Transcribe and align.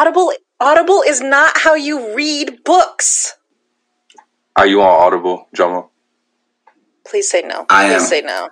Audible 0.00 0.32
Audible 0.60 1.02
is 1.06 1.20
not 1.20 1.58
how 1.58 1.74
you 1.74 2.14
read 2.14 2.64
books. 2.64 3.36
Are 4.56 4.66
you 4.66 4.80
on 4.80 4.88
Audible, 4.88 5.46
Jomo? 5.54 5.90
Please 7.06 7.30
say 7.30 7.42
no. 7.42 7.66
I 7.68 7.88
Please 7.88 8.02
am. 8.04 8.08
say 8.08 8.22
no. 8.22 8.48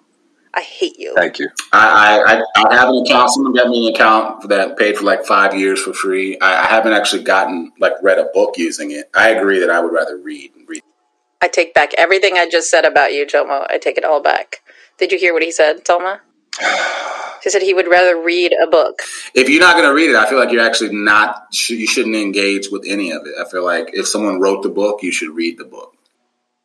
I 0.53 0.61
hate 0.61 0.99
you. 0.99 1.15
Thank 1.15 1.39
you. 1.39 1.49
I, 1.73 2.21
I, 2.21 2.35
I, 2.35 2.71
I 2.71 2.75
have 2.77 2.91
an 2.91 2.97
account. 2.97 3.31
Someone 3.31 3.55
got 3.55 3.71
me 3.71 3.89
an 3.89 3.95
account 3.95 4.47
that 4.51 4.77
paid 4.77 4.99
for 4.99 5.05
like 5.05 5.25
five 5.25 5.55
years 5.55 5.81
for 5.81 5.95
free. 5.95 6.39
I, 6.41 6.65
I 6.65 6.67
haven't 6.67 6.93
actually 6.93 7.23
gotten 7.23 7.73
like 7.79 7.95
read 8.03 8.19
a 8.19 8.29
book 8.35 8.59
using 8.59 8.91
it. 8.91 9.09
I 9.15 9.31
agree 9.31 9.59
that 9.61 9.71
I 9.71 9.81
would 9.81 9.93
rather 9.93 10.19
read. 10.19 10.51
and 10.55 10.69
read. 10.69 10.83
I 11.41 11.49
take 11.49 11.73
back 11.73 11.95
everything 11.97 12.35
I 12.37 12.47
just 12.47 12.71
said 12.71 12.85
about 12.85 13.15
you, 13.15 13.25
Jomo. 13.25 13.67
I 13.71 13.79
take 13.79 13.97
it 13.97 14.05
all 14.05 14.21
back. 14.21 14.61
Did 14.99 15.13
you 15.13 15.19
hear 15.19 15.33
what 15.33 15.43
he 15.43 15.51
said, 15.51 15.87
Thelma? 15.87 16.21
He 17.43 17.51
said 17.51 17.63
he 17.63 17.75
would 17.75 17.89
rather 17.89 18.21
read 18.21 18.53
a 18.53 18.67
book. 18.67 19.01
If 19.35 19.49
you're 19.49 19.61
not 19.61 19.77
going 19.77 19.89
to 19.89 19.95
read 19.95 20.11
it, 20.11 20.17
I 20.17 20.29
feel 20.29 20.39
like 20.39 20.51
you're 20.51 20.65
actually 20.65 20.95
not. 20.95 21.47
You 21.69 21.87
shouldn't 21.87 22.17
engage 22.17 22.69
with 22.71 22.85
any 22.87 23.11
of 23.13 23.27
it. 23.27 23.35
I 23.41 23.49
feel 23.49 23.65
like 23.65 23.91
if 23.93 24.07
someone 24.07 24.41
wrote 24.41 24.63
the 24.63 24.69
book, 24.69 25.03
you 25.03 25.13
should 25.13 25.31
read 25.31 25.59
the 25.59 25.65
book. 25.65 25.95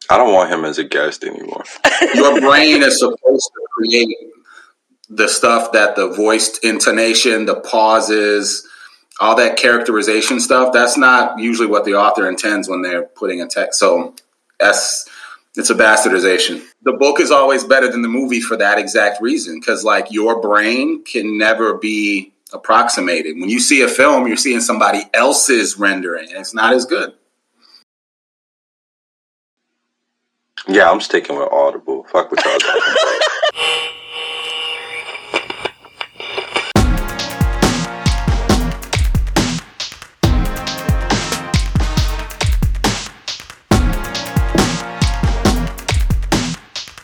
I 0.09 0.17
don't 0.17 0.33
want 0.33 0.49
him 0.49 0.66
as 0.66 0.77
a 0.77 0.83
guest 0.83 1.23
anymore. 1.23 1.63
Your 2.13 2.39
brain 2.41 2.83
is 2.83 2.99
supposed 2.99 3.20
to 3.53 3.67
create 3.73 4.16
the 5.09 5.27
stuff 5.27 5.71
that 5.71 5.95
the 5.95 6.09
voiced 6.09 6.63
intonation, 6.63 7.45
the 7.45 7.59
pauses, 7.59 8.67
all 9.19 9.35
that 9.35 9.58
characterization 9.58 10.39
stuff. 10.39 10.73
That's 10.73 10.97
not 10.97 11.39
usually 11.39 11.67
what 11.67 11.85
the 11.85 11.95
author 11.95 12.27
intends 12.27 12.67
when 12.67 12.81
they're 12.81 13.03
putting 13.03 13.41
a 13.41 13.47
text. 13.47 13.80
So 13.80 14.16
that's 14.59 15.08
it's 15.55 15.70
a 15.70 15.75
bastardization. 15.75 16.63
The 16.81 16.93
book 16.93 17.20
is 17.20 17.31
always 17.31 17.63
better 17.63 17.91
than 17.91 18.02
the 18.02 18.07
movie 18.07 18.41
for 18.41 18.57
that 18.57 18.80
exact 18.80 19.21
reason 19.21 19.59
because 19.59 19.84
like 19.84 20.11
your 20.11 20.41
brain 20.41 21.03
can 21.03 21.38
never 21.38 21.75
be 21.75 22.34
approximated. 22.52 23.39
When 23.39 23.49
you 23.49 23.59
see 23.59 23.81
a 23.81 23.88
film, 23.88 24.27
you're 24.27 24.38
seeing 24.38 24.61
somebody 24.61 25.02
else's 25.13 25.77
rendering 25.77 26.30
and 26.30 26.39
it's 26.39 26.53
not 26.53 26.73
as 26.73 26.86
good. 26.86 27.14
Yeah, 30.67 30.89
I'm 30.89 31.02
sticking 31.02 31.38
with 31.38 31.50
Audible. 31.52 32.03
Fuck 32.05 32.31
what 32.31 32.44
y'all 32.44 32.58
talking 32.58 32.81
about. 32.81 33.22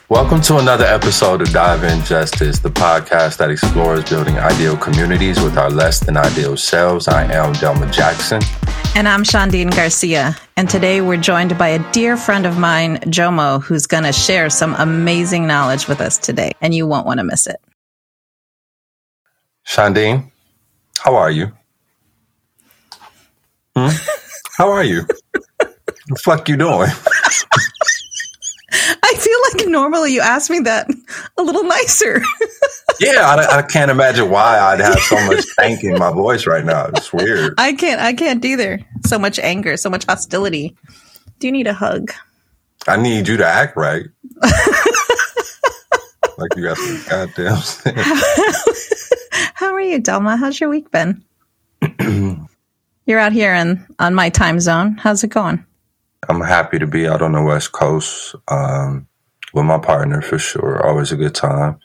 Welcome 0.09 0.41
to 0.41 0.57
another 0.57 0.85
episode 0.85 1.39
of 1.43 1.51
Dive 1.51 1.83
In 1.83 2.03
Justice, 2.03 2.57
the 2.57 2.69
podcast 2.69 3.37
that 3.37 3.51
explores 3.51 4.09
building 4.09 4.39
ideal 4.39 4.75
communities 4.75 5.39
with 5.39 5.55
our 5.55 5.69
less 5.69 5.99
than 5.99 6.17
ideal 6.17 6.57
selves. 6.57 7.07
I 7.07 7.31
am 7.31 7.53
Delma 7.53 7.93
Jackson. 7.93 8.41
And 8.95 9.07
I'm 9.07 9.21
Shandine 9.21 9.69
Garcia. 9.69 10.35
And 10.57 10.67
today 10.67 11.01
we're 11.01 11.21
joined 11.21 11.55
by 11.59 11.67
a 11.67 11.91
dear 11.91 12.17
friend 12.17 12.47
of 12.47 12.57
mine, 12.57 12.97
Jomo, 13.01 13.61
who's 13.61 13.85
going 13.85 14.03
to 14.03 14.11
share 14.11 14.49
some 14.49 14.73
amazing 14.79 15.45
knowledge 15.45 15.87
with 15.87 16.01
us 16.01 16.17
today. 16.17 16.53
And 16.59 16.73
you 16.73 16.87
won't 16.87 17.05
want 17.05 17.19
to 17.19 17.23
miss 17.23 17.45
it. 17.45 17.61
Shandine, 19.67 20.31
how 20.97 21.13
are 21.17 21.29
you? 21.29 21.51
Hmm? 23.75 23.89
How 24.57 24.71
are 24.71 24.83
you? 24.83 25.05
the 25.59 26.19
fuck 26.23 26.49
you 26.49 26.57
doing? 26.57 26.89
I 29.03 29.13
feel 29.17 29.37
like 29.59 29.69
normally 29.69 30.13
you 30.13 30.21
ask 30.21 30.49
me 30.49 30.59
that 30.59 30.87
a 31.37 31.43
little 31.43 31.63
nicer. 31.63 32.21
Yeah, 33.01 33.21
I, 33.21 33.59
I 33.59 33.61
can't 33.61 33.89
imagine 33.89 34.29
why 34.29 34.59
I'd 34.59 34.81
have 34.81 34.99
so 34.99 35.15
much 35.25 35.45
thank 35.55 35.85
in 35.85 35.97
my 35.97 36.11
voice 36.11 36.45
right 36.45 36.65
now. 36.65 36.87
It's 36.87 37.13
weird. 37.13 37.53
I 37.57 37.71
can't, 37.71 38.01
I 38.01 38.11
can't 38.11 38.43
either. 38.43 38.81
So 39.05 39.17
much 39.17 39.39
anger, 39.39 39.77
so 39.77 39.89
much 39.89 40.03
hostility. 40.03 40.75
Do 41.39 41.47
you 41.47 41.53
need 41.53 41.67
a 41.67 41.73
hug? 41.73 42.11
I 42.89 42.97
need 42.97 43.29
you 43.29 43.37
to 43.37 43.45
act 43.45 43.77
right. 43.77 44.05
like 46.37 46.55
you 46.57 46.63
got 46.63 46.75
some 46.77 47.01
goddamn 47.09 47.57
sense. 47.61 49.13
How 49.53 49.73
are 49.73 49.81
you, 49.81 50.01
Delma? 50.01 50.37
How's 50.37 50.59
your 50.59 50.69
week 50.69 50.91
been? 50.91 51.23
You're 53.05 53.19
out 53.19 53.31
here 53.31 53.53
in 53.53 53.85
on 53.99 54.13
my 54.13 54.29
time 54.29 54.59
zone. 54.59 54.97
How's 54.97 55.23
it 55.23 55.29
going? 55.29 55.65
I'm 56.27 56.41
happy 56.41 56.79
to 56.79 56.87
be 56.87 57.07
out 57.07 57.21
on 57.21 57.31
the 57.31 57.41
West 57.41 57.71
Coast 57.71 58.35
um, 58.47 59.07
with 59.53 59.65
my 59.65 59.77
partner 59.79 60.21
for 60.21 60.37
sure. 60.37 60.85
Always 60.85 61.11
a 61.11 61.15
good 61.17 61.35
time. 61.35 61.79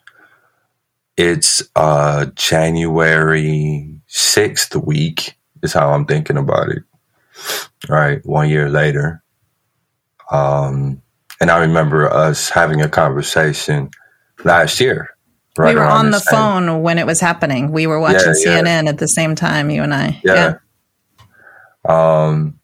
It's 1.17 1.63
uh, 1.77 2.27
January 2.35 4.01
6th 4.09 4.85
week, 4.85 5.37
is 5.63 5.73
how 5.73 5.93
I'm 5.93 6.07
thinking 6.07 6.37
about 6.37 6.71
it. 6.71 6.83
Right, 7.89 8.25
one 8.25 8.49
year 8.49 8.69
later. 8.69 9.23
Um, 10.31 11.03
and 11.41 11.51
I 11.51 11.59
remember 11.59 12.11
us 12.13 12.49
having 12.49 12.81
a 12.81 12.89
conversation 12.89 13.91
last 14.45 14.81
year. 14.81 15.11
Right 15.57 15.75
we 15.75 15.81
were 15.81 15.87
on 15.87 16.11
the 16.11 16.19
time. 16.19 16.67
phone 16.67 16.83
when 16.83 16.99
it 16.99 17.07
was 17.07 17.21
happening. 17.21 17.71
We 17.71 17.87
were 17.87 18.01
watching 18.01 18.35
Yeah, 18.45 18.57
yeah. 18.57 18.61
CNN 18.63 18.89
at 18.89 18.99
the 18.99 19.07
same 19.07 19.37
time, 19.37 19.71
you 19.71 19.83
and 19.83 19.95
I. 19.95 20.21
Yeah. 20.25 20.55
Um, 21.85 22.59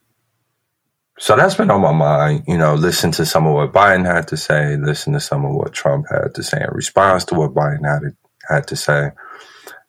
so 1.20 1.36
that's 1.36 1.54
been 1.54 1.70
on 1.70 1.82
my 1.82 1.92
mind, 1.92 2.44
you 2.48 2.56
know, 2.56 2.74
listen 2.74 3.10
to 3.12 3.26
some 3.26 3.46
of 3.46 3.52
what 3.52 3.74
Biden 3.74 4.06
had 4.06 4.26
to 4.28 4.38
say, 4.38 4.76
listen 4.78 5.12
to 5.12 5.20
some 5.20 5.44
of 5.44 5.54
what 5.54 5.74
Trump 5.74 6.06
had 6.10 6.34
to 6.34 6.42
say 6.42 6.62
in 6.62 6.74
response 6.74 7.26
to 7.26 7.34
what 7.34 7.52
Biden 7.52 7.84
had, 7.86 8.16
had 8.48 8.66
to 8.68 8.76
say. 8.76 9.10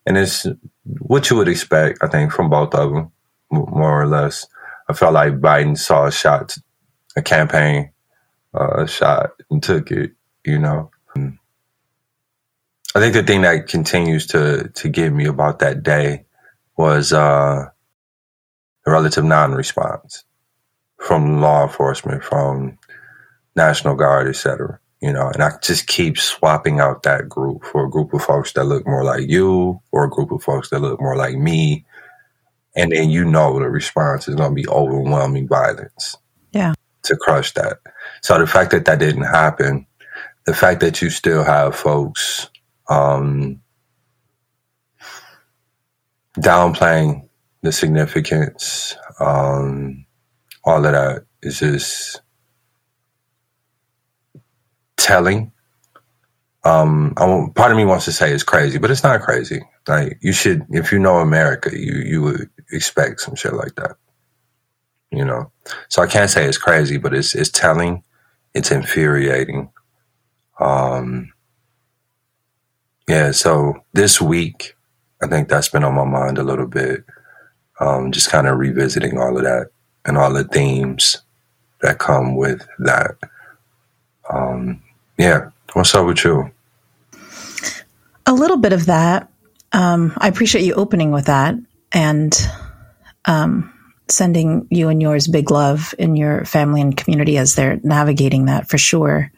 And 0.05 0.17
it's 0.17 0.45
what 0.99 1.29
you 1.29 1.37
would 1.37 1.47
expect, 1.47 1.99
I 2.01 2.07
think, 2.07 2.33
from 2.33 2.49
both 2.49 2.75
of 2.75 2.91
them, 2.91 3.13
more 3.49 4.01
or 4.01 4.07
less. 4.07 4.45
I 4.89 4.93
felt 4.93 5.13
like 5.13 5.39
Biden 5.39 5.77
saw 5.77 6.07
a 6.07 6.11
shot, 6.11 6.57
a 7.15 7.21
campaign, 7.21 7.91
uh, 8.53 8.85
shot 8.85 9.31
and 9.49 9.63
took 9.63 9.89
it, 9.91 10.11
you 10.45 10.59
know. 10.59 10.91
I 11.15 12.99
think 12.99 13.13
the 13.13 13.23
thing 13.23 13.43
that 13.43 13.69
continues 13.69 14.27
to, 14.27 14.69
to 14.75 14.89
get 14.89 15.13
me 15.13 15.27
about 15.27 15.59
that 15.59 15.81
day 15.81 16.25
was, 16.77 17.13
uh, 17.13 17.67
the 18.85 18.91
relative 18.91 19.23
non-response 19.23 20.25
from 21.01 21.41
law 21.41 21.63
enforcement, 21.63 22.23
from 22.23 22.77
National 23.55 23.95
Guard, 23.95 24.27
et 24.27 24.35
cetera. 24.35 24.79
You 25.01 25.11
know, 25.11 25.29
and 25.29 25.41
I 25.41 25.53
just 25.63 25.87
keep 25.87 26.19
swapping 26.19 26.79
out 26.79 27.03
that 27.03 27.27
group 27.27 27.63
for 27.65 27.85
a 27.85 27.89
group 27.89 28.13
of 28.13 28.21
folks 28.21 28.53
that 28.53 28.65
look 28.65 28.85
more 28.85 29.03
like 29.03 29.27
you, 29.27 29.81
or 29.91 30.03
a 30.03 30.09
group 30.09 30.31
of 30.31 30.43
folks 30.43 30.69
that 30.69 30.79
look 30.79 31.01
more 31.01 31.15
like 31.15 31.35
me, 31.35 31.85
and 32.75 32.91
then 32.91 33.09
you 33.09 33.25
know 33.25 33.57
the 33.57 33.67
response 33.67 34.27
is 34.27 34.35
going 34.35 34.51
to 34.51 34.55
be 34.55 34.67
overwhelming 34.67 35.47
violence. 35.47 36.17
Yeah. 36.51 36.73
To 37.05 37.15
crush 37.17 37.51
that. 37.55 37.79
So 38.21 38.37
the 38.37 38.45
fact 38.45 38.69
that 38.71 38.85
that 38.85 38.99
didn't 38.99 39.23
happen, 39.23 39.87
the 40.45 40.53
fact 40.53 40.81
that 40.81 41.01
you 41.01 41.09
still 41.09 41.43
have 41.43 41.75
folks 41.75 42.49
um, 42.87 43.59
downplaying 46.37 47.27
the 47.63 47.71
significance, 47.71 48.95
um, 49.19 50.05
all 50.63 50.85
of 50.85 50.91
that 50.91 51.25
is 51.41 51.59
just 51.59 52.21
telling. 54.97 55.51
Um, 56.63 57.13
I 57.17 57.25
won't, 57.25 57.55
part 57.55 57.71
of 57.71 57.77
me 57.77 57.85
wants 57.85 58.05
to 58.05 58.11
say 58.11 58.31
it's 58.33 58.43
crazy, 58.43 58.77
but 58.77 58.91
it's 58.91 59.03
not 59.03 59.21
crazy. 59.21 59.61
Like 59.87 60.17
you 60.21 60.33
should, 60.33 60.65
if 60.69 60.91
you 60.91 60.99
know 60.99 61.17
America, 61.19 61.71
you 61.73 61.93
you 62.05 62.21
would 62.21 62.49
expect 62.71 63.21
some 63.21 63.35
shit 63.35 63.53
like 63.53 63.75
that. 63.75 63.97
You 65.11 65.25
know, 65.25 65.51
so 65.89 66.01
I 66.01 66.07
can't 66.07 66.29
say 66.29 66.45
it's 66.45 66.57
crazy, 66.59 66.97
but 66.97 67.13
it's 67.13 67.35
it's 67.35 67.49
telling, 67.49 68.03
it's 68.53 68.71
infuriating. 68.71 69.71
Um, 70.59 71.33
yeah. 73.07 73.31
So 73.31 73.75
this 73.93 74.21
week, 74.21 74.75
I 75.23 75.27
think 75.27 75.49
that's 75.49 75.69
been 75.69 75.83
on 75.83 75.95
my 75.95 76.05
mind 76.05 76.37
a 76.37 76.43
little 76.43 76.67
bit 76.67 77.05
um, 77.79 78.11
just 78.11 78.29
kind 78.29 78.47
of 78.47 78.59
revisiting 78.59 79.17
all 79.17 79.37
of 79.37 79.43
that 79.43 79.69
and 80.05 80.17
all 80.17 80.33
the 80.33 80.43
themes 80.43 81.17
that 81.81 81.99
come 81.99 82.35
with 82.35 82.65
that. 82.79 83.17
Um, 84.29 84.81
yeah, 85.17 85.49
what's 85.73 85.93
up 85.95 86.05
with 86.07 86.23
you? 86.23 86.51
A 88.25 88.33
little 88.33 88.57
bit 88.57 88.73
of 88.73 88.85
that. 88.85 89.29
Um, 89.73 90.13
I 90.17 90.27
appreciate 90.27 90.63
you 90.65 90.73
opening 90.73 91.11
with 91.11 91.25
that 91.25 91.55
and 91.91 92.37
um, 93.25 93.73
sending 94.07 94.67
you 94.69 94.89
and 94.89 95.01
yours 95.01 95.27
big 95.27 95.51
love 95.51 95.93
in 95.97 96.15
your 96.15 96.45
family 96.45 96.81
and 96.81 96.95
community 96.95 97.37
as 97.37 97.55
they're 97.55 97.79
navigating 97.83 98.45
that 98.45 98.69
for 98.69 98.77
sure. 98.77 99.31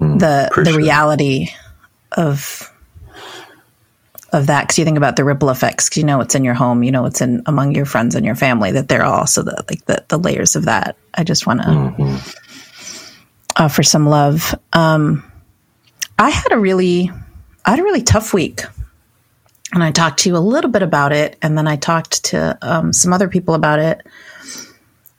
Mm, 0.00 0.18
the 0.20 0.62
the 0.62 0.76
reality 0.76 1.48
of 2.12 2.72
of 4.32 4.46
that 4.48 4.62
because 4.64 4.78
you 4.78 4.84
think 4.84 4.96
about 4.98 5.16
the 5.16 5.24
ripple 5.24 5.48
effects 5.50 5.88
'cause 5.88 5.96
you 5.96 6.04
know 6.04 6.20
it's 6.20 6.34
in 6.34 6.44
your 6.44 6.54
home 6.54 6.82
you 6.82 6.92
know 6.92 7.06
it's 7.06 7.20
in 7.22 7.42
among 7.46 7.74
your 7.74 7.86
friends 7.86 8.14
and 8.14 8.26
your 8.26 8.34
family 8.34 8.72
that 8.72 8.86
they're 8.88 9.04
also 9.04 9.42
the 9.42 9.64
like 9.70 9.84
the, 9.86 10.04
the 10.08 10.18
layers 10.18 10.54
of 10.54 10.66
that 10.66 10.96
i 11.14 11.24
just 11.24 11.46
want 11.46 11.62
to 11.62 11.66
Mhm. 11.68 12.38
offer 13.56 13.82
some 13.82 14.06
love 14.06 14.54
um 14.72 15.24
i 16.18 16.28
had 16.30 16.52
a 16.52 16.58
really 16.58 17.10
i 17.64 17.70
had 17.70 17.80
a 17.80 17.84
really 17.84 18.02
tough 18.02 18.32
week 18.34 18.62
and 19.70 19.84
I 19.84 19.90
talked 19.92 20.20
to 20.20 20.30
you 20.30 20.36
a 20.36 20.38
little 20.38 20.70
bit 20.70 20.82
about 20.82 21.12
it, 21.12 21.36
and 21.42 21.58
then 21.58 21.68
I 21.68 21.76
talked 21.76 22.24
to 22.30 22.56
um, 22.62 22.90
some 22.94 23.12
other 23.12 23.28
people 23.28 23.52
about 23.52 23.78
it. 23.80 24.00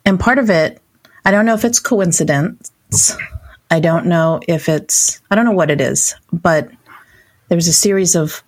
And 0.05 0.19
part 0.19 0.39
of 0.39 0.49
it, 0.49 0.81
I 1.23 1.29
don't 1.29 1.45
know 1.45 1.53
if 1.53 1.63
it's 1.63 1.79
coincidence. 1.79 2.71
I 3.69 3.79
don't 3.79 4.07
know 4.07 4.39
if 4.47 4.67
it's, 4.67 5.21
I 5.29 5.35
don't 5.35 5.45
know 5.45 5.51
what 5.51 5.69
it 5.69 5.81
is, 5.81 6.15
but 6.33 6.67
there 7.47 7.55
was 7.55 7.67
a 7.67 7.73
series 7.73 8.15
of 8.15 8.41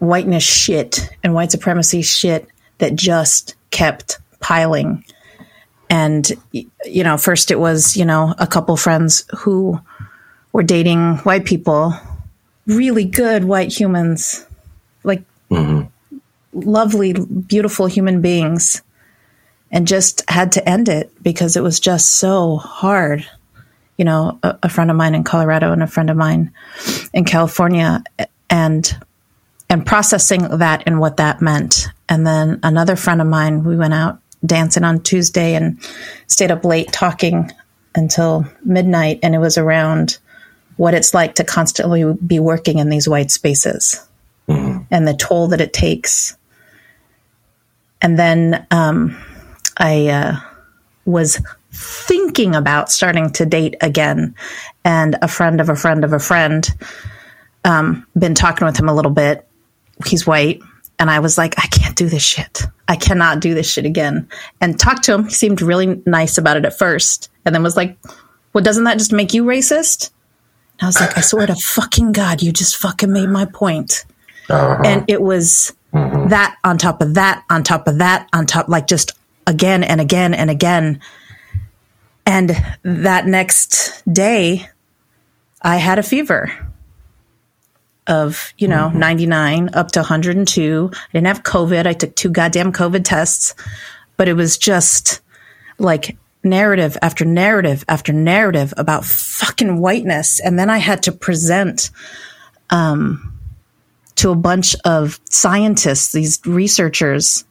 whiteness 0.00 0.42
shit 0.42 1.08
and 1.22 1.32
white 1.32 1.52
supremacy 1.52 2.02
shit 2.02 2.48
that 2.78 2.96
just 2.96 3.54
kept 3.70 4.18
piling. 4.40 5.04
And, 5.88 6.30
you 6.52 7.04
know, 7.04 7.16
first 7.16 7.50
it 7.50 7.60
was, 7.60 7.96
you 7.96 8.04
know, 8.04 8.34
a 8.38 8.46
couple 8.46 8.76
friends 8.76 9.24
who 9.36 9.80
were 10.52 10.62
dating 10.62 11.18
white 11.18 11.44
people, 11.44 11.94
really 12.66 13.04
good 13.04 13.44
white 13.44 13.72
humans 13.72 14.46
like 15.02 15.22
mm-hmm. 15.50 15.86
lovely, 16.52 17.12
beautiful 17.12 17.86
human 17.86 18.20
beings, 18.20 18.82
and 19.70 19.86
just 19.86 20.28
had 20.28 20.52
to 20.52 20.68
end 20.68 20.88
it 20.88 21.10
because 21.22 21.56
it 21.56 21.62
was 21.62 21.78
just 21.78 22.16
so 22.16 22.56
hard. 22.56 23.26
You 23.96 24.04
know, 24.04 24.38
a, 24.42 24.58
a 24.64 24.68
friend 24.68 24.90
of 24.90 24.96
mine 24.96 25.14
in 25.14 25.24
Colorado 25.24 25.72
and 25.72 25.82
a 25.82 25.86
friend 25.86 26.08
of 26.08 26.16
mine 26.16 26.52
in 27.12 27.24
California, 27.24 28.02
and 28.48 28.96
and 29.70 29.86
processing 29.86 30.42
that 30.58 30.82
and 30.84 31.00
what 31.00 31.16
that 31.16 31.40
meant. 31.40 31.86
And 32.08 32.26
then 32.26 32.58
another 32.62 32.96
friend 32.96 33.20
of 33.20 33.28
mine, 33.28 33.64
we 33.64 33.76
went 33.76 33.94
out 33.94 34.20
dancing 34.44 34.84
on 34.84 35.00
Tuesday 35.00 35.54
and 35.54 35.80
stayed 36.26 36.50
up 36.50 36.64
late 36.64 36.92
talking 36.92 37.50
until 37.94 38.44
midnight. 38.64 39.20
And 39.22 39.34
it 39.34 39.38
was 39.38 39.56
around 39.56 40.18
what 40.76 40.94
it's 40.94 41.14
like 41.14 41.36
to 41.36 41.44
constantly 41.44 42.12
be 42.14 42.40
working 42.40 42.78
in 42.78 42.88
these 42.88 43.08
white 43.08 43.30
spaces 43.30 44.04
mm-hmm. 44.48 44.82
and 44.90 45.06
the 45.06 45.14
toll 45.14 45.48
that 45.48 45.60
it 45.60 45.72
takes. 45.72 46.36
And 48.02 48.18
then 48.18 48.66
um, 48.70 49.16
I 49.76 50.08
uh, 50.08 50.40
was 51.04 51.40
thinking 51.72 52.54
about 52.54 52.90
starting 52.90 53.30
to 53.30 53.46
date 53.46 53.76
again, 53.80 54.34
and 54.84 55.16
a 55.22 55.28
friend 55.28 55.60
of 55.60 55.68
a 55.68 55.76
friend 55.76 56.02
of 56.02 56.12
a 56.12 56.18
friend, 56.18 56.68
um, 57.64 58.06
been 58.18 58.34
talking 58.34 58.66
with 58.66 58.78
him 58.78 58.88
a 58.88 58.94
little 58.94 59.12
bit. 59.12 59.46
He's 60.06 60.26
white. 60.26 60.60
And 60.98 61.10
I 61.10 61.20
was 61.20 61.38
like, 61.38 61.54
I 61.58 61.66
can't 61.68 61.96
do 61.96 62.08
this 62.08 62.22
shit. 62.22 62.62
I 62.86 62.96
cannot 62.96 63.40
do 63.40 63.54
this 63.54 63.70
shit 63.70 63.86
again. 63.86 64.28
And 64.60 64.78
talked 64.78 65.04
to 65.04 65.14
him. 65.14 65.24
He 65.24 65.30
seemed 65.30 65.62
really 65.62 66.02
nice 66.04 66.36
about 66.36 66.58
it 66.58 66.66
at 66.66 66.78
first. 66.78 67.30
And 67.44 67.54
then 67.54 67.62
was 67.62 67.76
like, 67.76 67.96
well, 68.52 68.62
doesn't 68.62 68.84
that 68.84 68.98
just 68.98 69.12
make 69.12 69.32
you 69.32 69.44
racist? 69.44 70.10
And 70.78 70.82
I 70.82 70.86
was 70.86 71.00
like, 71.00 71.16
I 71.16 71.22
swear 71.22 71.46
to 71.46 71.54
fucking 71.54 72.12
God, 72.12 72.42
you 72.42 72.52
just 72.52 72.76
fucking 72.76 73.12
made 73.12 73.28
my 73.28 73.46
point. 73.46 74.04
Uh-huh. 74.50 74.82
And 74.84 75.04
it 75.08 75.22
was 75.22 75.74
mm-hmm. 75.92 76.28
that 76.28 76.56
on 76.64 76.76
top 76.76 77.00
of 77.00 77.14
that, 77.14 77.44
on 77.48 77.62
top 77.62 77.88
of 77.88 77.98
that, 77.98 78.28
on 78.32 78.46
top, 78.46 78.68
like 78.68 78.86
just 78.86 79.12
again 79.46 79.82
and 79.82 80.00
again 80.00 80.34
and 80.34 80.50
again. 80.50 81.00
And 82.26 82.50
that 82.82 83.26
next 83.26 84.02
day, 84.10 84.68
I 85.62 85.76
had 85.76 85.98
a 85.98 86.02
fever 86.02 86.69
of, 88.10 88.52
you 88.58 88.68
know, 88.68 88.88
mm-hmm. 88.88 88.98
99 88.98 89.70
up 89.72 89.92
to 89.92 90.00
102. 90.00 90.90
I 90.92 90.96
didn't 91.12 91.26
have 91.28 91.42
COVID. 91.42 91.86
I 91.86 91.92
took 91.92 92.14
two 92.16 92.28
goddamn 92.28 92.72
COVID 92.72 93.04
tests, 93.04 93.54
but 94.16 94.28
it 94.28 94.34
was 94.34 94.58
just 94.58 95.20
like 95.78 96.16
narrative 96.42 96.96
after 97.02 97.24
narrative 97.24 97.84
after 97.88 98.12
narrative 98.12 98.74
about 98.76 99.04
fucking 99.04 99.80
whiteness. 99.80 100.40
And 100.40 100.58
then 100.58 100.68
I 100.68 100.78
had 100.78 101.04
to 101.04 101.12
present, 101.12 101.90
um, 102.70 103.38
to 104.16 104.30
a 104.30 104.36
bunch 104.36 104.76
of 104.84 105.18
scientists, 105.24 106.12
these 106.12 106.40
researchers, 106.44 107.44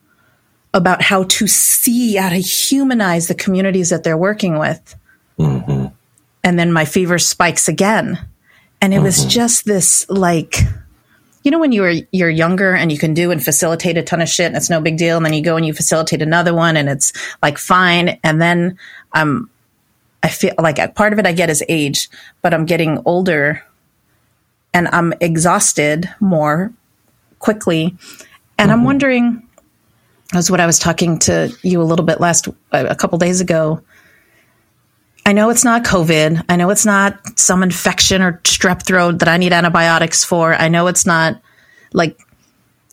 about 0.73 1.01
how 1.01 1.23
to 1.23 1.47
see, 1.47 2.15
how 2.15 2.29
to 2.29 2.35
humanize 2.35 3.27
the 3.27 3.33
communities 3.33 3.89
that 3.89 4.03
they're 4.03 4.17
working 4.17 4.59
with. 4.59 4.95
Mm-hmm. 5.39 5.87
And 6.43 6.59
then 6.59 6.71
my 6.71 6.85
fever 6.85 7.17
spikes 7.17 7.67
again. 7.67 8.19
And 8.81 8.93
it 8.93 8.97
mm-hmm. 8.97 9.05
was 9.05 9.25
just 9.25 9.65
this 9.65 10.09
like, 10.09 10.59
you 11.43 11.51
know, 11.51 11.59
when 11.59 11.71
you 11.71 11.81
were 11.81 11.93
you're 12.11 12.29
younger 12.29 12.73
and 12.73 12.91
you 12.91 12.97
can 12.97 13.13
do 13.13 13.31
and 13.31 13.43
facilitate 13.43 13.97
a 13.97 14.03
ton 14.03 14.21
of 14.21 14.29
shit 14.29 14.47
and 14.47 14.55
it's 14.55 14.69
no 14.69 14.81
big 14.81 14.97
deal, 14.97 15.17
and 15.17 15.25
then 15.25 15.33
you 15.33 15.41
go 15.41 15.55
and 15.55 15.65
you 15.65 15.73
facilitate 15.73 16.21
another 16.21 16.53
one 16.53 16.77
and 16.77 16.89
it's 16.89 17.13
like 17.41 17.57
fine. 17.57 18.19
And 18.23 18.41
then 18.41 18.77
I'm 19.13 19.49
I 20.21 20.29
feel 20.29 20.53
like 20.59 20.79
a 20.79 20.89
part 20.89 21.13
of 21.13 21.19
it 21.19 21.25
I 21.25 21.31
get 21.31 21.49
is 21.49 21.63
age, 21.69 22.09
but 22.41 22.53
I'm 22.53 22.65
getting 22.65 23.01
older 23.05 23.63
and 24.73 24.87
I'm 24.89 25.13
exhausted 25.21 26.09
more 26.19 26.73
quickly. 27.39 27.95
And 28.57 28.69
mm-hmm. 28.69 28.71
I'm 28.71 28.83
wondering, 28.83 29.47
that's 30.33 30.51
what 30.51 30.59
I 30.59 30.65
was 30.65 30.77
talking 30.77 31.19
to 31.19 31.55
you 31.63 31.81
a 31.81 31.83
little 31.83 32.05
bit 32.05 32.19
last, 32.19 32.47
a 32.71 32.95
couple 32.95 33.17
days 33.17 33.41
ago. 33.41 33.81
I 35.25 35.33
know 35.33 35.49
it's 35.49 35.63
not 35.63 35.83
COVID. 35.83 36.45
I 36.49 36.55
know 36.55 36.69
it's 36.69 36.85
not 36.85 37.37
some 37.37 37.61
infection 37.61 38.21
or 38.21 38.33
strep 38.43 38.85
throat 38.85 39.19
that 39.19 39.27
I 39.27 39.37
need 39.37 39.53
antibiotics 39.53 40.23
for. 40.23 40.53
I 40.53 40.69
know 40.69 40.87
it's 40.87 41.05
not 41.05 41.41
like, 41.93 42.19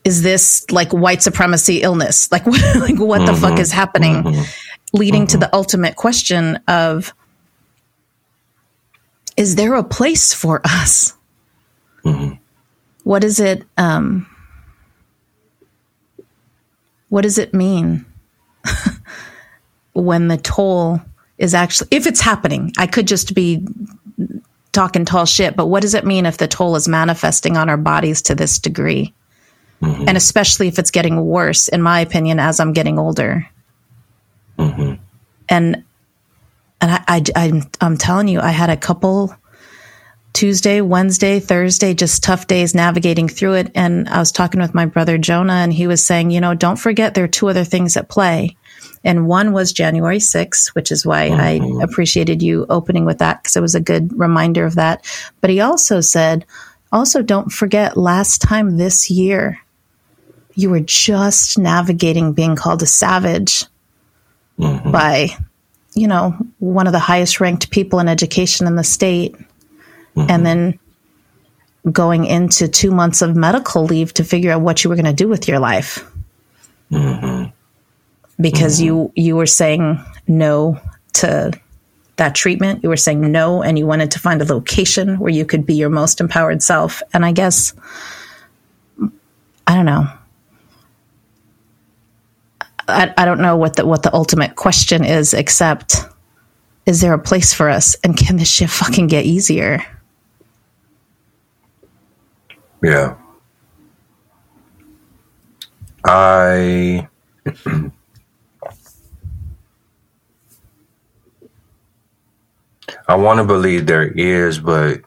is 0.04 0.22
this 0.22 0.70
like 0.70 0.92
white 0.92 1.22
supremacy 1.22 1.82
illness? 1.82 2.30
Like, 2.30 2.46
what, 2.46 2.60
like 2.76 2.98
what 2.98 3.20
mm-hmm. 3.20 3.26
the 3.26 3.40
fuck 3.40 3.52
mm-hmm. 3.52 3.60
is 3.60 3.72
happening? 3.72 4.22
Mm-hmm. 4.22 4.42
Leading 4.92 5.26
to 5.28 5.36
mm-hmm. 5.36 5.40
the 5.40 5.54
ultimate 5.54 5.96
question 5.96 6.56
of, 6.68 7.14
is 9.36 9.56
there 9.56 9.74
a 9.74 9.84
place 9.84 10.32
for 10.32 10.60
us? 10.64 11.14
Mm-hmm. 12.04 12.34
What 13.04 13.22
is 13.22 13.40
it? 13.40 13.64
Um, 13.76 14.26
what 17.08 17.22
does 17.22 17.38
it 17.38 17.54
mean 17.54 18.04
when 19.92 20.28
the 20.28 20.36
toll 20.36 21.00
is 21.38 21.54
actually, 21.54 21.88
if 21.90 22.06
it's 22.06 22.20
happening? 22.20 22.72
I 22.78 22.86
could 22.86 23.06
just 23.06 23.34
be 23.34 23.66
talking 24.72 25.04
tall 25.04 25.26
shit, 25.26 25.56
but 25.56 25.66
what 25.66 25.82
does 25.82 25.94
it 25.94 26.04
mean 26.04 26.26
if 26.26 26.38
the 26.38 26.48
toll 26.48 26.76
is 26.76 26.88
manifesting 26.88 27.56
on 27.56 27.68
our 27.68 27.76
bodies 27.76 28.22
to 28.22 28.34
this 28.34 28.58
degree? 28.58 29.14
Mm-hmm. 29.82 30.04
And 30.08 30.16
especially 30.16 30.68
if 30.68 30.78
it's 30.78 30.90
getting 30.90 31.24
worse, 31.24 31.68
in 31.68 31.82
my 31.82 32.00
opinion, 32.00 32.40
as 32.40 32.60
I'm 32.60 32.72
getting 32.72 32.98
older. 32.98 33.46
Mm-hmm. 34.58 34.94
And 35.48 35.84
and 36.80 36.90
I, 36.90 37.04
I, 37.08 37.22
I, 37.34 37.62
I'm 37.80 37.96
telling 37.96 38.28
you, 38.28 38.40
I 38.40 38.50
had 38.50 38.68
a 38.68 38.76
couple 38.76 39.34
Tuesday, 40.34 40.82
Wednesday, 40.82 41.40
Thursday, 41.40 41.94
just 41.94 42.22
tough 42.22 42.46
days 42.46 42.74
navigating 42.74 43.28
through 43.28 43.54
it. 43.54 43.72
And 43.74 44.06
I 44.08 44.18
was 44.18 44.32
talking 44.32 44.60
with 44.60 44.74
my 44.74 44.84
brother 44.84 45.16
Jonah, 45.16 45.54
and 45.54 45.72
he 45.72 45.86
was 45.86 46.04
saying, 46.04 46.30
you 46.30 46.40
know, 46.42 46.52
don't 46.52 46.76
forget 46.76 47.14
there 47.14 47.24
are 47.24 47.28
two 47.28 47.48
other 47.48 47.64
things 47.64 47.96
at 47.96 48.10
play. 48.10 48.56
And 49.06 49.28
one 49.28 49.52
was 49.52 49.72
January 49.72 50.18
6th, 50.18 50.74
which 50.74 50.90
is 50.90 51.06
why 51.06 51.30
mm-hmm. 51.30 51.78
I 51.78 51.84
appreciated 51.84 52.42
you 52.42 52.66
opening 52.68 53.04
with 53.04 53.18
that 53.18 53.40
because 53.40 53.54
it 53.54 53.60
was 53.60 53.76
a 53.76 53.80
good 53.80 54.18
reminder 54.18 54.66
of 54.66 54.74
that. 54.74 55.06
But 55.40 55.50
he 55.50 55.60
also 55.60 56.00
said, 56.00 56.44
also 56.90 57.22
don't 57.22 57.52
forget 57.52 57.96
last 57.96 58.42
time 58.42 58.76
this 58.76 59.08
year, 59.08 59.60
you 60.56 60.70
were 60.70 60.80
just 60.80 61.56
navigating 61.56 62.32
being 62.32 62.56
called 62.56 62.82
a 62.82 62.86
savage 62.86 63.66
mm-hmm. 64.58 64.90
by, 64.90 65.28
you 65.94 66.08
know, 66.08 66.36
one 66.58 66.88
of 66.88 66.92
the 66.92 66.98
highest 66.98 67.40
ranked 67.40 67.70
people 67.70 68.00
in 68.00 68.08
education 68.08 68.66
in 68.66 68.74
the 68.74 68.82
state 68.82 69.36
mm-hmm. 70.16 70.28
and 70.28 70.44
then 70.44 70.80
going 71.92 72.24
into 72.24 72.66
two 72.66 72.90
months 72.90 73.22
of 73.22 73.36
medical 73.36 73.84
leave 73.84 74.12
to 74.14 74.24
figure 74.24 74.50
out 74.50 74.62
what 74.62 74.82
you 74.82 74.90
were 74.90 74.96
going 74.96 75.06
to 75.06 75.12
do 75.12 75.28
with 75.28 75.46
your 75.46 75.60
life. 75.60 76.10
Mm-hmm. 76.90 77.50
Because 78.40 78.76
mm-hmm. 78.76 78.86
you 78.86 79.12
you 79.14 79.36
were 79.36 79.46
saying 79.46 80.02
no 80.26 80.80
to 81.14 81.52
that 82.16 82.34
treatment. 82.34 82.82
You 82.82 82.88
were 82.88 82.96
saying 82.96 83.20
no, 83.32 83.62
and 83.62 83.78
you 83.78 83.86
wanted 83.86 84.10
to 84.12 84.18
find 84.18 84.40
a 84.42 84.44
location 84.44 85.18
where 85.18 85.32
you 85.32 85.44
could 85.44 85.64
be 85.64 85.74
your 85.74 85.90
most 85.90 86.20
empowered 86.20 86.62
self. 86.62 87.02
And 87.12 87.24
I 87.24 87.32
guess 87.32 87.72
I 89.66 89.74
don't 89.74 89.86
know. 89.86 90.08
I, 92.88 93.12
I 93.16 93.24
don't 93.24 93.40
know 93.40 93.56
what 93.56 93.76
the 93.76 93.86
what 93.86 94.02
the 94.02 94.14
ultimate 94.14 94.56
question 94.56 95.04
is, 95.04 95.34
except 95.34 95.96
is 96.86 97.00
there 97.00 97.12
a 97.12 97.18
place 97.18 97.52
for 97.52 97.68
us, 97.68 97.96
and 98.04 98.16
can 98.16 98.36
this 98.36 98.50
shit 98.50 98.70
fucking 98.70 99.08
get 99.08 99.24
easier? 99.24 99.84
Yeah. 102.82 103.16
I 106.04 107.08
I 113.08 113.14
want 113.14 113.38
to 113.38 113.44
believe 113.44 113.86
there 113.86 114.08
is, 114.08 114.58
but 114.58 115.00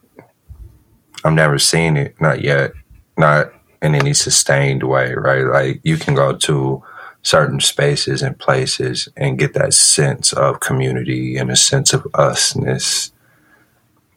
I've 1.24 1.34
never 1.34 1.60
seen 1.60 1.98
it, 1.98 2.20
not 2.22 2.41
yet, 2.41 2.72
not 3.18 3.51
in 3.82 3.96
any 3.96 4.13
sustained 4.13 4.84
way, 4.84 5.13
right? 5.13 5.46
Like 5.46 5.82
you 5.84 5.98
can 5.98 6.15
go 6.15 6.36
to 6.36 6.84
certain 7.22 7.60
spaces 7.60 8.22
and 8.22 8.39
places 8.39 9.10
and 9.18 9.39
get 9.39 9.53
that 9.53 9.74
sense 9.74 10.32
of 10.34 10.62
community 10.62 11.38
and 11.38 11.51
a 11.51 11.56
sense 11.56 11.94
of 11.94 12.03
usness 12.13 13.12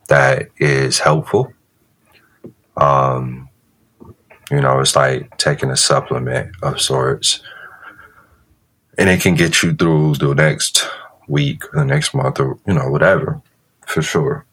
that 0.08 0.48
is 0.58 1.00
helpful. 1.00 1.52
Um, 2.76 3.48
You 4.50 4.60
know, 4.60 4.80
it's 4.80 4.94
like 4.96 5.38
taking 5.38 5.70
a 5.70 5.76
supplement 5.76 6.54
of 6.62 6.80
sorts. 6.80 7.42
And 8.98 9.08
it 9.08 9.22
can 9.22 9.34
get 9.34 9.62
you 9.62 9.74
through 9.74 10.16
the 10.16 10.34
next 10.34 10.86
week 11.26 11.64
the 11.72 11.84
next 11.84 12.14
month 12.14 12.38
or, 12.38 12.58
you 12.66 12.74
know, 12.74 12.88
whatever, 12.90 13.40
for 13.92 14.02
sure. 14.02 14.46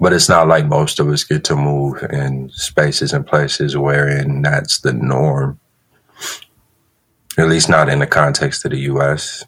But 0.00 0.12
it's 0.12 0.28
not 0.28 0.48
like 0.48 0.66
most 0.66 1.00
of 1.00 1.08
us 1.08 1.24
get 1.24 1.44
to 1.44 1.56
move 1.56 2.02
in 2.10 2.50
spaces 2.50 3.12
and 3.12 3.26
places 3.26 3.76
wherein 3.76 4.42
that's 4.42 4.80
the 4.80 4.92
norm. 4.92 5.58
At 7.36 7.48
least 7.48 7.68
not 7.68 7.88
in 7.88 8.00
the 8.00 8.06
context 8.06 8.64
of 8.64 8.72
the 8.72 8.80
US. 8.92 9.44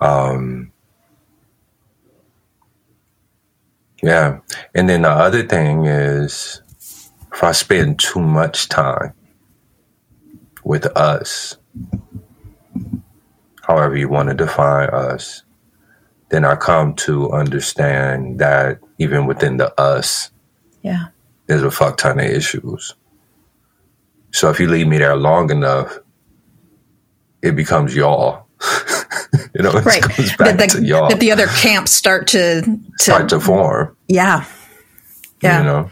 Um, 0.00 0.72
yeah. 4.02 4.40
And 4.74 4.88
then 4.88 5.02
the 5.02 5.10
other 5.10 5.42
thing 5.44 5.86
is 5.86 6.62
if 7.32 7.42
I 7.42 7.52
spend 7.52 7.98
too 7.98 8.20
much 8.20 8.68
time 8.68 9.12
with 10.64 10.86
us, 10.96 11.56
however 13.62 13.96
you 13.96 14.08
want 14.08 14.28
to 14.28 14.34
define 14.34 14.90
us, 14.90 15.42
then 16.30 16.44
I 16.44 16.56
come 16.56 16.94
to 16.96 17.30
understand 17.32 18.38
that 18.38 18.78
even 18.98 19.26
within 19.26 19.56
the 19.56 19.78
us, 19.80 20.30
Yeah. 20.82 21.06
there's 21.46 21.62
a 21.62 21.70
fuck 21.70 21.96
ton 21.96 22.18
of 22.20 22.26
issues. 22.26 22.94
So 24.32 24.50
if 24.50 24.60
you 24.60 24.68
leave 24.68 24.86
me 24.86 24.98
there 24.98 25.16
long 25.16 25.50
enough, 25.50 25.98
it 27.42 27.56
becomes 27.56 27.94
y'all. 27.96 28.46
you 29.54 29.62
know, 29.62 29.70
it 29.76 29.84
Right. 29.84 30.02
goes 30.02 30.36
back 30.36 30.58
That 30.58 30.70
to 30.70 30.80
the, 30.80 30.86
y'all. 30.86 31.08
that 31.08 31.20
the 31.20 31.32
other 31.32 31.46
camps 31.46 31.92
start 31.92 32.26
to, 32.28 32.60
to 32.62 32.78
start 32.98 33.28
to 33.30 33.40
form. 33.40 33.96
yeah. 34.08 34.44
Yeah. 35.40 35.58
You 35.60 35.64
know, 35.64 35.90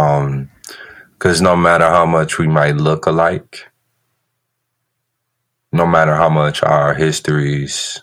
um, 0.00 0.50
because 1.14 1.40
no 1.40 1.56
matter 1.56 1.86
how 1.86 2.04
much 2.06 2.38
we 2.38 2.46
might 2.46 2.76
look 2.76 3.06
alike, 3.06 3.66
no 5.72 5.86
matter 5.86 6.14
how 6.14 6.28
much 6.28 6.62
our 6.62 6.92
histories 6.94 8.02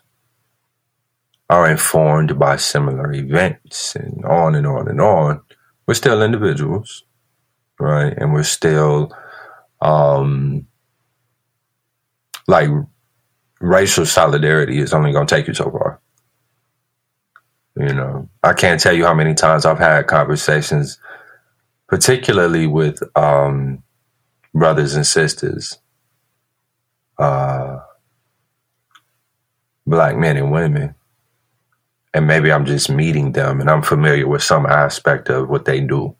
are 1.50 1.70
informed 1.70 2.38
by 2.38 2.58
similar 2.58 3.12
events 3.14 3.96
and 3.96 4.26
on 4.26 4.56
and 4.56 4.68
on 4.68 4.88
and 4.88 5.00
on, 5.00 5.42
we're 5.88 5.94
still 5.94 6.22
individuals, 6.22 7.04
right? 7.80 8.14
And 8.18 8.34
we're 8.34 8.44
still, 8.44 9.16
um, 9.82 10.68
like 12.48 12.70
racial 13.60 14.06
solidarity 14.06 14.80
is 14.80 14.94
only 14.94 15.12
going 15.12 15.28
to 15.28 15.36
take 15.36 15.48
you 15.48 15.54
so 15.54 15.72
far. 15.72 16.02
You 17.78 17.94
know, 17.94 18.30
I 18.44 18.54
can't 18.54 18.80
tell 18.80 18.94
you 18.94 19.06
how 19.06 19.14
many 19.14 19.34
times 19.34 19.66
I've 19.66 19.78
had 19.78 20.08
conversations, 20.08 21.00
particularly 21.88 22.66
with 22.68 23.02
um, 23.16 23.84
brothers 24.54 24.96
and 24.96 25.06
sisters, 25.06 25.78
uh, 27.20 27.78
black 29.86 30.18
men 30.18 30.38
and 30.38 30.52
women. 30.52 30.96
And 32.14 32.28
maybe 32.28 32.52
I'm 32.52 32.66
just 32.66 32.90
meeting 32.90 33.34
them 33.34 33.60
and 33.62 33.70
I'm 33.70 33.84
familiar 33.84 34.28
with 34.28 34.44
some 34.44 34.66
aspect 34.66 35.30
of 35.30 35.50
what 35.50 35.66
they 35.66 35.82
do. 35.82 36.16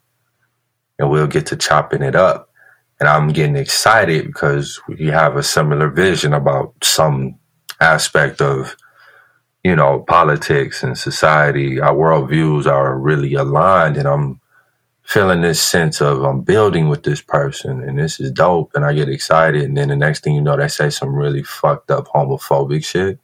And 1.00 1.10
we'll 1.10 1.28
get 1.28 1.48
to 1.48 1.56
chopping 1.56 2.04
it 2.04 2.16
up. 2.16 2.50
And 3.00 3.08
I'm 3.08 3.30
getting 3.30 3.56
excited 3.56 4.26
because 4.26 4.80
we 4.88 5.08
have 5.08 5.36
a 5.38 5.44
similar 5.44 5.90
vision 5.90 6.34
about 6.34 6.74
some 6.84 7.40
aspect 7.80 8.42
of 8.42 8.76
you 9.68 9.76
know, 9.76 10.00
politics 10.08 10.82
and 10.82 10.98
society, 10.98 11.82
our 11.82 11.94
worldviews 11.94 12.66
are 12.66 12.98
really 12.98 13.34
aligned, 13.34 13.98
and 13.98 14.08
I'm 14.08 14.40
feeling 15.04 15.42
this 15.42 15.62
sense 15.62 16.02
of 16.02 16.24
I'm 16.24 16.42
building 16.42 16.88
with 16.88 17.04
this 17.04 17.22
person, 17.22 17.84
and 17.84 18.00
this 18.00 18.20
is 18.22 18.32
dope, 18.32 18.72
and 18.76 18.86
I 18.86 18.94
get 18.94 19.10
excited, 19.10 19.64
and 19.64 19.76
then 19.76 19.90
the 19.90 19.98
next 19.98 20.24
thing 20.24 20.36
you 20.36 20.42
know, 20.42 20.56
they 20.56 20.70
say 20.70 20.90
some 20.90 21.14
really 21.14 21.44
fucked 21.44 21.92
up 21.92 22.08
homophobic 22.08 22.86
shit, 22.86 23.20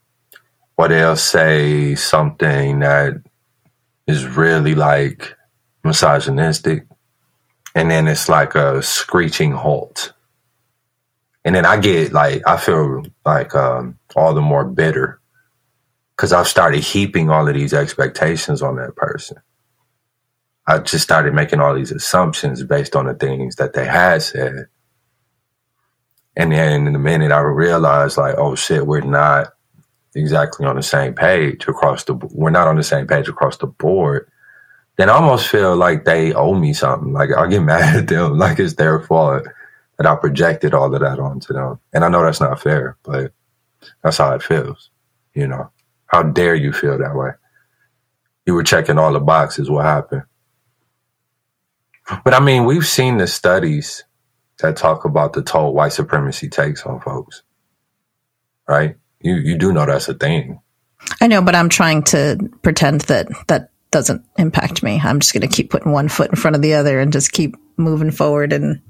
or 0.77 0.87
they'll 0.87 1.15
say 1.15 1.95
something 1.95 2.79
that 2.79 3.15
is 4.07 4.25
really 4.25 4.75
like 4.75 5.35
misogynistic, 5.83 6.85
and 7.75 7.91
then 7.91 8.07
it's 8.07 8.29
like 8.29 8.55
a 8.55 8.81
screeching 8.83 9.51
halt, 9.51 10.13
and 11.45 11.55
then 11.55 11.65
I 11.65 11.77
get 11.79 12.13
like 12.13 12.41
I 12.47 12.57
feel 12.57 13.03
like 13.25 13.55
um, 13.55 13.99
all 14.15 14.33
the 14.33 14.41
more 14.41 14.65
bitter 14.65 15.19
because 16.15 16.33
I've 16.33 16.47
started 16.47 16.81
heaping 16.83 17.29
all 17.29 17.47
of 17.47 17.53
these 17.53 17.73
expectations 17.73 18.61
on 18.61 18.77
that 18.77 18.95
person. 18.95 19.37
I 20.65 20.79
just 20.79 21.03
started 21.03 21.33
making 21.33 21.59
all 21.59 21.75
these 21.75 21.91
assumptions 21.91 22.63
based 22.63 22.95
on 22.95 23.05
the 23.05 23.13
things 23.13 23.57
that 23.57 23.73
they 23.73 23.85
had 23.85 24.21
said. 24.21 24.67
And 26.35 26.51
then 26.51 26.87
in 26.87 26.93
the 26.93 26.99
minute 26.99 27.31
I 27.31 27.39
realized, 27.41 28.17
like, 28.17 28.35
oh 28.37 28.55
shit, 28.55 28.87
we're 28.87 29.01
not 29.01 29.49
exactly 30.15 30.65
on 30.65 30.75
the 30.75 30.83
same 30.83 31.13
page 31.13 31.67
across 31.67 32.03
the, 32.05 32.15
we're 32.15 32.49
not 32.49 32.67
on 32.67 32.75
the 32.75 32.83
same 32.83 33.07
page 33.07 33.27
across 33.27 33.57
the 33.57 33.67
board. 33.67 34.29
Then 34.97 35.09
I 35.09 35.13
almost 35.13 35.47
feel 35.47 35.75
like 35.75 36.05
they 36.05 36.33
owe 36.33 36.53
me 36.53 36.73
something. 36.73 37.13
Like 37.13 37.29
I 37.35 37.47
get 37.47 37.61
mad 37.63 37.95
at 37.95 38.07
them, 38.07 38.37
like 38.37 38.59
it's 38.59 38.75
their 38.75 38.99
fault 39.01 39.47
that 39.97 40.07
I 40.07 40.15
projected 40.15 40.73
all 40.73 40.93
of 40.93 41.01
that 41.01 41.19
onto 41.19 41.53
them. 41.53 41.79
And 41.93 42.03
I 42.03 42.09
know 42.09 42.23
that's 42.23 42.41
not 42.41 42.61
fair, 42.61 42.97
but 43.03 43.31
that's 44.03 44.17
how 44.17 44.33
it 44.33 44.43
feels, 44.43 44.89
you 45.33 45.47
know. 45.47 45.69
How 46.07 46.23
dare 46.23 46.55
you 46.55 46.73
feel 46.73 46.97
that 46.97 47.15
way? 47.15 47.31
You 48.45 48.53
were 48.53 48.63
checking 48.63 48.99
all 48.99 49.13
the 49.13 49.19
boxes. 49.19 49.69
What 49.69 49.85
happened? 49.85 50.23
But 52.23 52.33
I 52.33 52.39
mean, 52.39 52.65
we've 52.65 52.85
seen 52.85 53.17
the 53.17 53.27
studies 53.27 54.03
that 54.59 54.77
talk 54.77 55.05
about 55.05 55.33
the 55.33 55.41
toll 55.41 55.73
white 55.73 55.93
supremacy 55.93 56.49
takes 56.49 56.85
on 56.85 56.99
folks, 56.99 57.43
right? 58.67 58.95
You 59.23 59.35
you 59.35 59.57
do 59.57 59.73
know 59.73 59.85
that's 59.85 60.09
a 60.09 60.13
thing. 60.13 60.59
I 61.19 61.27
know, 61.27 61.41
but 61.41 61.55
I'm 61.55 61.69
trying 61.69 62.03
to 62.03 62.37
pretend 62.61 63.01
that 63.01 63.27
that 63.47 63.71
doesn't 63.91 64.25
impact 64.37 64.83
me. 64.83 64.99
I'm 65.03 65.19
just 65.19 65.33
going 65.33 65.47
to 65.47 65.53
keep 65.53 65.69
putting 65.69 65.91
one 65.91 66.09
foot 66.09 66.29
in 66.29 66.35
front 66.35 66.55
of 66.55 66.61
the 66.61 66.73
other 66.73 66.99
and 66.99 67.13
just 67.13 67.31
keep 67.31 67.55
moving 67.77 68.11
forward 68.11 68.51
and 68.53 68.81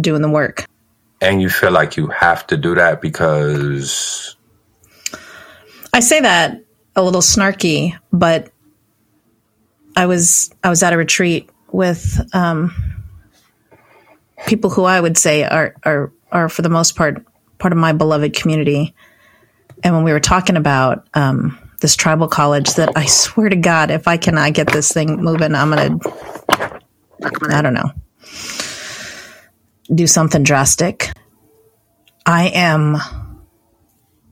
doing 0.00 0.22
the 0.22 0.28
work. 0.28 0.66
And 1.20 1.40
you 1.40 1.48
feel 1.48 1.70
like 1.70 1.96
you 1.96 2.08
have 2.08 2.46
to 2.48 2.56
do 2.56 2.74
that 2.74 3.00
because 3.00 4.36
I 5.92 6.00
say 6.00 6.20
that 6.20 6.64
a 6.96 7.02
little 7.02 7.20
snarky, 7.20 7.96
but 8.12 8.50
I 9.96 10.06
was 10.06 10.50
I 10.64 10.68
was 10.68 10.82
at 10.82 10.92
a 10.92 10.96
retreat 10.96 11.48
with 11.70 12.20
um, 12.34 12.74
people 14.46 14.70
who 14.70 14.84
I 14.84 15.00
would 15.00 15.16
say 15.16 15.44
are 15.44 15.74
are 15.84 16.12
are 16.32 16.48
for 16.48 16.62
the 16.62 16.68
most 16.68 16.96
part 16.96 17.24
part 17.62 17.72
of 17.72 17.78
my 17.78 17.92
beloved 17.92 18.34
community, 18.34 18.94
and 19.84 19.94
when 19.94 20.04
we 20.04 20.12
were 20.12 20.20
talking 20.20 20.56
about 20.56 21.06
um, 21.14 21.56
this 21.80 21.94
tribal 21.96 22.28
college, 22.28 22.74
that 22.74 22.90
I 22.96 23.06
swear 23.06 23.48
to 23.48 23.56
God, 23.56 23.90
if 23.90 24.08
I 24.08 24.16
cannot 24.16 24.52
get 24.52 24.66
this 24.66 24.90
thing 24.92 25.22
moving, 25.22 25.54
I'm 25.54 25.70
gonna 25.70 25.98
I 27.50 27.62
don't 27.62 27.74
know 27.74 27.92
do 29.94 30.06
something 30.06 30.42
drastic. 30.42 31.10
I 32.24 32.48
am 32.48 32.98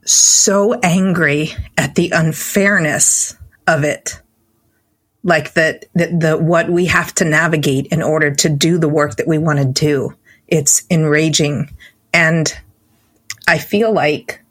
so 0.05 0.75
angry 0.83 1.53
at 1.77 1.95
the 1.95 2.11
unfairness 2.11 3.37
of 3.67 3.85
it. 3.85 4.21
Like 5.23 5.53
that 5.53 5.85
the, 5.95 6.07
the 6.07 6.39
what 6.39 6.71
we 6.71 6.87
have 6.87 7.15
to 7.17 7.25
navigate 7.25 7.87
in 7.89 8.03
order 8.03 8.35
to 8.37 8.49
do 8.49 8.79
the 8.79 8.89
work 8.89 9.17
that 9.17 9.29
we 9.29 9.39
want 9.39 9.59
to 9.59 9.67
do. 9.67 10.17
It's 10.49 10.83
enraging 10.91 11.77
and 12.13 12.57
i 13.49 13.59
feel 13.59 13.93
like 13.93 14.43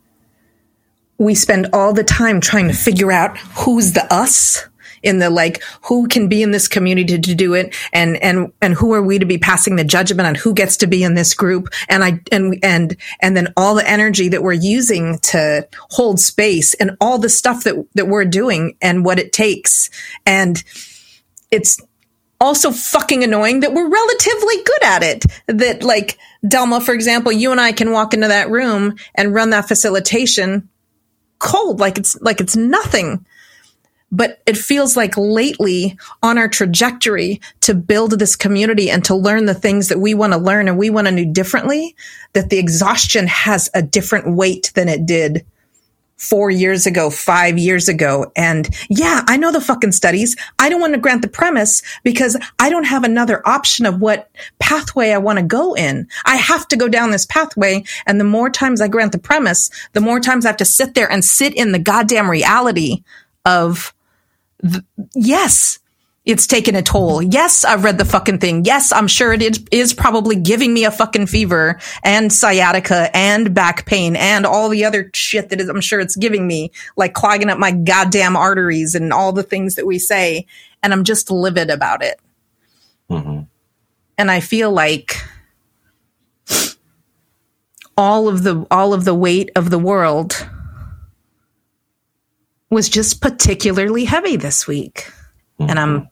we 1.17 1.35
spend 1.35 1.67
all 1.73 1.93
the 1.93 2.03
time 2.03 2.39
trying 2.39 2.67
to 2.67 2.73
figure 2.73 3.11
out 3.11 3.37
who's 3.37 3.93
the 3.93 4.13
us 4.13 4.67
in 5.03 5.19
the 5.19 5.29
like 5.29 5.61
who 5.83 6.07
can 6.07 6.27
be 6.27 6.41
in 6.41 6.51
this 6.51 6.67
community 6.67 7.17
to, 7.19 7.35
do 7.35 7.53
it 7.53 7.75
and 7.93 8.21
and 8.23 8.51
and 8.61 8.73
who 8.73 8.93
are 8.93 9.01
we 9.01 9.19
to 9.19 9.25
be 9.25 9.37
passing 9.37 9.75
the 9.75 9.83
judgment 9.83 10.27
on 10.27 10.35
who 10.35 10.53
gets 10.53 10.75
to 10.77 10.87
be 10.87 11.03
in 11.03 11.13
this 11.13 11.33
group. 11.33 11.69
And 11.87 12.03
i 12.03 12.19
and 12.31 12.57
and 12.63 12.97
and 13.21 13.37
then 13.37 13.53
all 13.55 13.75
the 13.75 13.87
energy 13.87 14.29
that 14.29 14.43
we're 14.43 14.53
using 14.53 15.19
to 15.19 15.67
hold 15.91 16.19
space 16.19 16.73
and 16.73 16.97
all 16.99 17.19
the 17.19 17.29
stuff 17.29 17.63
that 17.63 17.75
that 17.93 18.07
we're 18.07 18.25
doing 18.25 18.75
and 18.81 19.05
what 19.05 19.19
it 19.19 19.31
takes. 19.31 19.89
And 20.25 20.61
it's 21.51 21.79
also 22.41 22.71
fucking 22.71 23.23
annoying 23.23 23.61
that 23.61 23.73
we're 23.73 23.89
relatively 23.89 24.55
good 24.63 24.83
at 24.83 25.03
it. 25.03 25.25
That 25.47 25.83
like 25.83 26.17
delma 26.45 26.81
for 26.81 26.93
example 26.93 27.33
you 27.33 27.51
and 27.51 27.59
i 27.59 27.73
can 27.73 27.91
walk 27.91 28.13
into 28.13 28.29
that 28.29 28.49
room 28.49 28.95
and 29.13 29.33
run 29.33 29.49
that 29.49 29.67
facilitation 29.67 30.69
cold 31.39 31.79
like 31.79 31.97
it's 31.97 32.19
like 32.21 32.39
it's 32.39 32.55
nothing. 32.55 33.25
But 34.11 34.41
it 34.47 34.57
feels 34.57 34.97
like 34.97 35.15
lately 35.17 35.95
on 36.23 36.39
our 36.39 36.47
trajectory 36.47 37.41
to 37.61 37.75
build 37.75 38.17
this 38.17 38.35
community 38.35 38.89
and 38.89 39.05
to 39.05 39.15
learn 39.15 39.45
the 39.45 39.53
things 39.53 39.89
that 39.89 39.99
we 39.99 40.15
want 40.15 40.33
to 40.33 40.39
learn 40.39 40.67
and 40.67 40.79
we 40.79 40.89
want 40.89 41.07
to 41.07 41.15
do 41.15 41.31
differently, 41.31 41.95
that 42.33 42.49
the 42.49 42.57
exhaustion 42.57 43.27
has 43.27 43.69
a 43.75 43.83
different 43.83 44.35
weight 44.35 44.71
than 44.73 44.89
it 44.89 45.05
did 45.05 45.45
four 46.19 46.51
years 46.51 46.85
ago, 46.85 47.09
five 47.09 47.57
years 47.57 47.87
ago. 47.87 48.29
And 48.35 48.69
yeah, 48.89 49.21
I 49.27 49.37
know 49.37 49.51
the 49.51 49.61
fucking 49.61 49.93
studies. 49.93 50.35
I 50.59 50.69
don't 50.69 50.81
want 50.81 50.93
to 50.93 50.99
grant 50.99 51.21
the 51.21 51.29
premise 51.29 51.81
because 52.03 52.37
I 52.59 52.69
don't 52.69 52.83
have 52.83 53.05
another 53.05 53.41
option 53.47 53.85
of 53.85 54.01
what 54.01 54.29
pathway 54.59 55.11
I 55.11 55.17
want 55.17 55.39
to 55.39 55.45
go 55.45 55.73
in. 55.75 56.07
I 56.25 56.35
have 56.35 56.67
to 56.67 56.75
go 56.75 56.89
down 56.89 57.11
this 57.11 57.25
pathway. 57.25 57.83
And 58.05 58.19
the 58.19 58.25
more 58.25 58.49
times 58.49 58.81
I 58.81 58.89
grant 58.89 59.13
the 59.13 59.17
premise, 59.17 59.71
the 59.93 60.01
more 60.01 60.19
times 60.19 60.45
I 60.45 60.49
have 60.49 60.57
to 60.57 60.65
sit 60.65 60.93
there 60.93 61.09
and 61.09 61.23
sit 61.23 61.55
in 61.55 61.71
the 61.71 61.79
goddamn 61.79 62.29
reality 62.29 63.03
of, 63.45 63.93
the, 64.61 64.83
yes, 65.15 65.79
it's 66.25 66.45
taken 66.45 66.75
a 66.75 66.81
toll. 66.81 67.21
Yes, 67.21 67.63
I've 67.63 67.83
read 67.83 67.97
the 67.97 68.05
fucking 68.05 68.39
thing. 68.39 68.65
Yes, 68.65 68.91
I'm 68.91 69.07
sure 69.07 69.33
it 69.33 69.41
is, 69.71 69.93
probably 69.93 70.35
giving 70.35 70.73
me 70.73 70.83
a 70.85 70.91
fucking 70.91 71.27
fever 71.27 71.79
and 72.03 72.31
sciatica 72.31 73.09
and 73.15 73.53
back 73.53 73.85
pain 73.85 74.15
and 74.15 74.45
all 74.45 74.69
the 74.69 74.85
other 74.85 75.09
shit 75.13 75.49
that 75.49 75.59
is, 75.59 75.69
I'm 75.69 75.81
sure 75.81 75.99
it's 75.99 76.15
giving 76.15 76.45
me, 76.45 76.71
like 76.97 77.13
clogging 77.13 77.49
up 77.49 77.57
my 77.57 77.71
goddamn 77.71 78.35
arteries 78.35 78.95
and 78.95 79.11
all 79.11 79.33
the 79.33 79.43
things 79.43 79.75
that 79.75 79.87
we 79.87 79.97
say. 79.97 80.45
And 80.83 80.93
I'm 80.93 81.03
just 81.03 81.31
livid 81.31 81.69
about 81.69 82.03
it. 82.03 82.19
Mm-hmm. 83.09 83.41
And 84.17 84.31
I 84.31 84.39
feel 84.39 84.71
like 84.71 85.17
all 87.97 88.27
of 88.27 88.43
the, 88.43 88.67
all 88.69 88.93
of 88.93 89.03
the 89.05 89.15
weight 89.15 89.49
of 89.55 89.69
the 89.69 89.79
world 89.79 90.47
was 92.69 92.87
just 92.87 93.19
particularly 93.19 94.05
heavy 94.05 94.35
this 94.35 94.67
week. 94.67 95.11
Mm-hmm. 95.59 95.69
And 95.69 95.79
I'm 95.79 96.09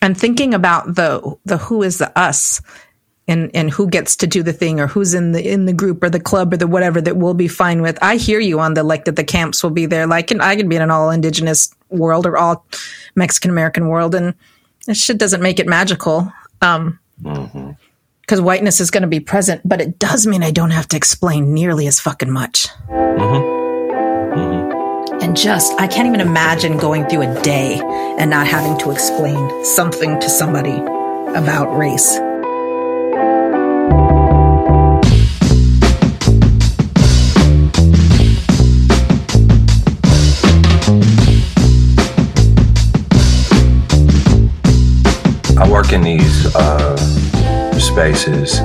and 0.00 0.18
thinking 0.18 0.54
about 0.54 0.94
the 0.94 1.36
the 1.44 1.58
who 1.58 1.82
is 1.82 1.98
the 1.98 2.16
us 2.18 2.60
and 3.28 3.50
and 3.54 3.70
who 3.70 3.88
gets 3.88 4.16
to 4.16 4.26
do 4.26 4.42
the 4.42 4.52
thing 4.52 4.80
or 4.80 4.86
who's 4.86 5.14
in 5.14 5.32
the 5.32 5.48
in 5.48 5.66
the 5.66 5.72
group 5.72 6.02
or 6.02 6.10
the 6.10 6.20
club 6.20 6.52
or 6.52 6.56
the 6.56 6.66
whatever 6.66 7.00
that 7.00 7.16
we'll 7.16 7.34
be 7.34 7.48
fine 7.48 7.82
with. 7.82 7.98
I 8.02 8.16
hear 8.16 8.40
you 8.40 8.60
on 8.60 8.74
the 8.74 8.82
like 8.82 9.04
that 9.04 9.16
the 9.16 9.24
camps 9.24 9.62
will 9.62 9.70
be 9.70 9.86
there. 9.86 10.06
Like 10.06 10.30
and 10.30 10.42
I 10.42 10.56
can 10.56 10.68
be 10.68 10.76
in 10.76 10.82
an 10.82 10.90
all 10.90 11.10
indigenous 11.10 11.72
world 11.88 12.26
or 12.26 12.36
all 12.36 12.66
Mexican 13.14 13.50
American 13.50 13.88
world 13.88 14.14
and 14.14 14.34
that 14.86 14.96
shit 14.96 15.18
doesn't 15.18 15.42
make 15.42 15.60
it 15.60 15.66
magical. 15.66 16.32
Um 16.60 16.98
mm-hmm 17.22 17.72
because 18.22 18.40
whiteness 18.40 18.80
is 18.80 18.90
going 18.90 19.02
to 19.02 19.08
be 19.08 19.20
present, 19.20 19.60
but 19.62 19.80
it 19.80 19.98
does 19.98 20.26
mean 20.26 20.42
I 20.42 20.52
don't 20.52 20.70
have 20.70 20.88
to 20.88 20.96
explain 20.96 21.52
nearly 21.52 21.86
as 21.86 22.00
fucking 22.00 22.30
much. 22.30 22.68
Mm-hmm. 22.88 23.61
And 25.22 25.36
just, 25.36 25.72
I 25.80 25.86
can't 25.86 26.08
even 26.08 26.20
imagine 26.20 26.78
going 26.78 27.06
through 27.06 27.22
a 27.22 27.42
day 27.42 27.80
and 28.18 28.28
not 28.28 28.44
having 28.44 28.76
to 28.78 28.90
explain 28.90 29.64
something 29.64 30.18
to 30.18 30.28
somebody 30.28 30.72
about 30.72 31.76
race. 31.78 32.18
I 45.56 45.68
work 45.70 45.92
in 45.92 46.02
these 46.02 46.52
uh, 46.56 46.96
spaces 47.78 48.58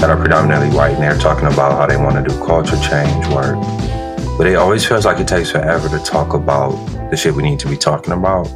that 0.00 0.08
are 0.08 0.16
predominantly 0.16 0.74
white, 0.74 0.94
and 0.94 1.02
they're 1.02 1.18
talking 1.18 1.46
about 1.46 1.72
how 1.72 1.86
they 1.86 1.98
want 1.98 2.26
to 2.26 2.32
do 2.32 2.42
culture 2.42 2.80
change 2.80 3.26
work 3.26 3.58
but 4.42 4.50
it 4.50 4.56
always 4.56 4.84
feels 4.84 5.04
like 5.04 5.20
it 5.20 5.28
takes 5.28 5.52
forever 5.52 5.88
to 5.88 6.04
talk 6.04 6.34
about 6.34 6.72
the 7.12 7.16
shit 7.16 7.32
we 7.32 7.44
need 7.44 7.60
to 7.60 7.68
be 7.68 7.76
talking 7.76 8.12
about 8.12 8.48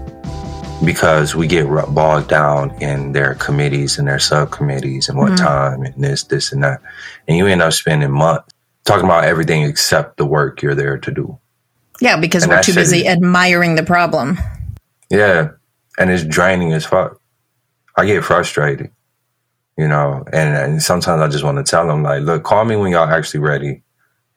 because 0.85 1.37
we 1.37 1.47
get 1.47 1.69
bogged 1.95 2.29
down 2.29 2.73
in 2.83 3.13
their 3.13 3.37
committees 3.37 3.97
and 3.97 4.09
their 4.09 4.19
subcommittees 4.19 5.09
and 5.09 5.17
what 5.17 5.31
mm-hmm. 5.31 5.45
time 5.45 5.83
and 5.83 5.95
this, 6.03 6.25
this, 6.25 6.51
and 6.51 6.65
that. 6.65 6.83
And 7.29 7.37
you 7.37 7.47
end 7.47 7.63
up 7.63 7.73
spending 7.73 8.11
months 8.11 8.53
talking 8.83 9.05
about 9.05 9.27
everything 9.27 9.63
except 9.63 10.17
the 10.17 10.27
work 10.27 10.61
you're 10.61 10.75
there 10.75 10.99
to 10.99 11.11
do. 11.13 11.39
Yeah, 12.01 12.19
because 12.19 12.43
and 12.43 12.51
we're 12.51 12.65
too 12.65 12.75
busy 12.75 13.07
admiring 13.07 13.77
the 13.77 13.85
problem. 13.85 14.39
Yeah. 15.09 15.51
And 15.99 16.11
it's 16.11 16.25
draining 16.25 16.73
as 16.73 16.85
fuck. 16.85 17.21
I 17.97 18.07
get 18.07 18.25
frustrated, 18.25 18.91
you 19.79 19.87
know, 19.87 20.25
and, 20.33 20.57
and 20.57 20.83
sometimes 20.83 21.23
I 21.23 21.29
just 21.29 21.45
want 21.45 21.65
to 21.65 21.71
tell 21.71 21.87
them, 21.87 22.03
like, 22.03 22.23
look, 22.23 22.43
call 22.43 22.65
me 22.65 22.75
when 22.75 22.91
y'all 22.91 23.09
actually 23.09 23.39
ready 23.39 23.85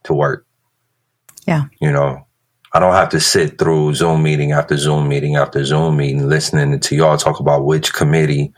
to 0.04 0.14
work. 0.14 0.46
Yeah. 1.50 1.66
You 1.82 1.92
know, 1.92 2.28
I 2.74 2.80
don't 2.80 2.94
have 2.94 3.10
to 3.10 3.20
sit 3.20 3.58
through 3.58 3.96
Zoom 3.96 4.22
meeting 4.22 4.52
after 4.52 4.78
Zoom 4.78 5.08
meeting 5.08 5.36
after 5.36 5.66
Zoom 5.66 5.98
meeting 5.98 6.30
listening 6.30 6.80
to 6.80 6.96
y'all 6.96 7.18
talk 7.18 7.40
about 7.40 7.66
which 7.66 7.92
committee 7.92 8.54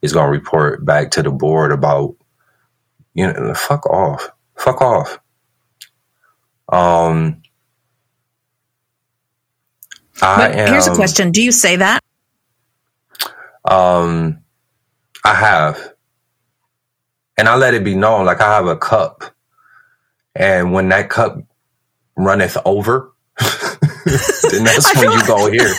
is 0.00 0.12
going 0.12 0.26
to 0.26 0.30
report 0.30 0.84
back 0.84 1.10
to 1.10 1.24
the 1.24 1.32
board 1.32 1.72
about, 1.72 2.14
you 3.14 3.26
know, 3.26 3.52
fuck 3.54 3.84
off. 3.86 4.30
Fuck 4.54 4.80
off. 4.80 5.18
Um, 6.68 7.42
I 10.22 10.48
am, 10.50 10.68
here's 10.72 10.86
a 10.86 10.94
question. 10.94 11.32
Do 11.32 11.42
you 11.42 11.50
say 11.50 11.74
that? 11.74 12.04
Um, 13.64 14.38
I 15.24 15.34
have. 15.34 15.94
And 17.36 17.48
I 17.48 17.56
let 17.56 17.74
it 17.74 17.82
be 17.82 17.96
known, 17.96 18.24
like 18.24 18.40
I 18.40 18.54
have 18.54 18.66
a 18.66 18.76
cup. 18.76 19.24
And 20.36 20.72
when 20.72 20.88
that 20.90 21.10
cup 21.10 21.38
runneth 22.16 22.56
over, 22.64 23.12
then 23.38 24.64
that's 24.64 24.94
when 24.96 25.12
you 25.18 25.26
go 25.26 25.50
here. 25.50 25.72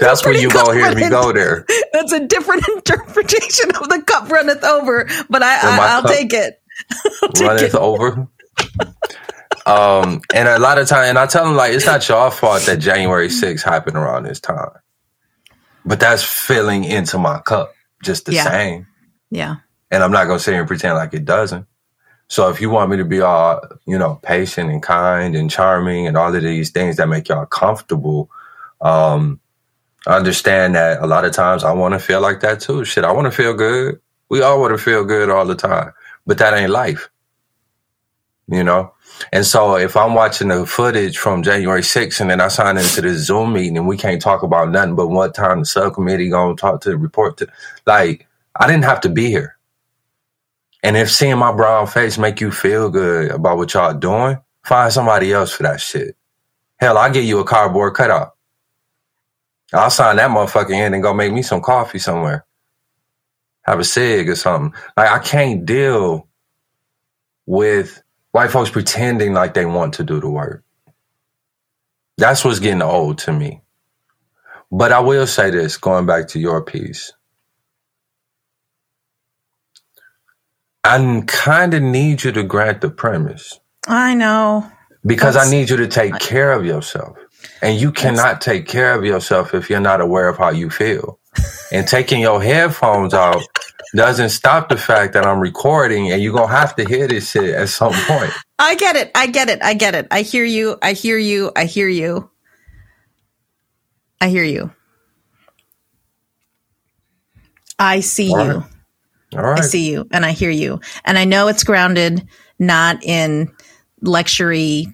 That's 0.00 0.24
when 0.24 0.40
you 0.40 0.50
go 0.50 0.72
here. 0.72 0.94
We 0.94 1.08
go 1.08 1.32
there. 1.32 1.66
That's 1.92 2.12
a 2.12 2.26
different 2.26 2.66
interpretation 2.68 3.70
of 3.76 3.88
the 3.88 4.02
cup 4.06 4.28
runneth 4.30 4.64
over, 4.64 5.08
but 5.28 5.42
I, 5.42 5.58
I 5.62 6.00
will 6.00 6.08
take 6.08 6.32
it. 6.32 6.60
I'll 7.22 7.46
runneth 7.46 7.62
it. 7.62 7.74
over. 7.74 8.28
um, 9.66 10.20
and 10.34 10.48
a 10.48 10.58
lot 10.58 10.78
of 10.78 10.88
time, 10.88 11.04
and 11.04 11.18
I 11.18 11.26
tell 11.26 11.44
them 11.44 11.56
like 11.56 11.72
it's 11.72 11.86
not 11.86 12.08
your 12.08 12.30
fault 12.30 12.62
that 12.62 12.80
January 12.80 13.28
6th 13.28 13.62
happened 13.62 13.96
around 13.96 14.24
this 14.24 14.40
time, 14.40 14.70
but 15.84 16.00
that's 16.00 16.22
filling 16.22 16.84
into 16.84 17.18
my 17.18 17.40
cup 17.40 17.72
just 18.02 18.26
the 18.26 18.34
yeah. 18.34 18.44
same. 18.44 18.86
Yeah. 19.30 19.56
And 19.90 20.02
I'm 20.02 20.12
not 20.12 20.26
gonna 20.26 20.38
sit 20.38 20.52
here 20.52 20.60
and 20.60 20.68
pretend 20.68 20.94
like 20.94 21.14
it 21.14 21.24
doesn't. 21.24 21.66
So 22.30 22.48
if 22.48 22.60
you 22.60 22.70
want 22.70 22.92
me 22.92 22.96
to 22.96 23.04
be 23.04 23.20
all, 23.20 23.60
you 23.86 23.98
know, 23.98 24.20
patient 24.22 24.70
and 24.70 24.80
kind 24.80 25.34
and 25.34 25.50
charming 25.50 26.06
and 26.06 26.16
all 26.16 26.32
of 26.32 26.42
these 26.42 26.70
things 26.70 26.96
that 26.96 27.08
make 27.08 27.28
y'all 27.28 27.44
comfortable, 27.44 28.30
um, 28.80 29.40
I 30.06 30.16
understand 30.16 30.76
that 30.76 31.02
a 31.02 31.08
lot 31.08 31.24
of 31.24 31.32
times 31.32 31.64
I 31.64 31.72
want 31.72 31.94
to 31.94 31.98
feel 31.98 32.20
like 32.20 32.38
that 32.40 32.60
too. 32.60 32.84
Shit, 32.84 33.02
I 33.04 33.10
want 33.10 33.26
to 33.26 33.32
feel 33.32 33.52
good. 33.52 34.00
We 34.28 34.42
all 34.42 34.60
want 34.60 34.72
to 34.72 34.78
feel 34.78 35.04
good 35.04 35.28
all 35.28 35.44
the 35.44 35.56
time, 35.56 35.92
but 36.24 36.38
that 36.38 36.54
ain't 36.54 36.70
life, 36.70 37.10
you 38.46 38.62
know? 38.62 38.94
And 39.32 39.44
so 39.44 39.76
if 39.76 39.96
I'm 39.96 40.14
watching 40.14 40.48
the 40.48 40.64
footage 40.64 41.18
from 41.18 41.42
January 41.42 41.82
6th 41.82 42.20
and 42.20 42.30
then 42.30 42.40
I 42.40 42.46
sign 42.46 42.78
into 42.78 43.02
this 43.02 43.26
Zoom 43.26 43.54
meeting 43.54 43.76
and 43.76 43.88
we 43.88 43.96
can't 43.96 44.22
talk 44.22 44.44
about 44.44 44.70
nothing 44.70 44.94
but 44.94 45.08
what 45.08 45.34
time 45.34 45.58
the 45.60 45.66
subcommittee 45.66 46.30
gonna 46.30 46.54
talk 46.54 46.80
to 46.82 46.90
the 46.90 46.96
report 46.96 47.38
to, 47.38 47.48
like, 47.86 48.28
I 48.54 48.68
didn't 48.68 48.84
have 48.84 49.00
to 49.00 49.08
be 49.08 49.26
here. 49.30 49.56
And 50.82 50.96
if 50.96 51.10
seeing 51.10 51.38
my 51.38 51.52
brown 51.52 51.86
face 51.86 52.18
make 52.18 52.40
you 52.40 52.50
feel 52.50 52.90
good 52.90 53.30
about 53.30 53.58
what 53.58 53.74
y'all 53.74 53.94
doing, 53.94 54.38
find 54.64 54.92
somebody 54.92 55.32
else 55.32 55.52
for 55.52 55.64
that 55.64 55.80
shit. 55.80 56.16
Hell, 56.78 56.96
I'll 56.98 57.12
give 57.12 57.24
you 57.24 57.38
a 57.40 57.44
cardboard 57.44 57.94
cutout. 57.94 58.34
I'll 59.72 59.90
sign 59.90 60.16
that 60.16 60.30
motherfucker 60.30 60.72
in 60.72 60.94
and 60.94 61.02
go 61.02 61.14
make 61.14 61.32
me 61.32 61.42
some 61.42 61.60
coffee 61.60 61.98
somewhere. 61.98 62.44
Have 63.62 63.78
a 63.78 63.84
cig 63.84 64.28
or 64.28 64.36
something. 64.36 64.78
Like 64.96 65.10
I 65.10 65.18
can't 65.18 65.66
deal 65.66 66.28
with 67.46 68.02
white 68.32 68.50
folks 68.50 68.70
pretending 68.70 69.34
like 69.34 69.54
they 69.54 69.66
want 69.66 69.94
to 69.94 70.04
do 70.04 70.20
the 70.20 70.30
work. 70.30 70.64
That's 72.16 72.44
what's 72.44 72.58
getting 72.58 72.82
old 72.82 73.18
to 73.18 73.32
me. 73.32 73.62
But 74.72 74.92
I 74.92 75.00
will 75.00 75.26
say 75.26 75.50
this, 75.50 75.76
going 75.76 76.06
back 76.06 76.28
to 76.28 76.38
your 76.40 76.62
piece. 76.62 77.12
I 80.84 81.22
kind 81.26 81.74
of 81.74 81.82
need 81.82 82.24
you 82.24 82.32
to 82.32 82.42
grant 82.42 82.80
the 82.80 82.90
premise. 82.90 83.58
I 83.86 84.14
know. 84.14 84.70
Because 85.04 85.34
That's, 85.34 85.48
I 85.48 85.50
need 85.50 85.70
you 85.70 85.76
to 85.78 85.88
take 85.88 86.18
care 86.18 86.52
of 86.52 86.64
yourself. 86.64 87.16
And 87.62 87.80
you 87.80 87.92
cannot 87.92 88.40
take 88.40 88.66
care 88.66 88.94
of 88.94 89.04
yourself 89.04 89.54
if 89.54 89.70
you're 89.70 89.80
not 89.80 90.00
aware 90.00 90.28
of 90.28 90.38
how 90.38 90.50
you 90.50 90.70
feel. 90.70 91.18
and 91.72 91.86
taking 91.86 92.20
your 92.20 92.42
headphones 92.42 93.14
out 93.14 93.42
doesn't 93.94 94.30
stop 94.30 94.68
the 94.68 94.76
fact 94.76 95.14
that 95.14 95.26
I'm 95.26 95.40
recording 95.40 96.10
and 96.12 96.22
you're 96.22 96.32
going 96.32 96.48
to 96.48 96.54
have 96.54 96.76
to 96.76 96.84
hear 96.84 97.08
this 97.08 97.30
shit 97.30 97.54
at 97.54 97.68
some 97.68 97.92
point. 97.92 98.32
I 98.58 98.74
get 98.76 98.96
it. 98.96 99.10
I 99.14 99.26
get 99.26 99.48
it. 99.48 99.62
I 99.62 99.74
get 99.74 99.94
it. 99.94 100.06
I 100.10 100.22
hear 100.22 100.44
you. 100.44 100.76
I 100.82 100.92
hear 100.92 101.18
you. 101.18 101.50
I 101.56 101.64
hear 101.64 101.88
you. 101.88 102.30
I 104.20 104.28
hear 104.28 104.44
you. 104.44 104.70
I 107.78 108.00
see 108.00 108.34
All 108.34 108.44
you. 108.44 108.64
Right. 109.32 109.44
All 109.44 109.50
right. 109.50 109.60
I 109.60 109.62
see 109.62 109.90
you 109.90 110.06
and 110.10 110.24
I 110.24 110.32
hear 110.32 110.50
you. 110.50 110.80
And 111.04 111.18
I 111.18 111.24
know 111.24 111.48
it's 111.48 111.64
grounded 111.64 112.26
not 112.58 113.02
in 113.04 113.52
lectury 114.02 114.92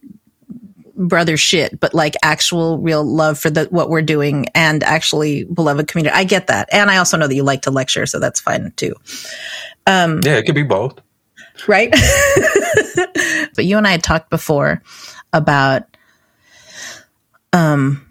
brother 0.96 1.36
shit, 1.36 1.78
but 1.78 1.94
like 1.94 2.14
actual 2.22 2.78
real 2.78 3.04
love 3.04 3.38
for 3.38 3.50
the 3.50 3.64
what 3.64 3.90
we're 3.90 4.02
doing 4.02 4.46
and 4.54 4.82
actually 4.82 5.44
beloved 5.44 5.88
community. 5.88 6.14
I 6.14 6.24
get 6.24 6.46
that. 6.48 6.68
And 6.72 6.90
I 6.90 6.96
also 6.96 7.16
know 7.16 7.26
that 7.26 7.34
you 7.34 7.42
like 7.42 7.62
to 7.62 7.70
lecture, 7.70 8.06
so 8.06 8.18
that's 8.18 8.40
fine 8.40 8.72
too. 8.76 8.94
Um, 9.86 10.20
yeah, 10.24 10.36
it 10.36 10.44
could 10.44 10.54
be 10.54 10.62
both. 10.62 10.98
right? 11.68 11.90
but 13.54 13.64
you 13.64 13.76
and 13.76 13.86
I 13.86 13.92
had 13.92 14.02
talked 14.02 14.30
before 14.30 14.82
about 15.32 15.84
um 17.52 18.05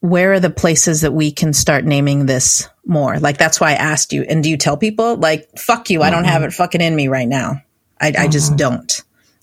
where 0.00 0.32
are 0.32 0.40
the 0.40 0.50
places 0.50 1.02
that 1.02 1.12
we 1.12 1.30
can 1.30 1.52
start 1.52 1.84
naming 1.84 2.26
this 2.26 2.68
more? 2.86 3.18
Like 3.18 3.38
that's 3.38 3.60
why 3.60 3.70
I 3.70 3.74
asked 3.74 4.12
you. 4.12 4.22
And 4.22 4.42
do 4.42 4.50
you 4.50 4.56
tell 4.56 4.76
people 4.76 5.16
like 5.16 5.48
fuck 5.58 5.90
you, 5.90 6.02
I 6.02 6.10
don't 6.10 6.24
have 6.24 6.42
it 6.42 6.52
fucking 6.52 6.80
in 6.80 6.96
me 6.96 7.08
right 7.08 7.28
now. 7.28 7.62
I, 8.00 8.12
I 8.18 8.28
just 8.28 8.56
don't. 8.56 9.02